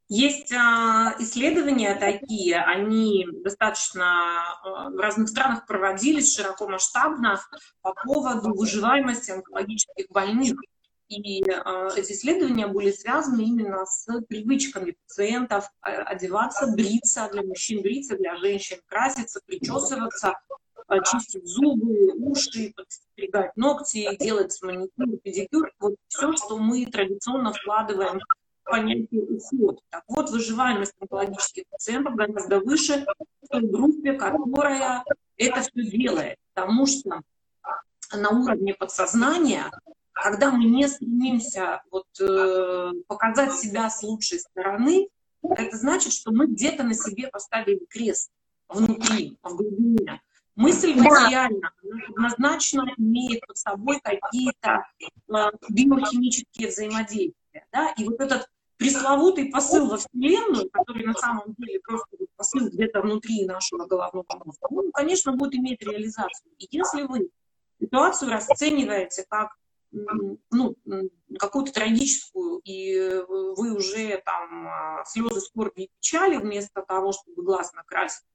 Есть 0.07 0.53
а, 0.53 1.15
исследования 1.17 1.95
такие, 1.95 2.57
они 2.57 3.25
достаточно 3.43 4.05
а, 4.63 4.89
в 4.91 4.97
разных 4.97 5.29
странах 5.29 5.65
проводились 5.65 6.35
широко 6.35 6.67
масштабно 6.67 7.41
по 7.81 7.93
поводу 7.93 8.53
выживаемости 8.53 9.31
онкологических 9.31 10.05
больных. 10.09 10.59
И 11.07 11.43
э, 11.43 11.89
эти 11.95 12.13
исследования 12.13 12.65
были 12.65 12.91
связаны 12.91 13.41
именно 13.41 13.85
с 13.85 14.07
привычками 14.27 14.95
пациентов 15.07 15.69
одеваться, 15.79 16.65
бриться, 16.65 17.29
для 17.31 17.43
мужчин 17.43 17.83
бриться, 17.83 18.17
для 18.17 18.35
женщин 18.37 18.79
краситься, 18.87 19.39
причесываться, 19.45 20.33
чистить 21.11 21.45
зубы, 21.45 22.11
уши, 22.15 22.73
подстригать 22.75 23.55
ногти, 23.55 24.17
делать 24.19 24.57
маникюр, 24.63 25.19
педикюр. 25.23 25.71
Вот 25.79 25.93
все, 26.07 26.33
что 26.33 26.57
мы 26.57 26.87
традиционно 26.87 27.53
вкладываем 27.53 28.19
понятие 28.65 29.23
уход. 29.23 29.79
Так 29.89 30.03
вот, 30.07 30.29
выживаемость 30.29 30.93
онкологических 30.99 31.63
пациентов 31.69 32.15
гораздо 32.15 32.59
выше 32.59 33.05
в 33.41 33.47
той 33.47 33.61
группе, 33.61 34.13
которая 34.13 35.03
это 35.37 35.61
все 35.61 35.83
делает. 35.89 36.37
Потому 36.53 36.85
что 36.85 37.21
на 38.13 38.29
уровне 38.29 38.73
подсознания 38.73 39.71
когда 40.15 40.49
мы 40.49 40.63
не 40.63 40.87
стремимся 40.87 41.81
вот, 41.91 42.07
э, 42.21 42.91
показать 43.07 43.53
себя 43.53 43.89
с 43.89 44.01
лучшей 44.01 44.39
стороны, 44.39 45.09
это 45.43 45.77
значит, 45.77 46.13
что 46.13 46.31
мы 46.31 46.47
где-то 46.47 46.83
на 46.83 46.93
себе 46.93 47.27
поставили 47.27 47.85
крест 47.89 48.31
внутри, 48.69 49.37
в 49.43 49.55
глубине. 49.55 50.21
Мысль 50.55 50.95
материальна, 50.95 51.71
она 51.83 51.99
однозначно 52.07 52.85
имеет 52.97 53.45
под 53.45 53.57
собой 53.57 53.99
какие-то 54.01 54.85
э, 55.05 55.51
биохимические 55.69 56.69
взаимодействия. 56.69 57.67
Да? 57.73 57.93
И 57.97 58.05
вот 58.05 58.19
этот 58.21 58.47
пресловутый 58.77 59.49
посыл 59.51 59.89
во 59.89 59.97
Вселенную, 59.97 60.69
который 60.69 61.05
на 61.05 61.13
самом 61.13 61.53
деле 61.57 61.79
просто 61.79 62.17
посыл 62.35 62.69
где-то 62.69 63.01
внутри 63.01 63.45
нашего 63.45 63.85
головного 63.85 64.25
мозга, 64.43 64.67
он, 64.69 64.91
конечно, 64.91 65.33
будет 65.33 65.55
иметь 65.55 65.81
реализацию. 65.81 66.51
И 66.57 66.67
если 66.69 67.03
вы 67.03 67.29
ситуацию 67.79 68.31
расцениваете 68.31 69.25
как 69.29 69.55
ну, 70.51 70.75
какую-то 71.39 71.71
трагическую, 71.71 72.59
и 72.63 73.21
вы 73.27 73.75
уже 73.75 74.21
там 74.25 74.67
а, 74.67 75.05
слезы 75.05 75.39
скорби 75.39 75.83
и 75.83 75.89
печали 75.99 76.37
вместо 76.37 76.81
того, 76.81 77.13
чтобы 77.13 77.43
глаз 77.43 77.71
накрасить, 77.73 78.25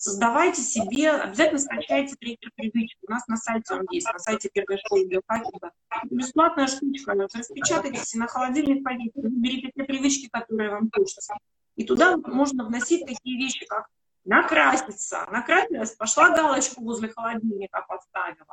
создавайте 0.00 0.62
себе, 0.62 1.10
обязательно 1.10 1.58
скачайте 1.58 2.16
трекер 2.16 2.50
привычки. 2.56 2.98
У 3.06 3.10
нас 3.10 3.28
на 3.28 3.36
сайте 3.36 3.74
он 3.74 3.86
есть, 3.90 4.10
на 4.10 4.18
сайте 4.18 4.48
первой 4.48 4.78
школы 4.78 5.06
биохакинга. 5.06 5.72
Бесплатная 6.10 6.68
штучка, 6.68 7.12
распечатайте 7.12 8.18
на 8.18 8.26
холодильник 8.26 8.82
повесьте, 8.82 9.20
выберите 9.20 9.70
те 9.76 9.84
привычки, 9.84 10.28
которые 10.32 10.70
вам 10.70 10.90
хочется. 10.90 11.34
И 11.76 11.84
туда 11.84 12.16
можно 12.16 12.64
вносить 12.64 13.06
такие 13.06 13.38
вещи, 13.38 13.66
как 13.66 13.88
накраситься. 14.24 15.26
Накрасилась, 15.30 15.92
пошла 15.92 16.30
галочку 16.30 16.82
возле 16.82 17.10
холодильника 17.10 17.84
поставила 17.86 18.46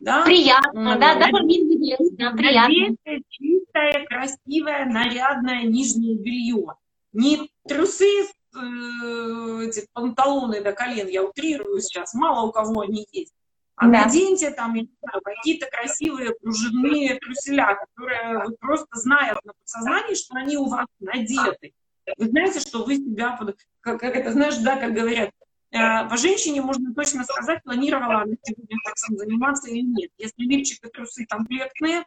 да? 0.00 0.24
Приятно, 0.24 0.98
да, 0.98 1.14
да, 1.14 1.28
да, 1.30 2.32
приятно. 2.32 2.96
чистое, 3.28 4.06
красивое, 4.06 4.86
нарядное 4.86 5.62
нижнее 5.64 6.18
белье. 6.18 6.74
Не 7.12 7.50
трусы, 7.68 8.28
эти 8.56 9.86
панталоны 9.92 10.62
до 10.62 10.72
колен, 10.72 11.08
я 11.08 11.22
утрирую 11.22 11.80
сейчас, 11.80 12.14
мало 12.14 12.46
у 12.46 12.52
кого 12.52 12.82
они 12.82 13.06
есть. 13.12 13.32
А 13.76 13.88
да. 13.88 14.04
наденьте 14.04 14.50
там, 14.50 14.74
какие-то 15.22 15.66
красивые 15.66 16.34
кружевные 16.34 17.16
труселя, 17.16 17.74
которые 17.74 18.44
вы 18.44 18.56
просто 18.56 18.98
знают 18.98 19.44
на 19.44 19.52
подсознании, 19.52 20.14
что 20.14 20.36
они 20.36 20.56
у 20.56 20.66
вас 20.66 20.86
надеты. 20.98 21.72
Вы 22.16 22.28
знаете, 22.28 22.60
что 22.60 22.84
вы 22.84 22.96
себя, 22.96 23.38
как, 23.80 24.00
как 24.00 24.16
это, 24.16 24.32
знаешь, 24.32 24.56
да, 24.58 24.76
как 24.76 24.94
говорят, 24.94 25.30
Э, 25.76 26.08
по 26.08 26.16
женщине 26.16 26.62
можно 26.62 26.94
точно 26.94 27.24
сказать, 27.24 27.62
планировала 27.62 28.22
она 28.22 28.34
сегодня 28.42 28.76
сексом 28.84 29.16
заниматься 29.16 29.68
или 29.68 29.82
нет. 29.82 30.10
Если 30.16 30.42
лифчик 30.42 30.84
и 30.84 30.88
трусы 30.88 31.26
комплектные, 31.26 32.04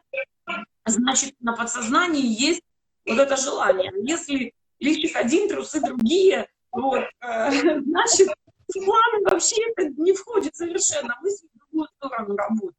значит, 0.86 1.34
на 1.40 1.54
подсознании 1.54 2.24
есть 2.24 2.62
вот 3.06 3.18
это 3.18 3.36
желание. 3.36 3.92
Если 4.02 4.52
лифчик 4.80 5.16
один, 5.16 5.48
трусы 5.48 5.80
другие, 5.80 6.48
вот, 6.72 7.04
э, 7.20 7.50
значит, 7.80 8.28
в 8.68 8.84
планы 8.84 9.24
вообще 9.24 9.56
это 9.76 9.88
не 10.00 10.12
входит 10.12 10.54
совершенно. 10.54 11.16
Мысль 11.22 11.46
в 11.54 11.58
другую 11.58 11.88
сторону 11.96 12.36
работает. 12.36 12.74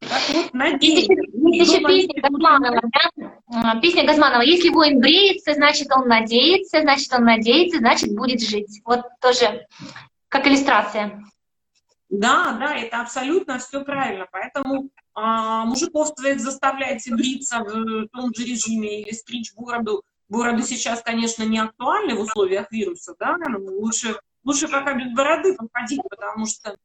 Так 0.00 0.22
вот, 0.34 0.52
надеюсь. 0.52 1.08
Есть 1.08 1.72
еще 1.72 1.86
песня 1.86 2.20
Газманова, 2.20 2.82
да? 2.92 3.80
Песня 3.80 4.06
Газманова. 4.06 4.42
Если 4.42 4.68
воин 4.68 5.00
бреется, 5.00 5.54
значит, 5.54 5.88
он 5.90 6.08
надеется, 6.08 6.82
значит, 6.82 7.12
он 7.12 7.24
надеется, 7.24 7.78
значит, 7.78 8.14
будет 8.14 8.42
жить. 8.42 8.82
Вот 8.84 9.00
тоже 9.20 9.66
как 10.28 10.46
иллюстрация. 10.46 11.24
Да, 12.10 12.58
да, 12.60 12.76
это 12.76 13.00
абсолютно 13.00 13.58
все 13.58 13.82
правильно. 13.82 14.26
Поэтому 14.30 14.90
а, 15.14 15.64
мужиков 15.64 16.08
своих 16.08 16.40
заставляйте 16.40 17.14
бриться 17.14 17.60
в 17.60 18.08
том 18.08 18.34
же 18.34 18.44
режиме 18.44 19.00
или 19.00 19.12
стричь 19.12 19.54
бороду. 19.54 20.02
Бороды 20.32 20.62
сейчас, 20.62 21.02
конечно, 21.02 21.42
не 21.42 21.58
актуальны 21.58 22.14
в 22.14 22.20
условиях 22.20 22.72
вируса, 22.72 23.14
да, 23.18 23.36
лучше, 23.58 24.18
лучше 24.44 24.68
пока 24.68 24.94
без 24.94 25.12
бороды 25.14 25.54
походить, 25.54 26.00
потому 26.08 26.46
что 26.46 26.76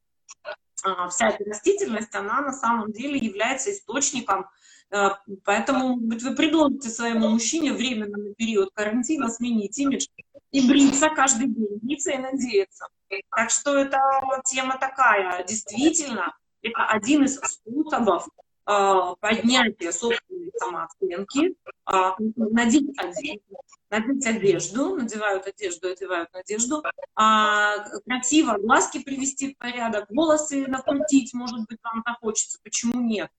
а, 0.84 1.08
вся 1.08 1.30
эта 1.30 1.44
растительность, 1.46 2.14
она 2.14 2.42
на 2.42 2.52
самом 2.52 2.92
деле 2.92 3.18
является 3.18 3.72
источником 3.72 4.48
Э, 4.90 5.10
поэтому, 5.44 5.98
быть, 5.98 6.24
вы 6.24 6.36
предложите 6.36 6.90
своему 6.90 7.30
мужчине 7.30 7.74
временно 7.74 8.18
на 8.18 8.34
период 8.34 8.70
карантина 8.74 9.30
сменить 9.30 9.78
имидж 9.78 10.08
и 10.52 10.68
бриться 10.68 11.10
каждый 11.10 11.48
день, 11.48 11.80
бриться 11.82 12.12
и 12.12 12.18
надеяться. 12.18 12.88
Так 13.36 13.50
что 13.50 13.78
это 13.78 14.00
тема 14.46 14.78
такая. 14.78 15.44
Действительно, 15.44 16.36
это 16.62 16.86
один 16.86 17.26
из 17.26 17.36
способов 17.36 18.28
э, 18.68 19.16
поднятия 19.20 19.92
собственной 19.92 20.52
самооценки, 20.58 21.56
э, 21.92 22.12
надеть 22.36 22.98
одежду, 22.98 23.58
надеть 23.90 24.26
одежду, 24.26 24.96
надевают 24.96 25.48
одежду, 25.48 25.90
одевают 25.90 26.30
одежду, 26.34 26.84
э, 26.84 28.00
красиво 28.06 28.58
глазки 28.58 29.00
привести 29.04 29.54
в 29.54 29.58
порядок, 29.58 30.10
волосы 30.10 30.68
накрутить, 30.68 31.34
может 31.34 31.66
быть, 31.68 31.80
вам 31.84 32.04
захочется, 32.06 32.60
почему 32.64 33.02
нет? 33.02 33.30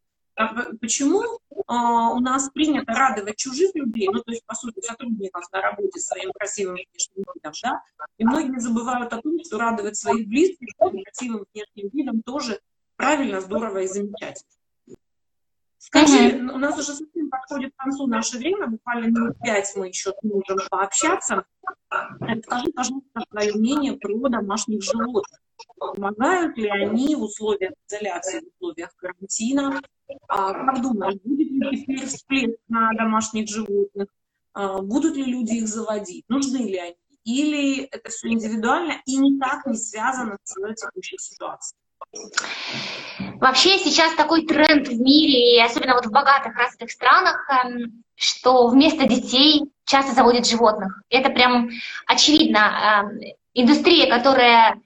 Почему 0.81 1.41
у 1.66 2.20
нас 2.20 2.49
принято 2.51 2.93
радовать 2.93 3.37
чужих 3.37 3.74
людей, 3.74 4.09
ну, 4.09 4.20
то 4.22 4.31
есть, 4.31 4.47
по 4.47 4.55
сути, 4.55 4.81
сотрудников 4.87 5.43
на 5.51 5.61
работе 5.61 5.99
своим 5.99 6.31
красивым 6.33 6.76
внешним 6.76 7.24
видом, 7.35 7.53
да, 7.61 7.83
и 8.18 8.24
многие 8.24 8.61
забывают 8.61 9.12
о 9.12 9.20
том, 9.20 9.33
что 9.45 9.59
радовать 9.59 9.97
своих 9.97 10.29
близких 10.29 10.68
красивым 10.79 11.45
внешним 11.53 11.89
видом 11.93 12.22
тоже 12.22 12.61
правильно, 12.95 13.41
здорово 13.41 13.79
и 13.79 13.89
замечательно. 13.89 14.57
Скажи, 15.89 16.32
mm-hmm. 16.32 16.53
у 16.53 16.59
нас 16.59 16.74
уже 16.74 16.93
совсем 16.93 17.30
подходит 17.30 17.72
к 17.74 17.82
концу 17.82 18.07
наше 18.07 18.36
время, 18.36 18.66
буквально 18.66 19.07
минут 19.07 19.39
пять 19.41 19.72
мы 19.74 19.89
еще 19.89 20.12
можем 20.22 20.59
пообщаться. 20.68 21.47
Скажи, 22.45 22.70
пожалуйста, 22.76 23.22
свое 23.30 23.55
мнение 23.55 23.97
про 23.97 24.28
домашних 24.28 24.82
животных. 24.82 25.41
Помогают 25.78 26.59
ли 26.59 26.68
они 26.68 27.16
в 27.16 27.22
условиях 27.22 27.72
изоляции, 27.89 28.41
в 28.41 28.49
условиях 28.55 28.95
карантина? 28.97 29.80
А, 30.28 30.53
как 30.53 30.82
думаешь, 30.82 31.18
будет 31.24 31.51
ли 31.51 31.80
теперь 31.80 32.05
всплеск 32.05 32.59
на 32.68 32.93
домашних 32.93 33.49
животных? 33.49 34.09
А, 34.53 34.82
будут 34.82 35.16
ли 35.16 35.24
люди 35.24 35.55
их 35.55 35.68
заводить? 35.68 36.28
Нужны 36.28 36.59
ли 36.59 36.76
они? 36.76 36.97
Или 37.24 37.84
это 37.84 38.11
все 38.11 38.28
индивидуально 38.28 39.01
и 39.07 39.16
никак 39.16 39.64
не 39.64 39.78
связано 39.78 40.36
с 40.45 40.55
текущей 40.74 41.16
ситуацией? 41.16 41.78
Вообще 43.40 43.78
сейчас 43.78 44.14
такой 44.14 44.46
тренд 44.46 44.88
в 44.88 45.00
мире, 45.00 45.56
и 45.56 45.61
особенно 45.61 45.94
вот 45.94 46.06
в 46.06 46.11
богатых 46.11 46.56
развитых 46.56 46.90
странах, 46.90 47.48
эм, 47.50 48.02
что 48.16 48.68
вместо 48.68 49.06
детей 49.06 49.62
часто 49.84 50.12
заводят 50.14 50.46
животных. 50.46 51.02
Это 51.09 51.30
прям 51.30 51.70
очевидно. 52.06 53.02
Эм, 53.02 53.20
индустрия, 53.54 54.09
которая 54.09 54.80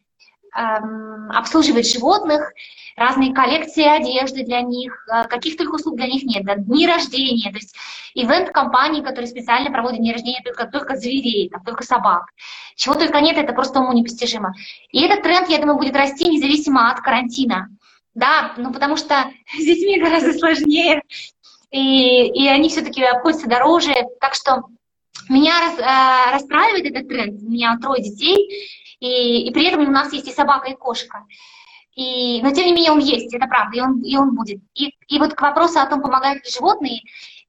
эм, 0.57 1.31
обслуживает 1.31 1.87
животных, 1.87 2.53
разные 2.97 3.35
коллекции 3.35 3.85
одежды 3.85 4.45
для 4.45 4.61
них, 4.61 5.07
э, 5.13 5.25
каких 5.29 5.57
только 5.57 5.77
услуг 5.77 5.97
для 5.97 6.07
них 6.07 6.25
нет, 6.25 6.45
да, 6.45 6.57
дни 6.57 6.87
рождения, 6.87 7.51
то 7.51 7.57
есть 7.57 7.75
ивент-компании, 8.15 9.03
которые 9.03 9.29
специально 9.29 9.71
проводят 9.71 9.99
дни 9.99 10.13
рождения 10.13 10.43
только, 10.45 10.67
только 10.67 10.97
зверей, 10.97 11.49
там, 11.49 11.65
только 11.65 11.85
собак. 11.85 12.27
Чего 12.77 12.95
только 12.95 13.21
нет, 13.21 13.37
это 13.37 13.53
просто 13.53 13.81
уму 13.81 13.93
непостижимо. 13.93 14.55
И 14.91 15.03
этот 15.03 15.23
тренд, 15.23 15.49
я 15.49 15.59
думаю, 15.59 15.79
будет 15.79 15.97
расти 15.97 16.29
независимо 16.29 16.91
от 16.91 17.01
карантина. 17.01 17.69
Да, 18.15 18.53
ну 18.57 18.73
потому 18.73 18.97
что 18.97 19.31
с 19.59 19.65
детьми 19.65 20.01
гораздо 20.01 20.33
сложнее, 20.35 21.03
и, 21.71 22.27
и 22.27 22.49
они 22.49 22.69
все-таки 22.69 23.03
обходятся 23.03 23.49
дороже. 23.49 23.95
Так 24.21 24.35
что 24.35 24.65
меня 25.29 25.53
рас, 25.61 25.79
э, 25.79 26.33
расстраивает 26.35 26.85
этот 26.87 27.09
тренд. 27.09 27.43
У 27.43 27.51
меня 27.51 27.79
трое 27.81 28.03
детей, 28.03 28.49
и, 29.03 29.49
и 29.49 29.51
при 29.53 29.67
этом 29.67 29.81
у 29.81 29.91
нас 29.91 30.13
есть 30.13 30.29
и 30.29 30.33
собака, 30.33 30.71
и 30.71 30.77
кошка. 30.77 31.27
И, 31.97 32.41
но 32.41 32.53
тем 32.53 32.67
не 32.67 32.73
менее 32.73 32.93
он 32.93 33.01
есть, 33.01 33.35
это 33.35 33.49
правда, 33.49 33.77
и 33.77 33.81
он, 33.81 34.01
и 34.01 34.17
он 34.17 34.35
будет. 34.35 34.61
И, 34.75 34.95
и 35.09 35.19
вот 35.19 35.35
к 35.35 35.43
вопросу 35.43 35.81
о 35.81 35.87
том, 35.87 36.01
помогают 36.01 36.45
ли 36.45 36.51
животные, 36.51 37.01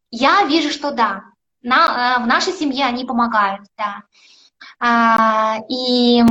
я 0.09 0.43
вижу, 0.45 0.71
что 0.71 0.91
да. 0.91 1.21
На, 1.61 2.17
э, 2.17 2.23
в 2.23 2.27
нашей 2.27 2.53
семье 2.53 2.85
они 2.85 3.05
помогают, 3.05 3.67
да. 3.77 4.01
А, 4.79 5.59
и 5.69 6.23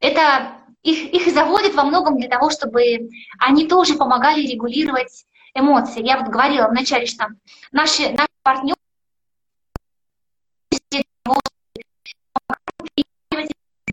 это 0.00 0.52
их, 0.82 1.12
их 1.12 1.32
заводит 1.32 1.74
во 1.74 1.84
многом 1.84 2.18
для 2.18 2.30
того, 2.30 2.48
чтобы 2.48 3.10
они 3.38 3.68
тоже 3.68 3.94
помогали 3.94 4.40
регулировать 4.46 5.26
эмоции. 5.54 6.04
Я 6.04 6.18
вот 6.18 6.28
говорила 6.28 6.68
вначале, 6.68 7.04
что 7.06 7.28
наши, 7.70 8.08
наши 8.08 8.28
партнеры 8.42 8.80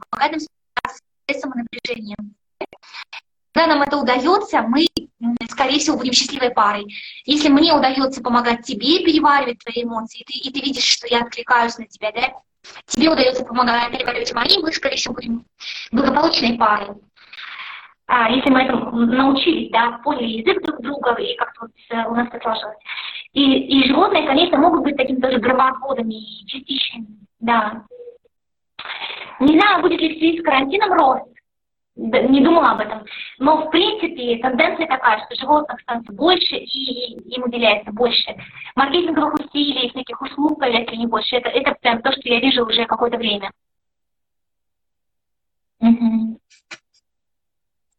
помогают 0.10 0.44
стрессом 1.26 1.54
и 1.54 1.58
напряжением. 1.58 2.36
Когда 3.54 3.76
нам 3.76 3.82
это 3.82 3.98
удается, 3.98 4.62
мы, 4.62 4.86
скорее 5.50 5.80
всего, 5.80 5.98
будем 5.98 6.14
счастливой 6.14 6.52
парой. 6.52 6.86
Если 7.26 7.50
мне 7.50 7.74
удается 7.74 8.22
помогать 8.22 8.64
тебе 8.64 9.04
переваривать 9.04 9.60
твои 9.60 9.84
эмоции, 9.84 10.22
и 10.22 10.24
ты, 10.24 10.34
и 10.34 10.54
ты 10.54 10.60
видишь, 10.62 10.86
что 10.86 11.08
я 11.08 11.22
откликаюсь 11.22 11.78
на 11.78 11.86
тебя, 11.88 12.12
да, 12.12 12.34
тебе 12.86 13.10
удается 13.10 13.44
помогать 13.44 13.92
переваривать 13.92 14.34
мои, 14.34 14.62
мы, 14.62 14.72
скорее 14.72 14.98
всего, 14.98 15.16
будем 15.16 15.46
благополучной 15.92 16.58
парой. 16.58 16.96
А, 18.08 18.30
если 18.30 18.50
мы 18.50 18.64
этому 18.64 18.92
научились, 18.92 19.70
да, 19.72 20.00
поняли 20.04 20.42
язык 20.42 20.64
друг 20.64 20.82
друга, 20.82 21.14
и 21.14 21.36
как-то 21.36 21.62
вот 21.62 21.72
э, 21.92 22.08
у 22.08 22.16
нас 22.16 22.28
это 22.32 22.42
сложилось. 22.42 22.78
И, 23.34 23.42
и 23.44 23.88
животные, 23.88 24.26
конечно, 24.26 24.58
могут 24.58 24.82
быть 24.82 24.98
такими 24.98 25.22
тоже 25.22 25.38
громоотводами 25.38 26.16
и 26.16 26.46
частичными, 26.48 27.08
да. 27.40 27.86
Не 29.40 29.60
знаю, 29.60 29.82
будет 29.82 30.02
ли 30.02 30.16
в 30.16 30.20
связи 30.20 30.40
с 30.40 30.44
карантином 30.44 30.94
рост, 30.94 31.30
не 31.96 32.42
думала 32.44 32.72
об 32.72 32.80
этом. 32.80 33.06
Но, 33.40 33.68
в 33.68 33.70
принципе, 33.72 34.38
тенденция 34.42 34.88
такая, 34.88 35.26
что 35.26 35.36
животных 35.36 35.82
становится 35.82 36.14
больше 36.14 36.56
и 36.56 37.14
им 37.36 37.44
уделяется 37.44 37.92
больше 37.92 38.36
маркетинговых 38.76 39.34
усилий, 39.36 39.90
всяких 39.90 40.22
услуг 40.22 40.60
появляется 40.60 40.96
не 40.96 41.08
больше. 41.08 41.36
Это, 41.36 41.50
это 41.50 41.76
прям 41.82 42.02
то, 42.02 42.12
что 42.12 42.22
я 42.24 42.40
вижу 42.40 42.66
уже 42.66 42.86
какое-то 42.86 43.18
время. 43.18 43.52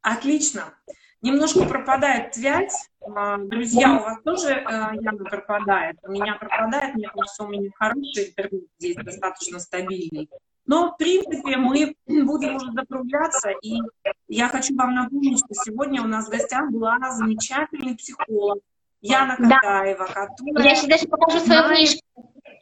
Отлично. 0.02 0.74
Немножко 1.22 1.66
пропадает 1.66 2.34
связь. 2.34 2.88
А, 3.02 3.36
друзья, 3.36 3.92
у 3.92 4.02
вас 4.02 4.22
тоже 4.22 4.52
э, 4.52 4.62
явно 5.00 5.24
пропадает. 5.24 5.98
У 6.02 6.12
меня 6.12 6.36
пропадает, 6.36 6.94
мне 6.94 7.08
кажется, 7.08 7.44
у 7.44 7.48
меня 7.48 7.70
хороший 7.74 8.30
интернет 8.30 8.64
здесь, 8.78 8.96
достаточно 8.96 9.58
стабильный. 9.58 10.30
Но, 10.70 10.92
в 10.92 10.96
принципе, 10.98 11.56
мы 11.56 11.96
будем 12.06 12.54
уже 12.54 12.70
закругляться, 12.70 13.50
и 13.60 13.80
я 14.28 14.46
хочу 14.46 14.76
вам 14.76 14.94
напомнить, 14.94 15.38
что 15.38 15.52
сегодня 15.64 16.00
у 16.00 16.06
нас 16.06 16.28
в 16.28 16.30
гостях 16.30 16.70
была 16.70 16.96
замечательный 17.10 17.96
психолог 17.96 18.60
Яна 19.00 19.34
Катаева, 19.34 20.06
да. 20.06 20.26
которая... 20.28 20.64
Я 20.64 20.76
сейчас 20.76 21.04
покажу 21.06 21.40
свою 21.40 21.68
книжку. 21.74 22.00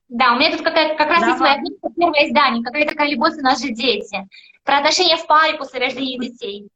Да, 0.09 0.33
у 0.33 0.39
меня 0.39 0.53
тут 0.53 0.63
какая, 0.63 0.97
как 0.97 1.07
раз 1.07 1.27
есть 1.27 1.39
моя 1.39 1.59
книжка, 1.59 1.91
первое 1.95 2.29
издание, 2.29 2.65
какая 2.65 2.89
такая 2.89 3.11
любовь 3.11 3.35
у 3.37 3.43
нас 3.43 3.61
же 3.63 3.75
дети. 3.75 4.27
Про 4.65 4.79
отношения 4.79 5.19
в 5.19 5.27
паре 5.27 5.59
после 5.59 5.79
рождения 5.79 6.19
детей. 6.19 6.69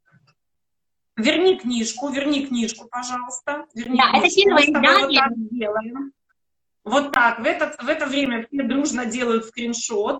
Верни 1.17 1.57
книжку, 1.57 2.11
верни 2.11 2.45
книжку, 2.45 2.89
пожалуйста. 2.91 3.65
Верни 3.75 3.97
да, 3.97 4.11
книжку. 4.21 4.27
это 4.27 4.35
первое 4.35 4.65
издание. 4.65 6.11
Вот 6.85 7.13
так, 7.13 7.39
в 7.39 7.45
это, 7.47 7.75
в 7.83 7.89
это 7.89 8.05
время 8.05 8.47
все 8.47 8.65
дружно 8.65 9.07
делают 9.07 9.47
скриншот 9.47 10.19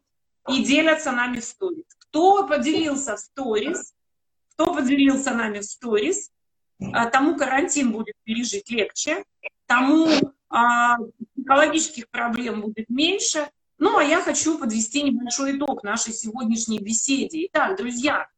и 0.49 0.65
делятся 0.65 1.13
нами 1.13 1.41
в 1.41 1.45
сторис. 1.45 1.85
Кто 1.99 2.47
поделился 2.47 3.17
в 3.17 3.21
сторис, 3.21 3.95
кто 4.55 4.75
поделился 4.75 5.33
нами 5.33 5.61
в 5.61 5.65
сторис, 5.65 6.31
а, 6.93 7.07
тому 7.07 7.37
карантин 7.37 7.93
будет 7.93 8.15
пережить 8.25 8.71
легче, 8.71 9.25
тому 9.67 10.09
а, 10.49 10.97
психологических 11.35 12.09
проблем 12.11 12.61
будет 12.61 12.89
меньше. 12.89 13.49
Ну, 13.79 13.99
а 13.99 14.05
я 14.05 14.21
хочу 14.21 14.59
подвести 14.59 15.03
небольшой 15.03 15.57
итог 15.57 15.83
нашей 15.83 16.13
сегодняшней 16.13 16.79
беседе. 16.79 17.47
Итак, 17.47 17.77
друзья, 17.77 18.29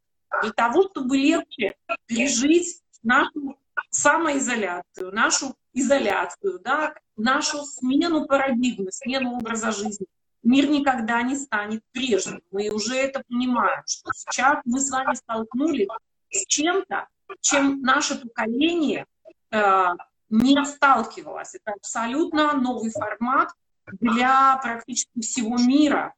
для 0.43 0.53
того, 0.53 0.89
чтобы 0.89 1.17
легче 1.17 1.75
пережить 2.07 2.81
нашу 3.03 3.59
самоизоляцию, 3.91 5.13
нашу 5.13 5.55
изоляцию, 5.73 6.61
да, 6.61 6.95
нашу 7.17 7.65
смену 7.65 8.27
парадигмы, 8.27 8.91
смену 8.91 9.37
образа 9.37 9.73
жизни, 9.73 10.07
мир 10.45 10.69
никогда 10.69 11.23
не 11.23 11.37
станет 11.37 11.83
прежним. 11.93 12.43
Мы 12.51 12.69
уже 12.69 12.95
это 12.95 13.23
понимаем, 13.27 13.83
что 13.87 14.13
сейчас 14.13 14.59
мы 14.65 14.79
с 14.79 14.91
вами 14.91 15.15
столкнулись 15.15 15.89
с 16.31 16.47
чем-то, 16.47 17.09
чем 17.41 17.81
наше 17.81 18.21
поколение 18.21 19.07
э, 19.51 19.85
не 20.29 20.65
сталкивалось. 20.65 21.55
Это 21.55 21.73
абсолютно 21.73 22.53
новый 22.53 22.91
формат 22.91 23.51
для 23.87 24.59
практически 24.63 25.21
всего 25.21 25.57
мира, 25.57 26.15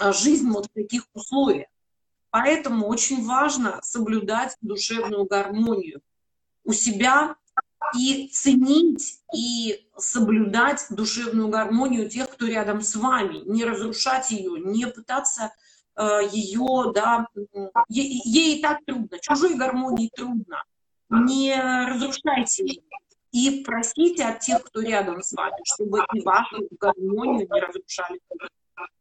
э, 0.00 0.12
жизнь 0.12 0.48
вот 0.50 0.66
в 0.66 0.72
таких 0.72 1.04
условиях. 1.12 1.68
Поэтому 2.30 2.86
очень 2.86 3.26
важно 3.26 3.80
соблюдать 3.82 4.56
душевную 4.60 5.24
гармонию 5.24 6.00
у 6.64 6.72
себя 6.72 7.36
и 7.96 8.28
ценить 8.28 9.20
и 9.34 9.88
соблюдать 9.96 10.86
душевную 10.90 11.48
гармонию 11.48 12.08
тех, 12.08 12.28
кто 12.30 12.46
рядом 12.46 12.82
с 12.82 12.94
вами, 12.96 13.42
не 13.46 13.64
разрушать 13.64 14.30
ее, 14.30 14.60
не 14.60 14.86
пытаться 14.86 15.52
э, 15.96 16.20
ее, 16.32 16.92
да, 16.94 17.26
ей, 17.88 18.20
ей 18.24 18.58
и 18.58 18.62
так 18.62 18.78
трудно, 18.86 19.18
чужой 19.20 19.54
гармонии 19.54 20.10
трудно, 20.14 20.62
не 21.10 21.54
разрушайте 21.54 22.66
ее. 22.66 22.82
И 23.30 23.62
просите 23.62 24.24
от 24.24 24.40
тех, 24.40 24.62
кто 24.64 24.80
рядом 24.80 25.22
с 25.22 25.32
вами, 25.32 25.60
чтобы 25.64 26.02
и 26.14 26.22
вашу 26.22 26.66
гармонию 26.80 27.46
не 27.50 27.60
разрушали. 27.60 28.20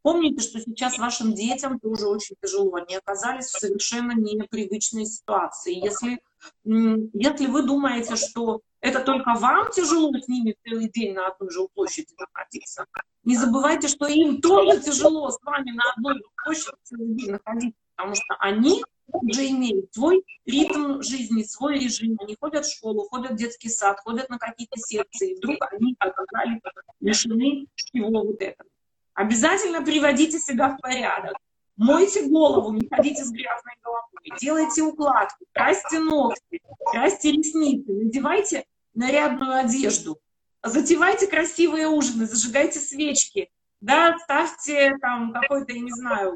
Помните, 0.01 0.41
что 0.41 0.59
сейчас 0.59 0.97
вашим 0.97 1.33
детям 1.33 1.79
тоже 1.79 2.07
очень 2.07 2.35
тяжело. 2.41 2.75
Они 2.75 2.95
оказались 2.95 3.47
в 3.47 3.59
совершенно 3.59 4.13
непривычной 4.13 5.05
ситуации. 5.05 5.73
Если, 5.75 6.19
если 6.65 7.45
вы 7.47 7.63
думаете, 7.63 8.15
что 8.15 8.61
это 8.87 9.01
только 9.01 9.33
вам 9.33 9.71
тяжело 9.71 10.11
с 10.17 10.27
ними 10.27 10.55
целый 10.63 10.89
день 10.89 11.13
на 11.13 11.27
одной 11.27 11.49
площади 11.73 12.13
находиться. 12.17 12.85
Не 13.23 13.35
забывайте, 13.35 13.87
что 13.87 14.07
им 14.07 14.41
тоже 14.41 14.79
тяжело 14.81 15.29
с 15.29 15.39
вами 15.43 15.71
на 15.71 15.83
одной 15.91 16.21
площади 16.43 16.77
целый 16.83 17.13
день 17.15 17.31
находиться, 17.31 17.79
потому 17.95 18.15
что 18.15 18.35
они 18.39 18.83
уже 19.05 19.47
имеют 19.49 19.93
свой 19.93 20.23
ритм 20.45 21.01
жизни, 21.01 21.43
свой 21.43 21.79
режим. 21.79 22.17
Они 22.21 22.35
ходят 22.39 22.65
в 22.65 22.73
школу, 22.73 23.07
ходят 23.09 23.31
в 23.31 23.35
детский 23.35 23.69
сад, 23.69 23.99
ходят 23.99 24.29
на 24.29 24.37
какие-то 24.37 24.79
секции. 24.79 25.31
И 25.31 25.35
вдруг 25.35 25.57
они 25.71 25.95
оказались 25.99 26.61
лишены 26.99 27.67
всего 27.75 28.23
вот 28.23 28.41
этого. 28.41 28.69
Обязательно 29.13 29.81
приводите 29.81 30.39
себя 30.39 30.69
в 30.69 30.81
порядок. 30.81 31.35
Мойте 31.77 32.27
голову, 32.27 32.73
не 32.73 32.87
ходите 32.89 33.23
с 33.23 33.29
грязной 33.29 33.75
головой, 33.83 34.39
делайте 34.41 34.81
укладку, 34.81 35.45
красьте 35.53 35.99
ногти, 35.99 36.59
красьте 36.91 37.31
ресницы, 37.31 37.93
надевайте 37.93 38.65
нарядную 38.97 39.53
одежду, 39.53 40.19
затевайте 40.63 41.27
красивые 41.27 41.87
ужины, 41.87 42.25
зажигайте 42.25 42.79
свечки, 42.79 43.49
да, 43.79 44.17
ставьте 44.23 44.97
там 44.99 45.31
какой-то, 45.33 45.71
я 45.71 45.79
не 45.79 45.91
знаю, 45.91 46.35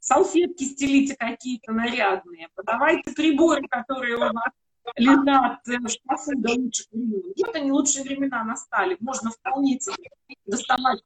салфетки 0.00 0.64
стелите 0.64 1.16
какие-то 1.16 1.72
нарядные, 1.72 2.48
подавайте 2.54 3.12
приборы, 3.12 3.66
которые 3.68 4.16
у 4.16 4.20
вас 4.20 4.52
лежат 4.96 5.60
в 5.64 5.88
шкафу 5.88 6.32
до 6.36 6.52
лучших 6.52 6.86
времен. 6.90 7.32
Вот 7.36 7.54
они 7.54 7.70
лучшие 7.70 8.04
времена 8.04 8.42
настали, 8.42 8.96
можно 9.00 9.30
вполне 9.30 9.78
себе 9.78 10.10
доставать 10.44 11.00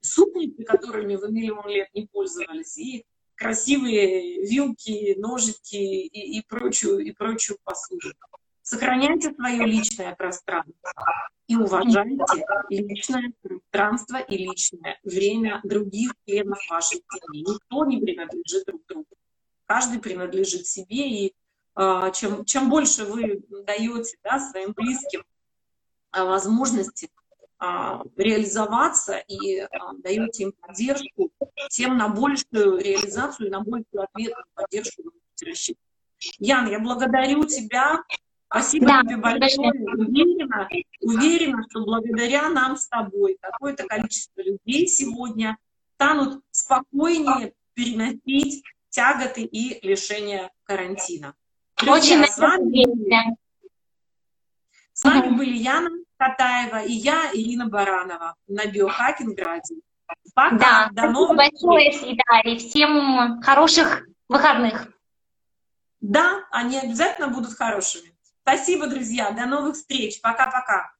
супницы, 0.00 0.62
которыми 0.64 1.16
вы 1.16 1.32
миллион 1.32 1.66
лет 1.68 1.88
не 1.94 2.06
пользовались, 2.06 2.78
и 2.78 3.04
красивые 3.34 4.46
вилки, 4.46 5.16
ножики 5.18 5.74
и, 5.74 6.38
и, 6.38 6.42
прочую, 6.46 7.00
и 7.00 7.10
прочую 7.10 7.58
посуду. 7.64 8.12
Сохраняйте 8.64 9.34
свое 9.34 9.66
личное 9.66 10.14
пространство 10.14 10.72
и 11.46 11.54
уважайте 11.54 12.24
личное 12.70 13.30
пространство 13.42 14.16
и 14.16 14.38
личное 14.38 14.98
время 15.04 15.60
других 15.64 16.14
членов 16.26 16.58
вашей 16.70 17.02
семьи. 17.12 17.44
Никто 17.46 17.84
не 17.84 18.00
принадлежит 18.00 18.64
друг 18.66 18.80
другу. 18.88 19.06
Каждый 19.66 20.00
принадлежит 20.00 20.66
себе, 20.66 21.10
и 21.10 21.34
э, 21.76 22.10
чем, 22.14 22.46
чем 22.46 22.70
больше 22.70 23.04
вы 23.04 23.44
даете 23.66 24.16
да, 24.22 24.40
своим 24.40 24.72
близким 24.72 25.24
э, 26.12 26.24
возможности 26.24 27.10
а, 27.58 28.02
реализоваться 28.16 29.18
и 29.28 29.58
а, 29.58 29.68
даете 29.98 30.44
им 30.44 30.52
поддержку, 30.52 31.30
тем 31.68 31.98
на 31.98 32.08
большую 32.08 32.78
реализацию 32.78 33.48
и 33.48 33.50
на 33.50 33.60
большую 33.60 34.04
ответную 34.04 34.46
поддержку 34.54 35.02
вы 35.02 35.10
будете 35.10 35.50
рассчитывать. 35.50 35.88
Ян, 36.38 36.70
я 36.70 36.78
благодарю 36.78 37.44
тебя. 37.44 38.02
Спасибо 38.54 38.86
да, 38.86 39.00
тебе 39.02 39.16
большое. 39.16 39.72
Уверена, 39.72 40.68
уверена, 41.00 41.64
что 41.68 41.84
благодаря 41.84 42.48
нам 42.50 42.76
с 42.76 42.86
тобой 42.86 43.36
какое-то 43.40 43.82
количество 43.84 44.42
людей 44.42 44.86
сегодня 44.86 45.58
станут 45.96 46.40
спокойнее 46.52 47.52
переносить 47.74 48.62
тяготы 48.90 49.42
и 49.42 49.84
лишения 49.84 50.52
карантина. 50.62 51.34
Друзья, 51.78 51.94
Очень 51.94 52.24
с 52.26 52.38
вами, 52.38 53.36
с 54.92 55.02
вами 55.02 55.36
были 55.36 55.56
Яна 55.56 55.90
Катаева 56.16 56.84
и 56.84 56.92
я, 56.92 57.30
Ирина 57.32 57.66
Баранова, 57.66 58.36
на 58.46 58.66
Биохакинг-Ради. 58.66 59.82
Пока, 60.32 60.56
да, 60.56 60.90
до 60.92 61.10
новых 61.10 61.36
большое, 61.36 61.90
встреч. 61.90 62.16
Да, 62.28 62.40
и 62.48 62.56
всем 62.58 63.42
хороших 63.42 64.06
выходных. 64.28 64.86
Да, 66.00 66.44
они 66.52 66.78
обязательно 66.78 67.28
будут 67.28 67.54
хорошими. 67.54 68.13
Спасибо, 68.46 68.86
друзья. 68.88 69.30
До 69.30 69.46
новых 69.46 69.74
встреч. 69.74 70.20
Пока-пока. 70.20 70.94